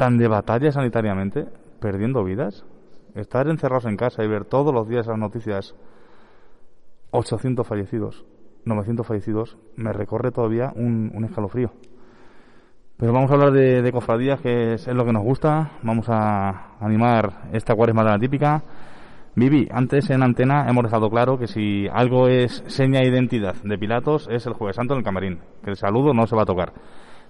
tan 0.00 0.16
de 0.16 0.28
batalla 0.28 0.72
sanitariamente, 0.72 1.46
perdiendo 1.78 2.24
vidas. 2.24 2.64
Estar 3.14 3.48
encerrados 3.48 3.84
en 3.84 3.98
casa 3.98 4.24
y 4.24 4.28
ver 4.28 4.46
todos 4.46 4.72
los 4.72 4.88
días 4.88 5.06
las 5.06 5.18
noticias, 5.18 5.74
800 7.10 7.66
fallecidos, 7.66 8.24
900 8.64 9.06
fallecidos, 9.06 9.58
me 9.76 9.92
recorre 9.92 10.32
todavía 10.32 10.72
un, 10.74 11.22
escalofrío. 11.28 11.72
Pero 12.96 13.12
vamos 13.12 13.30
a 13.30 13.34
hablar 13.34 13.52
de, 13.52 13.92
cofradías, 13.92 14.40
que 14.40 14.72
es, 14.72 14.86
lo 14.86 15.04
que 15.04 15.12
nos 15.12 15.22
gusta. 15.22 15.72
Vamos 15.82 16.06
a 16.08 16.78
animar 16.80 17.50
esta 17.52 17.74
cuaresma 17.74 18.02
de 18.02 18.10
la 18.10 18.18
típica. 18.18 18.62
Vivi, 19.34 19.68
antes 19.70 20.08
en 20.08 20.22
antena 20.22 20.66
hemos 20.66 20.84
dejado 20.84 21.10
claro 21.10 21.38
que 21.38 21.46
si 21.46 21.88
algo 21.92 22.26
es 22.26 22.64
seña 22.68 23.00
de 23.00 23.08
identidad 23.08 23.54
de 23.62 23.76
Pilatos 23.76 24.28
es 24.30 24.46
el 24.46 24.54
Jueves 24.54 24.76
Santo 24.76 24.94
en 24.94 25.00
el 25.00 25.04
camarín, 25.04 25.40
que 25.62 25.68
el 25.68 25.76
saludo 25.76 26.14
no 26.14 26.26
se 26.26 26.36
va 26.36 26.44
a 26.44 26.46
tocar. 26.46 26.72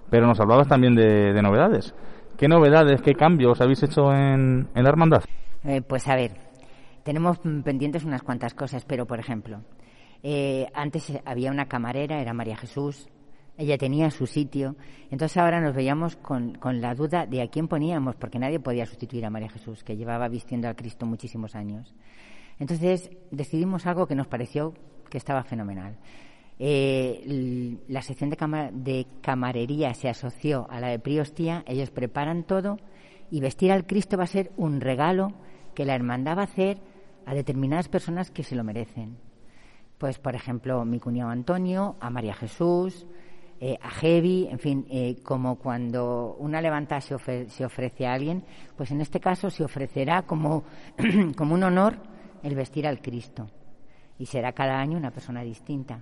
Pero 0.09 0.25
nos 0.25 0.39
hablabas 0.39 0.69
también 0.69 0.95
de 0.95 1.41
novedades. 1.41 1.93
¿Qué 2.41 2.47
novedades, 2.47 3.03
qué 3.03 3.13
cambios 3.13 3.61
habéis 3.61 3.83
hecho 3.83 4.11
en, 4.11 4.67
en 4.73 4.83
la 4.83 4.89
hermandad? 4.89 5.23
Eh, 5.63 5.83
pues 5.83 6.07
a 6.07 6.15
ver, 6.15 6.31
tenemos 7.03 7.37
pendientes 7.37 8.03
unas 8.03 8.23
cuantas 8.23 8.55
cosas, 8.55 8.83
pero 8.83 9.05
por 9.05 9.19
ejemplo, 9.19 9.61
eh, 10.23 10.65
antes 10.73 11.13
había 11.23 11.51
una 11.51 11.67
camarera, 11.67 12.19
era 12.19 12.33
María 12.33 12.57
Jesús, 12.57 13.07
ella 13.59 13.77
tenía 13.77 14.09
su 14.09 14.25
sitio. 14.25 14.75
Entonces 15.11 15.37
ahora 15.37 15.61
nos 15.61 15.75
veíamos 15.75 16.15
con, 16.15 16.55
con, 16.55 16.81
la 16.81 16.95
duda 16.95 17.27
de 17.27 17.43
a 17.43 17.47
quién 17.47 17.67
poníamos, 17.67 18.15
porque 18.15 18.39
nadie 18.39 18.59
podía 18.59 18.87
sustituir 18.87 19.23
a 19.23 19.29
María 19.29 19.49
Jesús, 19.49 19.83
que 19.83 19.95
llevaba 19.95 20.27
vistiendo 20.27 20.67
al 20.67 20.75
Cristo 20.75 21.05
muchísimos 21.05 21.53
años. 21.53 21.93
Entonces 22.57 23.11
decidimos 23.29 23.85
algo 23.85 24.07
que 24.07 24.15
nos 24.15 24.25
pareció 24.25 24.73
que 25.11 25.19
estaba 25.19 25.43
fenomenal. 25.43 25.95
Eh, 26.63 27.79
la 27.87 28.03
sección 28.03 28.29
de, 28.29 28.37
cama, 28.37 28.69
de, 28.71 29.07
camarería 29.21 29.95
se 29.95 30.09
asoció 30.09 30.67
a 30.69 30.79
la 30.79 30.89
de 30.89 30.99
Priostía, 30.99 31.63
ellos 31.65 31.89
preparan 31.89 32.43
todo 32.43 32.77
y 33.31 33.41
vestir 33.41 33.71
al 33.71 33.87
Cristo 33.87 34.15
va 34.15 34.25
a 34.25 34.27
ser 34.27 34.51
un 34.57 34.79
regalo 34.79 35.33
que 35.73 35.85
la 35.85 35.95
hermandad 35.95 36.37
va 36.37 36.41
a 36.41 36.45
hacer 36.45 36.77
a 37.25 37.33
determinadas 37.33 37.89
personas 37.89 38.29
que 38.29 38.43
se 38.43 38.55
lo 38.55 38.63
merecen. 38.63 39.17
Pues, 39.97 40.19
por 40.19 40.35
ejemplo, 40.35 40.85
mi 40.85 40.99
cuñado 40.99 41.31
Antonio, 41.31 41.95
a 41.99 42.11
María 42.11 42.35
Jesús, 42.35 43.07
eh, 43.59 43.79
a 43.81 43.89
Heavy, 43.89 44.47
en 44.51 44.59
fin, 44.59 44.85
eh, 44.91 45.15
como 45.23 45.55
cuando 45.55 46.35
una 46.37 46.61
levanta 46.61 47.01
se, 47.01 47.15
ofre 47.15 47.49
se, 47.49 47.65
ofrece 47.65 48.05
a 48.05 48.13
alguien, 48.13 48.43
pues 48.77 48.91
en 48.91 49.01
este 49.01 49.19
caso 49.19 49.49
se 49.49 49.63
ofrecerá 49.63 50.27
como, 50.27 50.63
como 51.35 51.55
un 51.55 51.63
honor 51.63 51.97
el 52.43 52.53
vestir 52.53 52.85
al 52.85 53.01
Cristo. 53.01 53.47
Y 54.19 54.27
será 54.27 54.51
cada 54.51 54.79
año 54.79 54.95
una 54.95 55.09
persona 55.09 55.41
distinta, 55.41 56.01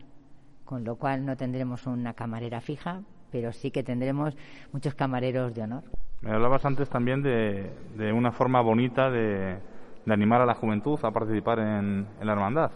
con 0.70 0.84
lo 0.84 0.98
cual 0.98 1.26
no 1.26 1.36
tendremos 1.36 1.88
una 1.88 2.14
camarera 2.14 2.62
fija, 2.62 3.02
pero 3.32 3.52
sí 3.52 3.72
que 3.72 3.82
tendremos 3.82 4.38
muchos 4.72 4.94
camareros 4.94 5.52
de 5.56 5.64
honor. 5.64 5.82
Me 6.22 6.30
hablabas 6.30 6.64
antes 6.64 6.88
también 6.88 7.24
de, 7.24 7.72
de 7.98 8.14
una 8.14 8.32
forma 8.32 8.62
bonita 8.62 9.10
de, 9.10 9.58
de, 10.06 10.14
animar 10.14 10.42
a 10.42 10.46
la 10.46 10.54
juventud 10.54 11.00
a 11.02 11.10
participar 11.10 11.58
en, 11.58 12.06
en 12.22 12.28
la 12.28 12.34
hermandad, 12.34 12.70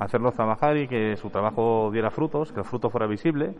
hacerlos 0.00 0.34
trabajar 0.34 0.78
y 0.78 0.88
que 0.88 1.16
su 1.16 1.30
trabajo 1.30 1.90
diera 1.92 2.10
frutos, 2.10 2.50
que 2.50 2.58
el 2.58 2.66
fruto 2.66 2.90
fuera 2.90 3.06
visible 3.06 3.54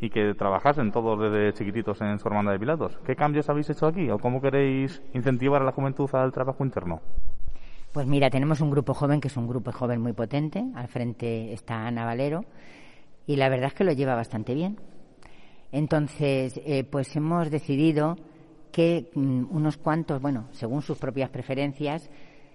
y 0.00 0.08
que 0.08 0.34
trabajasen 0.34 0.92
todos 0.92 1.18
desde 1.20 1.52
chiquititos 1.52 2.00
en 2.02 2.20
su 2.20 2.28
hermandad 2.28 2.52
de 2.52 2.60
Pilatos. 2.60 2.96
¿Qué 3.04 3.16
cambios 3.16 3.50
habéis 3.50 3.68
hecho 3.68 3.88
aquí 3.88 4.08
o 4.08 4.20
cómo 4.20 4.40
queréis 4.40 5.02
incentivar 5.14 5.62
a 5.62 5.64
la 5.64 5.72
juventud 5.72 6.08
al 6.14 6.30
trabajo 6.30 6.64
interno? 6.64 7.00
Pues 7.92 8.06
mira, 8.06 8.30
tenemos 8.30 8.60
un 8.60 8.70
grupo 8.70 8.94
joven 8.94 9.20
que 9.20 9.26
es 9.26 9.36
un 9.36 9.48
grupo 9.48 9.72
joven 9.72 10.00
muy 10.00 10.12
potente. 10.12 10.62
Al 10.76 10.86
frente 10.86 11.52
está 11.52 11.88
Ana 11.88 12.04
Valero 12.04 12.44
y 13.26 13.36
la 13.36 13.48
verdad 13.48 13.68
es 13.68 13.74
que 13.74 13.84
lo 13.84 13.92
lleva 13.92 14.14
bastante 14.14 14.54
bien. 14.54 14.78
Entonces, 15.72 16.60
eh, 16.64 16.84
pues 16.84 17.14
hemos 17.16 17.50
decidido 17.50 18.16
que 18.72 19.10
mm, 19.14 19.46
unos 19.50 19.76
cuantos, 19.76 20.20
bueno, 20.20 20.48
según 20.52 20.82
sus 20.82 20.98
propias 20.98 21.30
preferencias, 21.30 22.10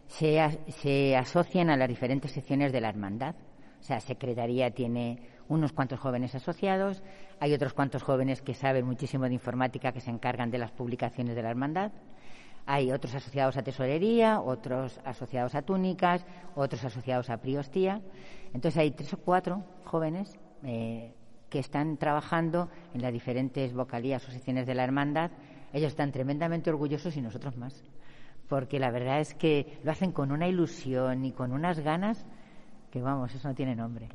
se, 0.08 0.40
se 0.68 1.16
asocien 1.16 1.70
a 1.70 1.78
las 1.78 1.90
diferentes 1.90 2.32
secciones 2.32 2.72
de 2.72 2.82
la 2.82 2.90
hermandad. 2.90 3.36
O 3.80 3.84
sea, 3.84 4.00
Secretaría 4.00 4.72
tiene 4.72 5.20
unos 5.48 5.74
cuantos 5.74 6.00
jóvenes 6.00 6.36
asociados, 6.36 7.04
hay 7.40 7.54
otros 7.54 7.74
cuantos 7.74 8.04
jóvenes 8.04 8.42
que 8.42 8.54
saben 8.54 8.86
muchísimo 8.86 9.26
de 9.26 9.34
informática 9.34 9.92
que 9.92 10.00
se 10.00 10.12
encargan 10.12 10.52
de 10.52 10.60
las 10.60 10.72
publicaciones 10.72 11.36
de 11.36 11.42
la 11.42 11.50
hermandad, 11.50 11.92
hay 12.66 12.92
otros 12.92 13.16
asociados 13.16 13.58
a 13.58 13.64
tesorería, 13.64 14.40
otros 14.40 15.00
asociados 15.04 15.56
a 15.56 15.62
túnicas, 15.62 16.26
otros 16.56 16.84
asociados 16.86 17.30
a 17.30 17.38
priostía. 17.38 18.02
Entonces 18.54 18.78
hay 18.78 18.92
tres 18.92 19.14
o 19.14 19.18
cuatro 19.18 19.64
jóvenes 19.84 20.38
eh, 20.64 21.14
que 21.50 21.60
están 21.60 21.98
trabajando 21.98 22.70
en 22.94 23.02
las 23.02 23.12
diferentes 23.12 23.74
vocalías 23.74 24.28
o 24.28 24.32
secciones 24.32 24.66
de 24.66 24.76
la 24.76 24.84
hermandad. 24.84 25.32
Ellos 25.74 25.90
están 25.90 26.12
tremendamente 26.12 26.70
orgullosos 26.70 27.16
y 27.18 27.22
nosotros 27.22 27.58
más, 27.58 27.84
porque 28.48 28.80
la 28.80 28.92
verdad 28.92 29.20
es 29.20 29.34
que 29.34 29.80
lo 29.84 29.92
hacen 29.92 30.12
con 30.12 30.32
una 30.32 30.48
ilusión 30.48 31.26
y 31.26 31.32
con 31.32 31.52
unas 31.52 31.80
ganas 31.80 32.26
que, 32.90 33.02
vamos, 33.02 33.34
eso 33.34 33.48
no 33.48 33.56
tiene 33.56 33.76
nombre. 33.76 34.10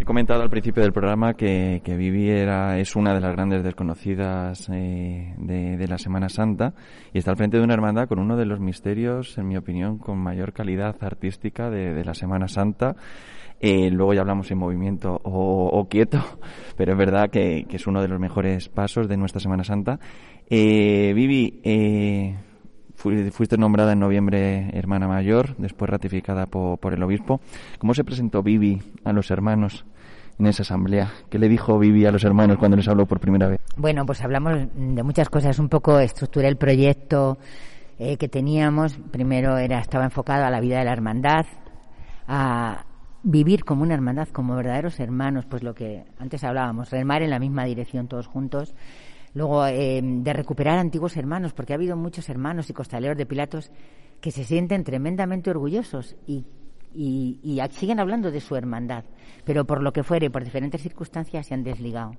He 0.00 0.04
comentado 0.06 0.42
al 0.42 0.48
principio 0.48 0.82
del 0.82 0.94
programa 0.94 1.34
que, 1.34 1.82
que 1.84 1.94
Vivi 1.94 2.30
era, 2.30 2.78
es 2.78 2.96
una 2.96 3.12
de 3.12 3.20
las 3.20 3.32
grandes 3.32 3.62
desconocidas 3.62 4.66
eh, 4.72 5.34
de, 5.36 5.86
la 5.86 5.98
Semana 5.98 6.30
Santa 6.30 6.72
y 7.12 7.18
está 7.18 7.32
al 7.32 7.36
frente 7.36 7.58
de 7.58 7.64
una 7.64 7.74
hermandad 7.74 8.08
con 8.08 8.18
uno 8.18 8.34
de 8.38 8.46
los 8.46 8.60
misterios, 8.60 9.36
en 9.36 9.46
mi 9.46 9.58
opinión, 9.58 9.98
con 9.98 10.16
mayor 10.16 10.54
calidad 10.54 10.96
artística 11.02 11.68
de, 11.68 12.02
la 12.02 12.14
Semana 12.14 12.48
Santa. 12.48 12.96
Eh, 13.60 13.90
luego 13.90 14.14
ya 14.14 14.22
hablamos 14.22 14.50
en 14.50 14.56
movimiento 14.56 15.20
o, 15.22 15.86
quieto, 15.90 16.18
pero 16.78 16.92
es 16.92 16.98
verdad 16.98 17.28
que, 17.28 17.66
es 17.68 17.86
uno 17.86 18.00
de 18.00 18.08
los 18.08 18.18
mejores 18.18 18.70
pasos 18.70 19.06
de 19.06 19.18
nuestra 19.18 19.38
Semana 19.38 19.64
Santa. 19.64 20.00
Eh, 20.48 21.12
Vivi, 21.14 21.60
eh, 21.62 22.36
fuiste 23.30 23.56
nombrada 23.56 23.92
en 23.92 24.00
noviembre 24.00 24.70
hermana 24.72 25.08
mayor, 25.08 25.56
después 25.56 25.90
ratificada 25.90 26.46
por, 26.46 26.92
el 26.92 27.02
obispo. 27.02 27.40
¿Cómo 27.78 27.94
se 27.94 28.04
presentó 28.04 28.42
Vivi 28.42 28.80
a 29.04 29.12
los 29.12 29.30
hermanos 29.30 29.84
en 30.40 30.48
esa 30.48 30.62
asamblea? 30.62 31.12
¿Qué 31.28 31.38
le 31.38 31.48
dijo 31.48 31.78
Vivi 31.78 32.04
a 32.06 32.10
los 32.10 32.24
hermanos 32.24 32.58
cuando 32.58 32.76
les 32.76 32.88
habló 32.88 33.06
por 33.06 33.20
primera 33.20 33.48
vez? 33.48 33.60
Bueno, 33.76 34.04
pues 34.04 34.20
hablamos 34.22 34.68
de 34.74 35.02
muchas 35.02 35.28
cosas. 35.28 35.58
Un 35.58 35.68
poco 35.68 35.98
estructuré 35.98 36.48
el 36.48 36.56
proyecto 36.56 37.38
eh, 37.98 38.16
que 38.16 38.28
teníamos. 38.28 38.98
Primero 39.10 39.56
era 39.56 39.78
estaba 39.78 40.04
enfocado 40.04 40.44
a 40.44 40.50
la 40.50 40.60
vida 40.60 40.78
de 40.78 40.84
la 40.84 40.92
hermandad, 40.92 41.46
a 42.26 42.84
vivir 43.22 43.64
como 43.64 43.82
una 43.82 43.94
hermandad, 43.94 44.28
como 44.28 44.56
verdaderos 44.56 44.98
hermanos, 44.98 45.46
pues 45.46 45.62
lo 45.62 45.74
que 45.74 46.04
antes 46.18 46.42
hablábamos, 46.42 46.90
remar 46.90 47.22
en 47.22 47.30
la 47.30 47.38
misma 47.38 47.64
dirección 47.64 48.08
todos 48.08 48.26
juntos 48.26 48.74
Luego, 49.34 49.66
eh, 49.66 50.00
de 50.02 50.32
recuperar 50.32 50.78
antiguos 50.78 51.16
hermanos, 51.16 51.52
porque 51.52 51.72
ha 51.72 51.76
habido 51.76 51.96
muchos 51.96 52.28
hermanos 52.28 52.68
y 52.68 52.72
costaleros 52.72 53.16
de 53.16 53.26
Pilatos 53.26 53.70
que 54.20 54.32
se 54.32 54.44
sienten 54.44 54.84
tremendamente 54.84 55.50
orgullosos 55.50 56.16
y, 56.26 56.46
y, 56.92 57.60
siguen 57.70 58.00
hablando 58.00 58.30
de 58.30 58.40
su 58.40 58.56
hermandad, 58.56 59.04
pero 59.44 59.64
por 59.64 59.82
lo 59.82 59.92
que 59.92 60.02
fuere, 60.02 60.30
por 60.30 60.44
diferentes 60.44 60.82
circunstancias, 60.82 61.46
se 61.46 61.54
han 61.54 61.62
desligado. 61.62 62.12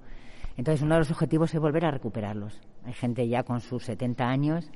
Entonces, 0.57 0.81
uno 0.81 0.95
de 0.95 0.99
los 0.99 1.11
objetivos 1.11 1.53
es 1.53 1.59
volver 1.59 1.85
a 1.85 1.91
recuperarlos. 1.91 2.59
Hay 2.83 2.93
gente 2.93 3.27
ya 3.27 3.43
con 3.43 3.61
sus 3.61 3.83
70 3.85 4.27
años 4.27 4.69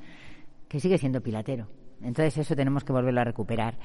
que 0.67 0.79
sigue 0.79 0.97
siendo 0.97 1.21
pilatero. 1.21 1.67
Entonces, 2.01 2.37
eso 2.37 2.55
tenemos 2.55 2.83
que 2.83 2.93
volverlo 2.93 3.21
a 3.21 3.25
recuperar. 3.25 3.77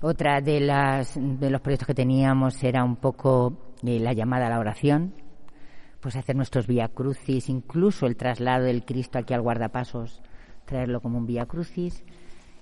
Otra 0.00 0.40
de, 0.40 0.60
las, 0.60 1.18
de 1.18 1.50
los 1.50 1.60
proyectos 1.60 1.86
que 1.86 1.94
teníamos 1.94 2.62
era 2.62 2.84
un 2.84 2.96
poco 2.96 3.74
eh, 3.82 3.98
la 4.00 4.12
llamada 4.12 4.46
a 4.46 4.50
la 4.50 4.58
oración, 4.58 5.14
pues 6.00 6.16
hacer 6.16 6.36
nuestros 6.36 6.66
vía 6.66 6.88
crucis, 6.88 7.48
incluso 7.48 8.06
el 8.06 8.16
traslado 8.16 8.64
del 8.64 8.84
Cristo 8.84 9.18
aquí 9.18 9.34
al 9.34 9.42
guardapasos, 9.42 10.22
traerlo 10.64 11.00
como 11.00 11.18
un 11.18 11.26
vía 11.26 11.46
crucis. 11.46 12.04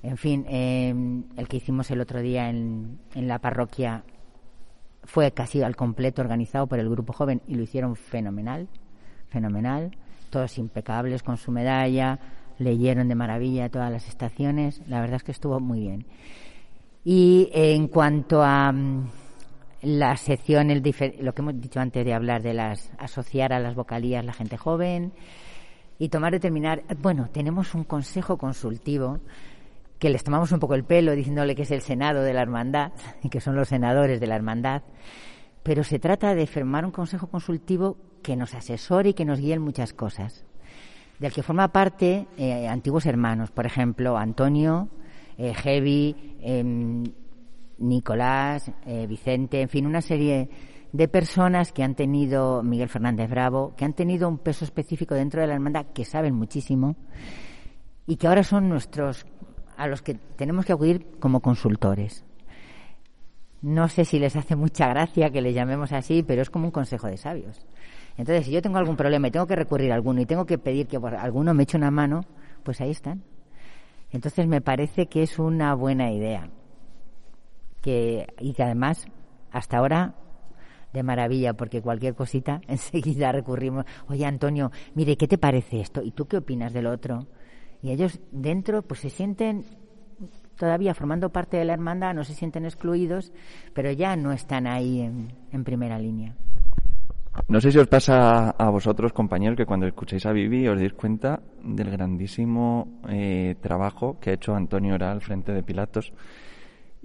En 0.07 0.17
fin, 0.17 0.47
em, 0.49 1.25
el 1.37 1.49
que 1.49 1.57
hicimos 1.57 1.91
el 1.91 2.01
otro 2.01 2.21
día 2.21 2.49
en, 2.49 3.01
en 3.15 3.27
la 3.27 3.41
parroquia 3.41 4.05
fue 5.03 5.33
casi 5.33 5.63
al 5.63 5.75
completo 5.75 6.23
organizado 6.23 6.69
por 6.69 6.79
el 6.79 6.89
grupo 6.89 7.13
joven 7.13 7.43
y 7.49 7.57
lo 7.57 7.63
hicieron 7.63 7.97
fenomenal, 7.97 8.69
fenomenal, 9.31 9.91
todos 10.31 10.59
impecables 10.59 11.25
con 11.25 11.37
su 11.37 11.51
medalla, 11.51 12.21
leyeron 12.59 13.09
de 13.09 13.17
maravilla 13.17 13.69
todas 13.69 13.91
las 13.91 14.09
estaciones, 14.09 14.81
la 14.87 15.01
verdad 15.01 15.17
es 15.17 15.25
que 15.25 15.33
estuvo 15.33 15.59
muy 15.59 15.81
bien. 15.81 16.07
Y 17.05 17.51
en 17.53 17.89
cuanto 17.89 18.43
a 18.45 18.73
la 19.83 20.17
sección, 20.17 20.71
el 20.71 20.83
lo 21.21 21.35
que 21.35 21.43
hemos 21.43 21.61
dicho 21.61 21.81
antes 21.81 22.05
de 22.05 22.15
hablar 22.15 22.43
de 22.43 22.55
las 22.55 22.93
asociar 22.99 23.53
a 23.53 23.59
las 23.59 23.75
vocalías 23.75 24.25
la 24.25 24.33
gente 24.33 24.57
joven 24.57 25.13
y 25.99 26.09
tomar 26.11 26.33
determinar. 26.33 26.85
Bueno, 27.01 27.29
tenemos 27.33 27.75
un 27.75 27.83
consejo 27.83 28.39
consultivo 28.39 29.21
que 29.99 30.11
les 30.11 30.25
tomamos 30.25 30.53
un 30.53 30.61
poco 30.61 30.75
el 30.75 30.85
pelo 30.85 31.13
diciéndole 31.13 31.55
que 31.55 31.63
es 31.63 31.71
el 31.71 31.81
Senado 31.81 32.23
de 32.23 32.35
la 32.35 32.43
Hermandad 32.43 32.93
y 33.23 33.29
que 33.29 33.41
son 33.41 33.57
los 33.57 33.69
senadores 33.69 34.21
de 34.21 34.27
la 34.27 34.37
Hermandad, 34.37 34.83
pero 35.63 35.85
se 35.85 35.99
trata 35.99 36.35
de 36.35 36.47
formar 36.47 36.85
un 36.85 36.93
consejo 36.93 37.29
consultivo 37.29 37.97
que 38.23 38.37
nos 38.37 38.55
asesore 38.55 39.11
y 39.11 39.15
que 39.15 39.25
nos 39.25 39.41
guíe 39.41 39.55
en 39.55 39.63
muchas 39.63 39.93
cosas, 39.93 40.45
del 41.19 41.33
que 41.33 41.43
forma 41.43 41.69
parte 41.69 42.27
eh, 42.37 42.69
antiguos 42.69 43.07
hermanos, 43.07 43.51
por 43.51 43.67
ejemplo, 43.67 44.17
Antonio, 44.17 44.89
eh, 45.39 45.55
Heavy, 45.55 46.37
em, 46.41 47.05
Nicolás, 47.79 48.71
eh, 48.87 49.07
Vicente, 49.07 49.61
en 49.61 49.69
fin, 49.69 49.87
una 49.87 50.01
serie 50.01 50.49
de 50.93 51.09
personas 51.09 51.73
que 51.73 51.83
han 51.83 51.95
tenido, 51.95 52.63
Miguel 52.63 52.89
Fernández 52.89 53.29
Bravo, 53.29 53.75
que 53.77 53.85
han 53.85 53.93
tenido 53.93 54.29
un 54.29 54.39
peso 54.39 54.65
específico 54.65 55.15
dentro 55.15 55.41
de 55.41 55.47
la 55.47 55.55
hermandad, 55.55 55.87
que 55.93 56.05
saben 56.05 56.35
muchísimo 56.35 56.97
y 58.07 58.17
que 58.17 58.29
ahora 58.29 58.43
son 58.43 58.69
nuestros, 58.69 59.27
a 59.77 59.87
los 59.87 60.03
que 60.03 60.15
tenemos 60.15 60.65
que 60.65 60.73
acudir 60.73 61.07
como 61.21 61.41
consultores. 61.41 62.25
No 63.63 63.89
sé 63.89 64.05
si 64.05 64.19
les 64.19 64.37
hace 64.37 64.55
mucha 64.55 64.89
gracia 64.89 65.31
que 65.31 65.41
les 65.41 65.55
llamemos 65.55 65.93
así, 65.93 66.23
pero 66.23 66.43
es 66.43 66.51
como 66.51 66.67
un 66.67 66.71
consejo 66.71 67.07
de 67.07 67.17
sabios. 67.17 67.67
Entonces, 68.17 68.47
si 68.47 68.53
yo 68.53 68.63
tengo 68.63 68.79
algún 68.79 68.97
problema 68.97 69.29
y 69.29 69.31
tengo 69.31 69.47
que 69.47 69.57
recurrir 69.57 69.93
a 69.93 69.95
alguno 69.95 70.21
y 70.21 70.27
tengo 70.27 70.47
que 70.47 70.59
pedir 70.59 70.87
que 70.87 70.97
alguno 70.97 71.55
me 71.55 71.65
eche 71.65 71.77
una 71.77 71.91
mano, 71.91 72.23
pues 72.63 72.81
ahí 72.81 72.91
están. 72.91 73.23
Entonces, 74.11 74.47
me 74.47 74.61
parece 74.61 75.07
que 75.07 75.23
es 75.23 75.39
una 75.39 75.75
buena 75.75 76.13
idea 76.13 76.49
y 77.87 78.53
que 78.53 78.63
además 78.63 79.07
hasta 79.53 79.79
ahora 79.79 80.15
de 80.93 81.03
maravilla, 81.03 81.55
porque 81.55 81.83
cualquier 81.83 82.15
cosita 82.15 82.61
enseguida 82.69 83.33
recurrimos, 83.33 83.85
oye 84.09 84.25
Antonio, 84.25 84.73
mire, 84.95 85.17
¿qué 85.17 85.29
te 85.29 85.39
parece 85.39 85.81
esto? 85.81 86.03
¿Y 86.03 86.11
tú 86.11 86.27
qué 86.27 86.39
opinas 86.39 86.73
del 86.73 86.87
otro? 86.87 87.27
Y 87.83 87.91
ellos 87.91 88.21
dentro 88.33 88.83
pues 88.83 89.01
se 89.01 89.11
sienten 89.11 89.65
todavía 90.57 90.95
formando 90.95 91.31
parte 91.31 91.57
de 91.57 91.65
la 91.65 91.75
hermandad, 91.75 92.15
no 92.15 92.25
se 92.25 92.35
sienten 92.35 92.65
excluidos, 92.65 93.33
pero 93.75 93.93
ya 93.93 94.17
no 94.17 94.33
están 94.33 94.67
ahí 94.67 95.01
en, 95.01 95.65
primera 95.65 95.99
línea. 95.99 96.35
No 97.49 97.61
sé 97.61 97.71
si 97.71 97.79
os 97.79 97.87
pasa 97.87 98.51
a 98.51 98.71
vosotros, 98.71 99.13
compañeros, 99.13 99.59
que 99.59 99.67
cuando 99.67 99.87
escucháis 99.87 100.25
a 100.25 100.33
Vivi 100.33 100.67
os 100.69 100.79
dais 100.79 100.95
cuenta 100.95 101.41
del 101.63 101.91
grandísimo 101.91 103.01
eh, 103.11 103.57
trabajo 103.61 104.19
que 104.19 104.31
ha 104.31 104.35
hecho 104.35 104.55
Antonio 104.55 104.95
Oral 104.95 105.13
al 105.13 105.21
frente 105.21 105.53
de 105.53 105.63
Pilatos 105.63 106.13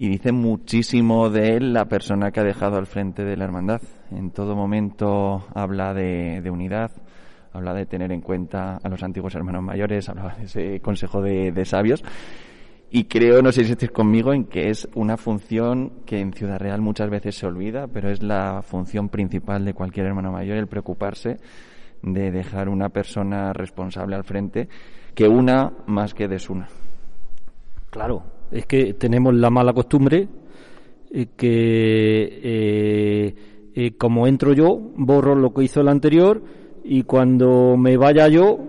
y 0.01 0.09
dice 0.09 0.31
muchísimo 0.31 1.29
de 1.29 1.57
él 1.57 1.73
la 1.73 1.85
persona 1.85 2.31
que 2.31 2.39
ha 2.39 2.43
dejado 2.43 2.77
al 2.77 2.87
frente 2.87 3.23
de 3.23 3.37
la 3.37 3.43
hermandad. 3.43 3.83
En 4.09 4.31
todo 4.31 4.55
momento 4.55 5.45
habla 5.53 5.93
de, 5.93 6.41
unidad, 6.49 6.89
habla 7.53 7.73
de 7.73 7.85
tener 7.85 8.11
en 8.11 8.21
cuenta 8.21 8.77
a 8.77 8.89
los 8.89 9.03
antiguos 9.03 9.35
hermanos 9.35 9.63
mayores, 9.63 10.09
habla 10.09 10.35
de 10.37 10.45
ese 10.45 10.79
consejo 10.79 11.21
de, 11.21 11.65
sabios. 11.65 12.03
Y 12.89 13.05
creo, 13.05 13.41
no 13.41 13.51
sé 13.51 13.63
si 13.63 13.71
estáis 13.71 13.91
conmigo, 13.91 14.33
en 14.33 14.45
que 14.45 14.69
es 14.69 14.87
una 14.95 15.15
función 15.15 16.03
que 16.05 16.19
en 16.19 16.33
Ciudad 16.33 16.59
Real 16.59 16.81
muchas 16.81 17.09
veces 17.09 17.35
se 17.35 17.47
olvida, 17.47 17.87
pero 17.87 18.09
es 18.09 18.21
la 18.21 18.61
función 18.61 19.09
principal 19.09 19.63
de 19.63 19.73
cualquier 19.73 20.07
hermano 20.07 20.31
mayor, 20.31 20.57
el 20.57 20.67
preocuparse 20.67 21.37
de 22.01 22.31
dejar 22.31 22.67
una 22.67 22.89
persona 22.89 23.53
responsable 23.53 24.15
al 24.15 24.23
frente 24.23 24.67
que 25.15 25.27
una 25.27 25.71
más 25.87 26.13
que 26.13 26.27
desuna. 26.27 26.67
Claro, 27.89 28.23
es 28.51 28.65
que 28.65 28.93
tenemos 28.93 29.33
la 29.35 29.49
mala 29.49 29.73
costumbre 29.73 30.27
eh, 31.13 31.27
que 31.35 32.39
eh, 32.43 33.35
eh, 33.75 33.97
como 33.97 34.27
entro 34.27 34.53
yo, 34.53 34.77
borro 34.95 35.35
lo 35.35 35.53
que 35.53 35.63
hizo 35.63 35.81
el 35.81 35.89
anterior 35.89 36.41
y 36.83 37.03
cuando 37.03 37.75
me 37.77 37.97
vaya 37.97 38.27
yo, 38.27 38.59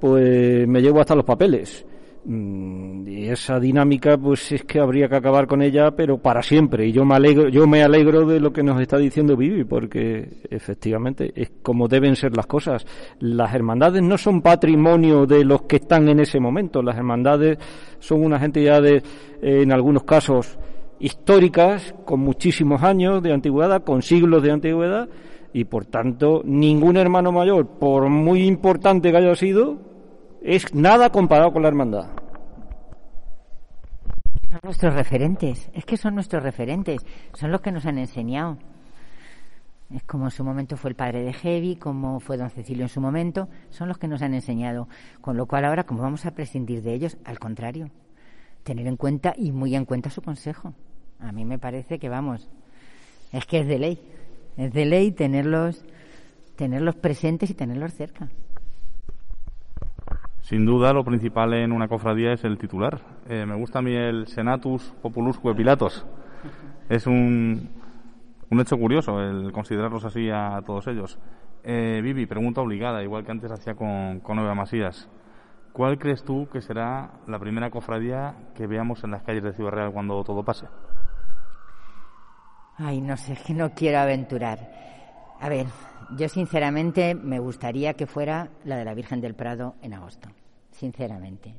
pues 0.00 0.66
me 0.66 0.80
llevo 0.80 1.00
hasta 1.00 1.14
los 1.14 1.24
papeles. 1.24 1.86
Mm, 2.28 3.06
y 3.06 3.28
esa 3.28 3.60
dinámica 3.60 4.18
pues 4.18 4.50
es 4.50 4.64
que 4.64 4.80
habría 4.80 5.08
que 5.08 5.14
acabar 5.14 5.46
con 5.46 5.62
ella 5.62 5.92
pero 5.92 6.18
para 6.18 6.42
siempre. 6.42 6.88
Y 6.88 6.92
yo 6.92 7.04
me 7.04 7.14
alegro 7.14 7.48
yo 7.48 7.68
me 7.68 7.84
alegro 7.84 8.26
de 8.26 8.40
lo 8.40 8.52
que 8.52 8.64
nos 8.64 8.80
está 8.80 8.98
diciendo 8.98 9.36
Vivi 9.36 9.62
porque 9.62 10.40
efectivamente 10.50 11.32
es 11.36 11.52
como 11.62 11.86
deben 11.86 12.16
ser 12.16 12.36
las 12.36 12.46
cosas. 12.46 12.84
Las 13.20 13.54
hermandades 13.54 14.02
no 14.02 14.18
son 14.18 14.42
patrimonio 14.42 15.24
de 15.24 15.44
los 15.44 15.62
que 15.62 15.76
están 15.76 16.08
en 16.08 16.18
ese 16.18 16.40
momento. 16.40 16.82
Las 16.82 16.96
hermandades 16.96 17.58
son 18.00 18.24
unas 18.24 18.42
entidades 18.42 19.04
en 19.40 19.70
algunos 19.70 20.02
casos 20.02 20.58
históricas 20.98 21.94
con 22.04 22.20
muchísimos 22.20 22.82
años 22.82 23.22
de 23.22 23.32
antigüedad 23.32 23.84
con 23.84 24.02
siglos 24.02 24.42
de 24.42 24.50
antigüedad 24.50 25.08
y 25.56 25.64
por 25.64 25.86
tanto 25.86 26.42
ningún 26.44 26.98
hermano 26.98 27.32
mayor 27.32 27.66
por 27.66 28.10
muy 28.10 28.46
importante 28.46 29.10
que 29.10 29.16
haya 29.16 29.34
sido 29.36 29.78
es 30.42 30.74
nada 30.74 31.08
comparado 31.08 31.50
con 31.50 31.62
la 31.62 31.68
hermandad. 31.68 32.08
Son 34.50 34.60
nuestros 34.62 34.92
referentes, 34.92 35.70
es 35.72 35.86
que 35.86 35.96
son 35.96 36.14
nuestros 36.14 36.42
referentes, 36.42 37.06
son 37.32 37.52
los 37.52 37.62
que 37.62 37.72
nos 37.72 37.86
han 37.86 37.96
enseñado. 37.96 38.58
Es 39.88 40.02
como 40.02 40.26
en 40.26 40.30
su 40.30 40.44
momento 40.44 40.76
fue 40.76 40.90
el 40.90 40.96
padre 40.96 41.22
de 41.22 41.32
Heavy, 41.32 41.76
como 41.76 42.20
fue 42.20 42.36
don 42.36 42.50
Cecilio 42.50 42.84
en 42.84 42.90
su 42.90 43.00
momento, 43.00 43.48
son 43.70 43.88
los 43.88 43.96
que 43.96 44.08
nos 44.08 44.20
han 44.20 44.34
enseñado. 44.34 44.88
Con 45.22 45.38
lo 45.38 45.46
cual 45.46 45.64
ahora, 45.64 45.84
como 45.84 46.02
vamos 46.02 46.26
a 46.26 46.32
prescindir 46.32 46.82
de 46.82 46.92
ellos, 46.92 47.16
al 47.24 47.38
contrario, 47.38 47.88
tener 48.62 48.86
en 48.86 48.98
cuenta 48.98 49.32
y 49.34 49.52
muy 49.52 49.74
en 49.74 49.86
cuenta 49.86 50.10
su 50.10 50.20
consejo. 50.20 50.74
A 51.18 51.32
mí 51.32 51.46
me 51.46 51.58
parece 51.58 51.98
que 51.98 52.10
vamos, 52.10 52.46
es 53.32 53.46
que 53.46 53.60
es 53.60 53.66
de 53.66 53.78
ley. 53.78 54.15
Es 54.56 54.72
de 54.72 54.84
ley 54.86 55.12
tenerlos, 55.12 55.84
tenerlos 56.56 56.96
presentes 56.96 57.50
y 57.50 57.54
tenerlos 57.54 57.92
cerca. 57.94 58.28
Sin 60.40 60.64
duda, 60.64 60.92
lo 60.92 61.04
principal 61.04 61.54
en 61.54 61.72
una 61.72 61.88
cofradía 61.88 62.32
es 62.32 62.44
el 62.44 62.56
titular. 62.56 63.00
Eh, 63.28 63.44
me 63.46 63.56
gusta 63.56 63.80
a 63.80 63.82
mí 63.82 63.94
el 63.94 64.28
Senatus 64.28 64.94
Populusque 65.02 65.52
Pilatos. 65.54 66.06
Es 66.88 67.06
un, 67.06 67.68
un 68.48 68.60
hecho 68.60 68.78
curioso 68.78 69.20
el 69.20 69.50
considerarlos 69.50 70.04
así 70.04 70.30
a 70.30 70.62
todos 70.64 70.86
ellos. 70.86 71.18
Eh, 71.64 72.00
Vivi, 72.00 72.26
pregunta 72.26 72.60
obligada, 72.60 73.02
igual 73.02 73.24
que 73.24 73.32
antes 73.32 73.50
hacía 73.50 73.74
con, 73.74 74.20
con 74.20 74.36
Masías. 74.56 75.08
¿Cuál 75.72 75.98
crees 75.98 76.22
tú 76.22 76.48
que 76.50 76.62
será 76.62 77.10
la 77.26 77.40
primera 77.40 77.70
cofradía 77.70 78.36
que 78.54 78.68
veamos 78.68 79.02
en 79.02 79.10
las 79.10 79.24
calles 79.24 79.42
de 79.42 79.52
Ciudad 79.52 79.72
Real 79.72 79.92
cuando 79.92 80.22
todo 80.22 80.44
pase? 80.44 80.66
Ay, 82.78 83.00
no 83.00 83.16
sé, 83.16 83.32
es 83.32 83.40
que 83.40 83.54
no 83.54 83.72
quiero 83.72 83.98
aventurar. 83.98 84.58
A 85.40 85.48
ver, 85.48 85.66
yo 86.16 86.28
sinceramente 86.28 87.14
me 87.14 87.38
gustaría 87.38 87.94
que 87.94 88.06
fuera 88.06 88.50
la 88.64 88.76
de 88.76 88.84
la 88.84 88.92
Virgen 88.92 89.20
del 89.20 89.34
Prado 89.34 89.76
en 89.80 89.94
agosto, 89.94 90.28
sinceramente. 90.72 91.54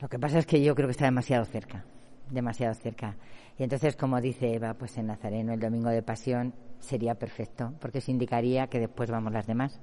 Lo 0.00 0.08
que 0.08 0.18
pasa 0.18 0.38
es 0.40 0.46
que 0.46 0.62
yo 0.62 0.74
creo 0.74 0.88
que 0.88 0.92
está 0.92 1.04
demasiado 1.04 1.44
cerca, 1.44 1.84
demasiado 2.30 2.74
cerca. 2.74 3.16
Y 3.58 3.62
entonces, 3.62 3.94
como 3.94 4.20
dice 4.20 4.52
Eva, 4.52 4.74
pues 4.74 4.98
en 4.98 5.06
Nazareno 5.06 5.52
el 5.52 5.60
domingo 5.60 5.90
de 5.90 6.02
Pasión 6.02 6.52
sería 6.80 7.14
perfecto, 7.14 7.74
porque 7.80 8.00
se 8.00 8.10
indicaría 8.10 8.66
que 8.66 8.80
después 8.80 9.10
vamos 9.10 9.32
las 9.32 9.46
demás. 9.46 9.80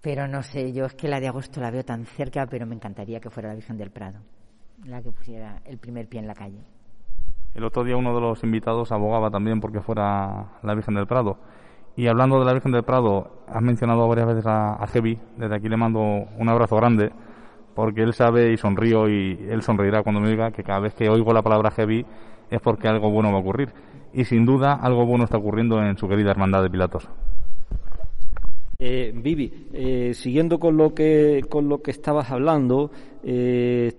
Pero 0.00 0.26
no 0.26 0.42
sé, 0.42 0.72
yo 0.72 0.84
es 0.86 0.94
que 0.94 1.08
la 1.08 1.20
de 1.20 1.28
agosto 1.28 1.60
la 1.60 1.70
veo 1.70 1.84
tan 1.84 2.06
cerca, 2.06 2.46
pero 2.46 2.66
me 2.66 2.74
encantaría 2.74 3.20
que 3.20 3.30
fuera 3.30 3.50
la 3.50 3.54
Virgen 3.54 3.76
del 3.76 3.90
Prado, 3.90 4.18
la 4.84 5.00
que 5.00 5.12
pusiera 5.12 5.62
el 5.64 5.78
primer 5.78 6.08
pie 6.08 6.20
en 6.20 6.26
la 6.26 6.34
calle. 6.34 6.73
El 7.54 7.62
otro 7.62 7.84
día 7.84 7.96
uno 7.96 8.12
de 8.12 8.20
los 8.20 8.42
invitados 8.42 8.90
abogaba 8.90 9.30
también 9.30 9.60
porque 9.60 9.80
fuera 9.80 10.46
la 10.62 10.74
Virgen 10.74 10.94
del 10.94 11.06
Prado. 11.06 11.38
Y 11.94 12.08
hablando 12.08 12.40
de 12.40 12.44
la 12.44 12.52
Virgen 12.52 12.72
del 12.72 12.82
Prado, 12.82 13.44
has 13.46 13.62
mencionado 13.62 14.08
varias 14.08 14.26
veces 14.26 14.46
a, 14.46 14.74
a 14.74 14.86
Heavy. 14.88 15.20
Desde 15.36 15.54
aquí 15.54 15.68
le 15.68 15.76
mando 15.76 16.00
un 16.00 16.48
abrazo 16.48 16.74
grande 16.74 17.12
porque 17.76 18.02
él 18.02 18.12
sabe 18.12 18.52
y 18.52 18.56
sonrío 18.56 19.08
y 19.08 19.46
él 19.48 19.62
sonreirá 19.62 20.02
cuando 20.02 20.20
me 20.20 20.30
diga 20.30 20.50
que 20.50 20.64
cada 20.64 20.80
vez 20.80 20.94
que 20.94 21.08
oigo 21.08 21.32
la 21.32 21.42
palabra 21.42 21.70
Heavy 21.70 22.04
es 22.50 22.60
porque 22.60 22.88
algo 22.88 23.10
bueno 23.10 23.30
va 23.30 23.38
a 23.38 23.40
ocurrir. 23.40 23.72
Y 24.12 24.24
sin 24.24 24.44
duda 24.46 24.74
algo 24.74 25.06
bueno 25.06 25.22
está 25.22 25.36
ocurriendo 25.36 25.80
en 25.80 25.96
su 25.96 26.08
querida 26.08 26.32
hermandad 26.32 26.60
de 26.60 26.70
Pilatos. 26.70 27.08
Eh, 28.78 29.12
Vivi, 29.14 29.68
eh, 29.72 30.12
siguiendo 30.14 30.58
con 30.58 30.76
lo 30.76 30.92
que 30.94 31.42
con 31.48 31.68
lo 31.68 31.80
que 31.80 31.92
estabas 31.92 32.30
hablando, 32.30 32.90
eh, 33.22 33.92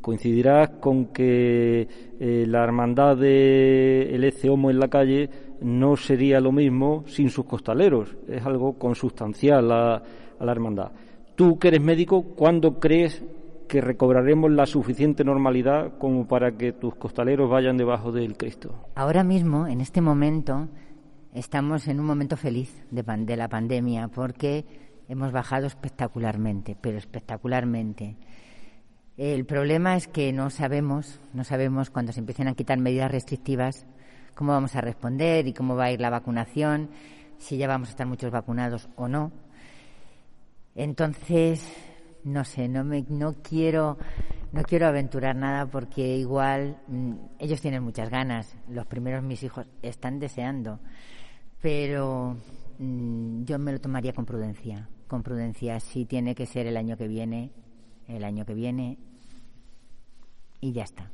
coincidirás 0.00 0.70
con 0.80 1.06
que 1.06 1.88
eh, 2.20 2.44
la 2.46 2.62
hermandad 2.62 3.16
de 3.16 4.14
el 4.14 4.32
Homo 4.48 4.70
en 4.70 4.78
la 4.78 4.88
calle 4.88 5.28
no 5.60 5.96
sería 5.96 6.40
lo 6.40 6.52
mismo 6.52 7.04
sin 7.06 7.28
sus 7.28 7.44
costaleros. 7.44 8.16
Es 8.28 8.44
algo 8.46 8.78
consustancial 8.78 9.70
a, 9.72 9.96
a 9.96 10.44
la 10.44 10.52
hermandad. 10.52 10.92
Tú 11.34 11.58
que 11.58 11.68
eres 11.68 11.82
médico, 11.82 12.22
¿cuándo 12.36 12.78
crees 12.78 13.24
que 13.66 13.80
recobraremos 13.80 14.52
la 14.52 14.66
suficiente 14.66 15.24
normalidad 15.24 15.98
como 15.98 16.28
para 16.28 16.52
que 16.56 16.72
tus 16.72 16.94
costaleros 16.94 17.50
vayan 17.50 17.76
debajo 17.76 18.12
del 18.12 18.36
Cristo? 18.36 18.74
Ahora 18.94 19.24
mismo, 19.24 19.66
en 19.66 19.80
este 19.80 20.00
momento, 20.00 20.68
estamos 21.34 21.86
en 21.88 22.00
un 22.00 22.06
momento 22.06 22.36
feliz 22.36 22.82
de, 22.90 23.04
pan- 23.04 23.26
de 23.26 23.36
la 23.36 23.48
pandemia 23.48 24.08
porque 24.08 24.64
hemos 25.08 25.32
bajado 25.32 25.66
espectacularmente, 25.66 26.76
pero 26.80 26.96
espectacularmente. 26.98 28.16
El 29.16 29.44
problema 29.44 29.96
es 29.96 30.08
que 30.08 30.32
no 30.32 30.50
sabemos, 30.50 31.20
no 31.34 31.44
sabemos 31.44 31.90
cuando 31.90 32.12
se 32.12 32.20
empiecen 32.20 32.48
a 32.48 32.54
quitar 32.54 32.78
medidas 32.78 33.10
restrictivas 33.10 33.86
cómo 34.34 34.52
vamos 34.52 34.74
a 34.74 34.80
responder 34.80 35.46
y 35.46 35.52
cómo 35.52 35.76
va 35.76 35.84
a 35.84 35.92
ir 35.92 36.00
la 36.00 36.10
vacunación, 36.10 36.90
si 37.38 37.56
ya 37.56 37.68
vamos 37.68 37.88
a 37.88 37.90
estar 37.92 38.06
muchos 38.06 38.32
vacunados 38.32 38.88
o 38.96 39.06
no. 39.06 39.30
Entonces, 40.74 41.62
no 42.24 42.44
sé, 42.44 42.68
no 42.68 42.82
me 42.84 43.04
no 43.08 43.34
quiero 43.42 43.96
no 44.52 44.62
quiero 44.62 44.86
aventurar 44.86 45.36
nada 45.36 45.66
porque 45.66 46.16
igual 46.16 46.78
mm, 46.88 47.12
ellos 47.38 47.60
tienen 47.60 47.82
muchas 47.82 48.08
ganas, 48.10 48.56
los 48.68 48.86
primeros 48.86 49.22
mis 49.22 49.42
hijos 49.42 49.66
están 49.82 50.18
deseando, 50.18 50.80
pero 51.64 52.36
mm, 52.78 53.44
yo 53.44 53.58
me 53.58 53.72
lo 53.72 53.80
tomaría 53.80 54.12
con 54.12 54.26
prudencia, 54.26 54.86
con 55.08 55.22
prudencia, 55.22 55.80
si 55.80 56.04
tiene 56.04 56.34
que 56.34 56.44
ser 56.44 56.66
el 56.66 56.76
año 56.76 56.98
que 56.98 57.08
viene, 57.08 57.52
el 58.06 58.22
año 58.22 58.44
que 58.44 58.52
viene 58.52 58.98
y 60.60 60.72
ya 60.72 60.82
está. 60.82 61.10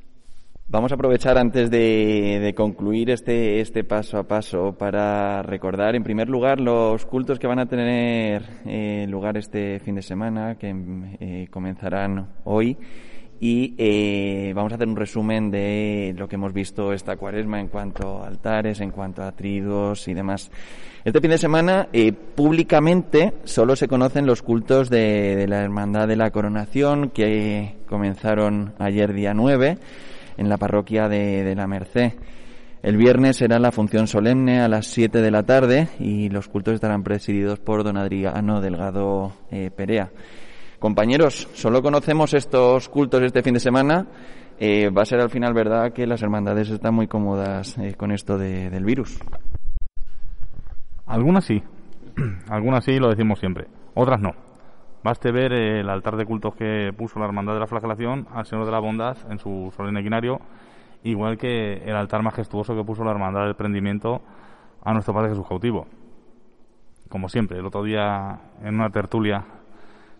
Vamos 0.67 0.91
a 0.91 0.95
aprovechar 0.95 1.37
antes 1.37 1.71
de, 1.71 2.41
de 2.41 2.53
concluir 2.53 3.11
este, 3.11 3.61
este 3.61 3.85
paso 3.85 4.17
a 4.17 4.27
paso 4.27 4.75
para 4.77 5.41
recordar, 5.41 5.95
en 5.95 6.03
primer 6.03 6.27
lugar, 6.27 6.59
los 6.59 7.05
cultos 7.05 7.39
que 7.39 7.47
van 7.47 7.59
a 7.59 7.67
tener 7.67 8.43
eh, 8.65 9.05
lugar 9.07 9.37
este 9.37 9.79
fin 9.79 9.95
de 9.95 10.01
semana, 10.01 10.55
que 10.55 10.75
eh, 11.21 11.47
comenzarán 11.49 12.27
hoy. 12.43 12.77
Y 13.43 13.73
eh, 13.79 14.53
vamos 14.55 14.71
a 14.71 14.75
hacer 14.75 14.87
un 14.87 14.95
resumen 14.95 15.49
de 15.49 16.13
lo 16.15 16.29
que 16.29 16.35
hemos 16.35 16.53
visto 16.53 16.93
esta 16.93 17.17
cuaresma 17.17 17.59
en 17.59 17.69
cuanto 17.69 18.23
a 18.23 18.27
altares, 18.27 18.79
en 18.81 18.91
cuanto 18.91 19.23
a 19.23 19.31
triduos 19.31 20.07
y 20.07 20.13
demás. 20.13 20.51
Este 21.03 21.19
fin 21.19 21.31
de 21.31 21.39
semana, 21.39 21.87
eh, 21.91 22.13
públicamente, 22.13 23.33
solo 23.43 23.75
se 23.75 23.87
conocen 23.87 24.27
los 24.27 24.43
cultos 24.43 24.91
de, 24.91 25.35
de 25.35 25.47
la 25.47 25.63
Hermandad 25.63 26.07
de 26.07 26.17
la 26.17 26.29
Coronación, 26.29 27.09
que 27.09 27.77
comenzaron 27.89 28.73
ayer 28.77 29.11
día 29.11 29.33
9 29.33 29.79
en 30.37 30.47
la 30.47 30.57
parroquia 30.57 31.09
de, 31.09 31.43
de 31.43 31.55
la 31.55 31.65
Merced. 31.65 32.13
El 32.83 32.97
viernes 32.97 33.37
será 33.37 33.57
la 33.57 33.71
función 33.71 34.07
solemne 34.07 34.61
a 34.61 34.67
las 34.67 34.85
7 34.85 35.19
de 35.19 35.31
la 35.31 35.41
tarde 35.41 35.87
y 35.99 36.29
los 36.29 36.47
cultos 36.47 36.75
estarán 36.75 37.01
presididos 37.01 37.57
por 37.59 37.83
don 37.83 37.97
Adriano 37.97 38.61
Delgado 38.61 39.33
eh, 39.49 39.71
Perea. 39.75 40.11
Compañeros, 40.81 41.47
solo 41.53 41.83
conocemos 41.83 42.33
estos 42.33 42.89
cultos 42.89 43.21
este 43.21 43.43
fin 43.43 43.53
de 43.53 43.59
semana. 43.59 44.07
Eh, 44.59 44.89
va 44.89 45.03
a 45.03 45.05
ser 45.05 45.19
al 45.21 45.29
final 45.29 45.53
verdad 45.53 45.93
que 45.93 46.07
las 46.07 46.23
hermandades 46.23 46.71
están 46.71 46.95
muy 46.95 47.05
cómodas 47.05 47.77
eh, 47.77 47.93
con 47.95 48.11
esto 48.11 48.35
de- 48.35 48.71
del 48.71 48.83
virus. 48.83 49.19
Algunas 51.05 51.45
sí, 51.45 51.61
algunas 52.49 52.83
sí, 52.83 52.97
lo 52.97 53.09
decimos 53.09 53.37
siempre, 53.37 53.67
otras 53.93 54.19
no. 54.21 54.31
Baste 55.03 55.31
ver 55.31 55.53
el 55.53 55.87
altar 55.87 56.17
de 56.17 56.25
cultos 56.25 56.55
que 56.55 56.91
puso 56.97 57.19
la 57.19 57.25
Hermandad 57.25 57.53
de 57.53 57.59
la 57.59 57.67
Flagelación 57.67 58.27
al 58.33 58.47
Señor 58.47 58.65
de 58.65 58.71
la 58.71 58.79
Bondad 58.79 59.17
en 59.29 59.37
su 59.37 59.71
solemne 59.77 59.99
equinario, 59.99 60.39
igual 61.03 61.37
que 61.37 61.73
el 61.75 61.95
altar 61.95 62.23
majestuoso 62.23 62.75
que 62.75 62.83
puso 62.83 63.03
la 63.03 63.11
Hermandad 63.11 63.45
del 63.45 63.55
Prendimiento 63.55 64.23
a 64.83 64.93
nuestro 64.93 65.13
Padre 65.13 65.29
Jesús 65.29 65.47
cautivo. 65.47 65.85
Como 67.07 67.29
siempre, 67.29 67.59
el 67.59 67.67
otro 67.67 67.83
día 67.83 68.39
en 68.63 68.73
una 68.73 68.89
tertulia 68.89 69.45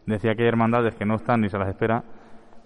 decía 0.06 0.36
que 0.36 0.44
hay 0.44 0.48
hermandades 0.48 0.96
que 0.96 1.06
no 1.06 1.16
están 1.16 1.42
ni 1.42 1.50
se 1.50 1.58
las 1.58 1.70
espera, 1.70 2.04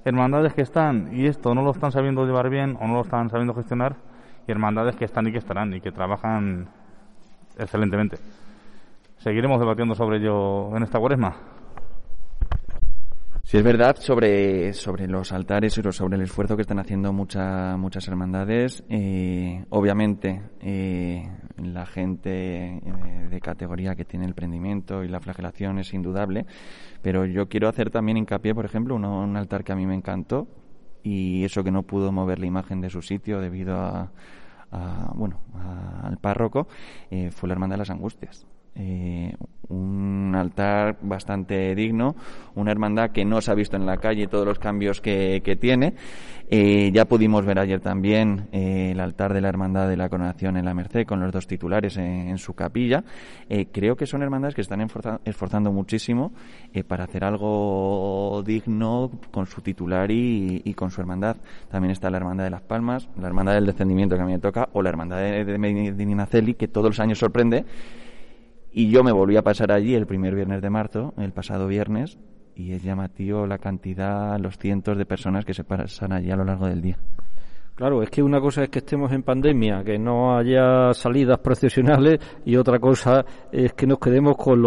hermandades 0.03 0.53
que 0.53 0.61
están 0.61 1.09
y 1.13 1.25
esto 1.25 1.53
no 1.55 1.61
lo 1.61 1.71
están 1.71 1.91
sabiendo 1.91 2.25
llevar 2.25 2.49
bien 2.49 2.77
o 2.79 2.87
no 2.87 2.93
lo 2.95 3.01
están 3.01 3.29
sabiendo 3.29 3.53
gestionar, 3.53 3.95
y 4.47 4.51
hermandades 4.51 4.95
que 4.95 5.05
están 5.05 5.27
y 5.27 5.31
que 5.31 5.39
estarán 5.39 5.73
y 5.73 5.81
que 5.81 5.91
trabajan 5.91 6.67
excelentemente. 7.57 8.17
Seguiremos 9.17 9.59
debatiendo 9.59 9.95
sobre 9.95 10.17
ello 10.17 10.75
en 10.75 10.83
esta 10.83 10.99
cuaresma. 10.99 11.35
Sí, 13.47 13.57
es 13.57 13.63
verdad 13.63 13.95
sobre, 13.99 14.73
sobre 14.73 15.07
los 15.07 15.31
altares 15.31 15.77
y 15.77 15.91
sobre 15.91 16.15
el 16.15 16.23
esfuerzo 16.23 16.55
que 16.55 16.63
están 16.63 16.79
haciendo 16.79 17.13
mucha- 17.13 17.77
muchas 17.77 18.07
hermandades. 18.07 18.83
Eh, 18.89 19.63
obviamente, 19.69 20.41
eh, 20.61 21.29
la 21.57 21.85
gente 21.85 22.77
eh, 22.77 23.27
de 23.29 23.39
categoría 23.41 23.93
que 23.95 24.03
tiene 24.03 24.25
el 24.25 24.33
prendimiento 24.33 25.03
y 25.03 25.09
la 25.09 25.19
flagelación 25.19 25.77
es 25.77 25.93
indudable, 25.93 26.47
pero 27.03 27.25
yo 27.25 27.47
quiero 27.47 27.69
hacer 27.69 27.91
también 27.91 28.17
hincapié, 28.17 28.55
por 28.55 28.65
ejemplo, 28.65 28.95
un 28.95 29.37
altar 29.37 29.63
que 29.63 29.73
a 29.73 29.75
mí 29.75 29.85
me 29.85 29.93
encantó 29.95 30.47
y 31.03 31.43
eso 31.45 31.63
que 31.63 31.71
no 31.71 31.83
pudo 31.83 32.11
mover 32.11 32.39
la 32.39 32.47
imagen 32.47 32.81
de 32.81 32.89
su 32.89 33.03
sitio 33.03 33.39
debido 33.41 33.75
a, 33.77 34.11
a, 34.71 35.11
bueno, 35.13 35.41
a- 35.53 36.07
al 36.07 36.17
párroco, 36.17 36.67
eh, 37.11 37.29
fue 37.29 37.47
la 37.47 37.53
Hermandad 37.53 37.75
de 37.75 37.79
las 37.81 37.91
Angustias. 37.91 38.47
Eh, 38.75 39.33
un 39.67 40.35
altar 40.35 40.97
bastante 41.01 41.73
digno, 41.73 42.15
una 42.53 42.71
hermandad 42.71 43.09
que 43.09 43.25
no 43.25 43.41
se 43.41 43.49
ha 43.49 43.55
visto 43.55 43.75
en 43.77 43.87
la 43.87 43.97
calle 43.97 44.27
todos 44.27 44.45
los 44.45 44.59
cambios 44.59 45.01
que, 45.01 45.41
que 45.43 45.55
tiene. 45.55 45.95
Eh, 46.51 46.91
ya 46.93 47.05
pudimos 47.05 47.43
ver 47.45 47.57
ayer 47.57 47.79
también 47.79 48.47
eh, 48.51 48.91
el 48.91 48.99
altar 48.99 49.33
de 49.33 49.41
la 49.41 49.49
Hermandad 49.49 49.89
de 49.89 49.97
la 49.97 50.07
Coronación 50.09 50.57
en 50.57 50.65
la 50.65 50.75
Merced 50.75 51.07
con 51.07 51.19
los 51.19 51.31
dos 51.31 51.47
titulares 51.47 51.97
en, 51.97 52.29
en 52.29 52.37
su 52.37 52.53
capilla. 52.53 53.03
Eh, 53.49 53.65
creo 53.71 53.95
que 53.95 54.05
son 54.05 54.21
hermandades 54.21 54.53
que 54.53 54.61
están 54.61 54.81
esforza- 54.81 55.19
esforzando 55.25 55.71
muchísimo 55.71 56.31
eh, 56.71 56.83
para 56.83 57.05
hacer 57.05 57.23
algo 57.23 58.43
digno 58.45 59.09
con 59.31 59.47
su 59.47 59.61
titular 59.61 60.11
y, 60.11 60.61
y 60.63 60.73
con 60.75 60.91
su 60.91 61.01
hermandad. 61.01 61.37
También 61.71 61.91
está 61.91 62.11
la 62.11 62.17
Hermandad 62.17 62.43
de 62.43 62.51
las 62.51 62.61
Palmas, 62.61 63.09
la 63.19 63.25
Hermandad 63.25 63.53
del 63.53 63.65
Descendimiento 63.65 64.15
que 64.15 64.21
a 64.21 64.25
mí 64.25 64.33
me 64.33 64.39
toca, 64.39 64.69
o 64.73 64.83
la 64.83 64.89
Hermandad 64.89 65.17
de, 65.17 65.43
de 65.43 65.57
Medinaceli, 65.57 66.53
que 66.53 66.67
todos 66.67 66.89
los 66.91 66.99
años 66.99 67.17
sorprende. 67.17 67.65
Y 68.77 68.89
yo 68.89 69.05
me 69.05 69.13
volví 69.13 69.37
a 69.37 69.41
pasar 69.41 69.71
allí 69.71 69.95
el 69.95 70.05
primer 70.05 70.35
viernes 70.35 70.61
de 70.61 70.69
marzo, 70.69 71.13
el 71.15 71.31
pasado 71.31 71.65
viernes, 71.65 72.17
y 72.57 72.73
es 72.73 72.83
llamativo 72.83 73.47
la 73.47 73.57
cantidad, 73.57 74.37
los 74.37 74.57
cientos 74.57 74.97
de 74.97 75.05
personas 75.05 75.45
que 75.45 75.53
se 75.53 75.63
pasan 75.63 76.11
allí 76.11 76.29
a 76.29 76.35
lo 76.35 76.43
largo 76.43 76.67
del 76.67 76.81
día. 76.81 76.97
Claro, 77.75 78.01
es 78.01 78.09
que 78.09 78.23
una 78.23 78.39
cosa 78.39 78.63
es 78.63 78.69
que 78.69 78.79
estemos 78.79 79.11
en 79.11 79.21
pandemia, 79.23 79.83
que 79.83 79.99
no 79.99 80.37
haya 80.37 80.93
salidas 80.93 81.39
procesionales 81.39 82.19
y 82.45 82.55
otra 82.55 82.79
cosa 82.79 83.25
es 83.51 83.73
que 83.73 83.85
nos 83.85 83.99
quedemos 83.99 84.37
con, 84.37 84.63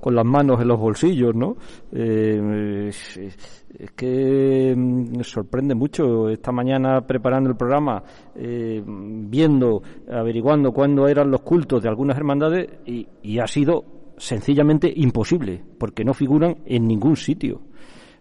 con 0.00 0.14
las 0.14 0.24
manos 0.24 0.60
en 0.60 0.66
los 0.66 0.80
bolsillos, 0.80 1.36
¿no? 1.36 1.56
Eh, 1.92 2.88
es, 2.88 3.92
que 3.94 4.74
mm, 4.76 5.18
me 5.18 5.22
sorprende 5.24 5.76
mucho. 5.76 6.28
Esta 6.28 6.50
mañana 6.50 7.00
preparando 7.06 7.48
el 7.48 7.56
programa, 7.56 8.02
eh, 8.34 8.82
viendo, 8.84 9.80
averiguando 10.10 10.72
cuándo 10.72 11.06
eran 11.06 11.30
los 11.30 11.42
cultos 11.42 11.80
de 11.80 11.88
algunas 11.88 12.16
hermandades 12.16 12.68
y, 12.84 13.06
y 13.22 13.38
ha 13.38 13.46
sido 13.46 14.14
sencillamente 14.16 14.92
imposible, 14.94 15.62
porque 15.78 16.04
no 16.04 16.12
figuran 16.12 16.56
en 16.66 16.88
ningún 16.88 17.14
sitio. 17.14 17.62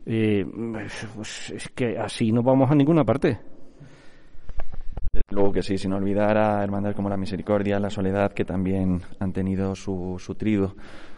Eh, 0.06 0.46
pues 0.76 1.52
es 1.56 1.70
que 1.70 1.98
así 1.98 2.32
no 2.32 2.44
vamos 2.44 2.70
a 2.70 2.76
ninguna 2.76 3.04
parte. 3.04 3.40
Luego 5.30 5.52
que 5.52 5.62
sí, 5.62 5.78
sin 5.78 5.92
olvidar 5.92 6.38
a 6.38 6.64
hermandades 6.64 6.96
como 6.96 7.10
la 7.10 7.18
Misericordia, 7.18 7.80
la 7.80 7.90
Soledad, 7.90 8.32
que 8.32 8.46
también 8.46 9.02
han 9.20 9.34
tenido 9.34 9.76
su, 9.76 10.16
su. 10.18 10.36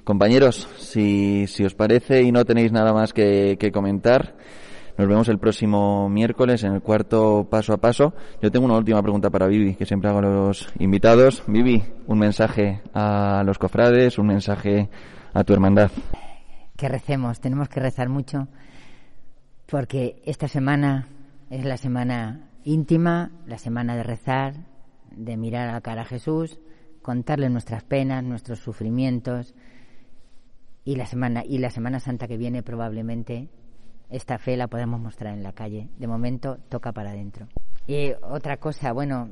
Compañeros, 0.04 0.68
si, 0.78 1.46
si 1.46 1.64
os 1.64 1.76
parece 1.76 2.24
y 2.24 2.32
no 2.32 2.44
tenéis 2.44 2.72
nada 2.72 2.92
más 2.92 3.14
que, 3.14 3.56
que 3.60 3.72
comentar, 3.72 4.36
nos 4.98 5.08
vemos 5.08 5.30
el 5.30 5.38
próximo 5.38 6.10
miércoles 6.10 6.64
en 6.64 6.74
el 6.74 6.82
cuarto 6.82 7.48
paso 7.48 7.74
a 7.74 7.78
paso. 7.78 8.16
Yo 8.42 8.50
tengo 8.50 8.66
una 8.66 8.78
última 8.78 9.02
pregunta 9.04 9.30
para 9.30 9.46
Vivi, 9.46 9.76
que 9.76 9.86
siempre 9.86 10.10
hago 10.10 10.20
a 10.20 10.24
los 10.24 10.70
invitados. 10.80 11.44
Vivi, 11.46 11.84
un 12.08 12.18
mensaje 12.18 12.82
a 12.96 13.44
los 13.46 13.60
cofrades, 13.60 14.18
un 14.18 14.26
mensaje 14.26 14.90
a 15.36 15.44
tu 15.44 15.54
hermandad. 15.54 15.92
Que 16.76 16.90
recemos, 16.90 17.40
tenemos 17.40 17.70
que 17.70 17.80
rezar 17.80 18.10
mucho, 18.10 18.48
porque 19.68 20.20
esta 20.26 20.48
semana 20.48 21.08
es 21.52 21.64
la 21.64 21.78
semana 21.78 22.50
íntima, 22.64 23.32
la 23.46 23.58
semana 23.58 23.96
de 23.96 24.04
rezar, 24.04 24.56
de 25.12 25.38
mirar 25.38 25.70
a 25.70 25.74
la 25.74 25.82
cara 25.82 26.02
a 26.02 26.06
Jesús, 26.06 26.60
contarle 27.02 27.50
nuestras 27.50 27.84
penas, 27.84 28.24
nuestros 28.24 28.60
sufrimientos 28.60 29.54
y 30.86 30.96
la 30.96 31.06
semana 31.06 31.44
y 31.46 31.60
la 31.60 31.70
Semana 31.70 32.00
Santa 32.00 32.28
que 32.28 32.38
viene 32.38 32.64
probablemente 32.64 33.50
esta 34.10 34.38
fe 34.38 34.58
la 34.58 34.68
podemos 34.68 35.00
mostrar 35.00 35.34
en 35.34 35.44
la 35.44 35.54
calle. 35.54 35.90
De 35.98 36.08
momento 36.08 36.58
toca 36.70 36.92
para 36.92 37.12
adentro. 37.12 37.48
Y 37.88 38.12
otra 38.22 38.58
cosa, 38.58 38.94
bueno, 38.94 39.30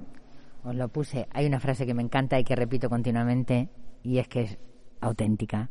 os 0.64 0.76
lo 0.76 0.88
puse, 0.90 1.28
hay 1.32 1.46
una 1.46 1.60
frase 1.60 1.86
que 1.86 1.94
me 1.94 2.02
encanta 2.02 2.40
y 2.40 2.44
que 2.44 2.56
repito 2.56 2.90
continuamente 2.90 3.70
y 4.04 4.18
es 4.18 4.28
que 4.28 4.42
es 4.42 4.58
auténtica, 5.00 5.70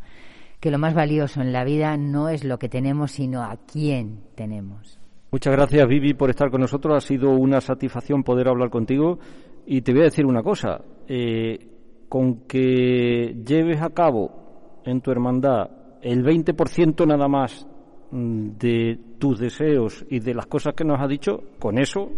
que 0.61 0.71
lo 0.71 0.79
más 0.79 0.95
valioso 0.95 1.41
en 1.41 1.53
la 1.53 1.65
vida 1.65 1.97
no 1.97 2.29
es 2.29 2.45
lo 2.45 2.59
que 2.59 2.69
tenemos, 2.69 3.13
sino 3.13 3.43
a 3.43 3.57
quién 3.57 4.23
tenemos. 4.37 5.00
Muchas 5.33 5.53
gracias, 5.53 5.87
Vivi, 5.87 6.15
por 6.15 6.31
estar 6.31 6.51
con 6.51 6.61
nosotros. 6.61 6.97
Ha 6.97 7.07
sido 7.07 7.31
una 7.31 7.61
satisfacción 7.61 8.25
poder 8.25 8.49
hablar 8.49 8.69
contigo. 8.69 9.19
Y 9.65 9.83
te 9.83 9.93
voy 9.93 10.03
a 10.03 10.05
decir 10.05 10.27
una 10.27 10.43
cosa. 10.43 10.83
Eh, 11.07 11.69
con 12.09 12.47
que 12.49 13.37
lleves 13.47 13.81
a 13.81 13.91
cabo 13.91 14.81
en 14.85 15.01
tu 15.01 15.13
hermandad 15.13 15.71
el 16.03 16.25
20% 16.25 17.07
nada 17.07 17.29
más 17.29 17.67
mm, 18.11 18.59
de 18.59 18.99
tus 19.19 19.39
deseos 19.39 20.05
y 20.11 20.19
de 20.19 20.35
las 20.35 20.47
cosas 20.47 20.75
que 20.75 20.85
nos 20.85 21.01
ha 21.01 21.07
dicho, 21.07 21.41
con 21.61 21.79
eso, 21.79 22.11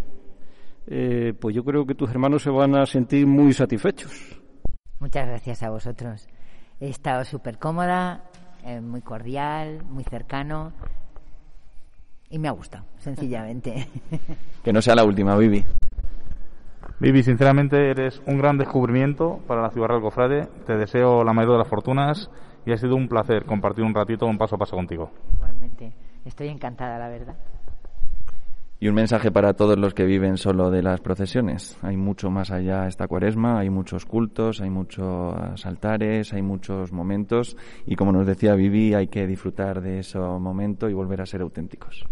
eh, 0.86 1.34
pues 1.38 1.54
yo 1.54 1.64
creo 1.64 1.84
que 1.84 1.94
tus 1.94 2.08
hermanos 2.10 2.42
se 2.42 2.50
van 2.50 2.74
a 2.76 2.86
sentir 2.86 3.26
muy 3.26 3.52
satisfechos. 3.52 4.40
Muchas 5.00 5.26
gracias 5.26 5.62
a 5.62 5.68
vosotros. 5.68 6.28
He 6.80 6.88
estado 6.88 7.24
súper 7.24 7.58
cómoda, 7.58 8.24
eh, 8.64 8.80
muy 8.80 9.02
cordial, 9.02 9.84
muy 9.84 10.04
cercano 10.04 10.72
y 12.32 12.38
me 12.38 12.48
ha 12.48 12.52
gustado, 12.52 12.84
sencillamente. 12.98 13.86
Que 14.64 14.72
no 14.72 14.80
sea 14.80 14.94
la 14.94 15.04
última, 15.04 15.36
Vivi. 15.36 15.64
Vivi, 16.98 17.22
sinceramente 17.22 17.90
eres 17.90 18.22
un 18.26 18.38
gran 18.38 18.58
descubrimiento 18.58 19.40
para 19.46 19.60
la 19.60 19.70
Ciudad 19.70 19.88
Real 19.88 20.00
Cofrade. 20.00 20.46
Te 20.66 20.76
deseo 20.76 21.24
la 21.24 21.32
mayor 21.32 21.52
de 21.52 21.58
las 21.58 21.68
fortunas 21.68 22.30
y 22.64 22.72
ha 22.72 22.76
sido 22.76 22.94
un 22.94 23.08
placer 23.08 23.44
compartir 23.44 23.84
un 23.84 23.92
ratito 23.92 24.26
un 24.26 24.38
paso 24.38 24.54
a 24.54 24.58
paso 24.58 24.76
contigo. 24.76 25.10
Igualmente, 25.34 25.92
estoy 26.24 26.48
encantada, 26.48 26.98
la 26.98 27.08
verdad. 27.08 27.34
Y 28.78 28.88
un 28.88 28.94
mensaje 28.94 29.30
para 29.30 29.52
todos 29.54 29.78
los 29.78 29.94
que 29.94 30.04
viven 30.04 30.36
solo 30.36 30.70
de 30.70 30.82
las 30.82 31.00
procesiones. 31.00 31.78
Hay 31.82 31.96
mucho 31.96 32.30
más 32.30 32.50
allá 32.50 32.88
esta 32.88 33.06
cuaresma, 33.06 33.60
hay 33.60 33.70
muchos 33.70 34.06
cultos, 34.06 34.60
hay 34.60 34.70
muchos 34.70 35.66
altares, 35.66 36.32
hay 36.32 36.42
muchos 36.42 36.92
momentos 36.92 37.56
y 37.86 37.94
como 37.94 38.10
nos 38.10 38.26
decía 38.26 38.54
Vivi, 38.54 38.94
hay 38.94 39.06
que 39.06 39.26
disfrutar 39.26 39.82
de 39.82 40.00
ese 40.00 40.18
momento 40.18 40.88
y 40.88 40.94
volver 40.94 41.20
a 41.20 41.26
ser 41.26 41.42
auténticos. 41.42 42.04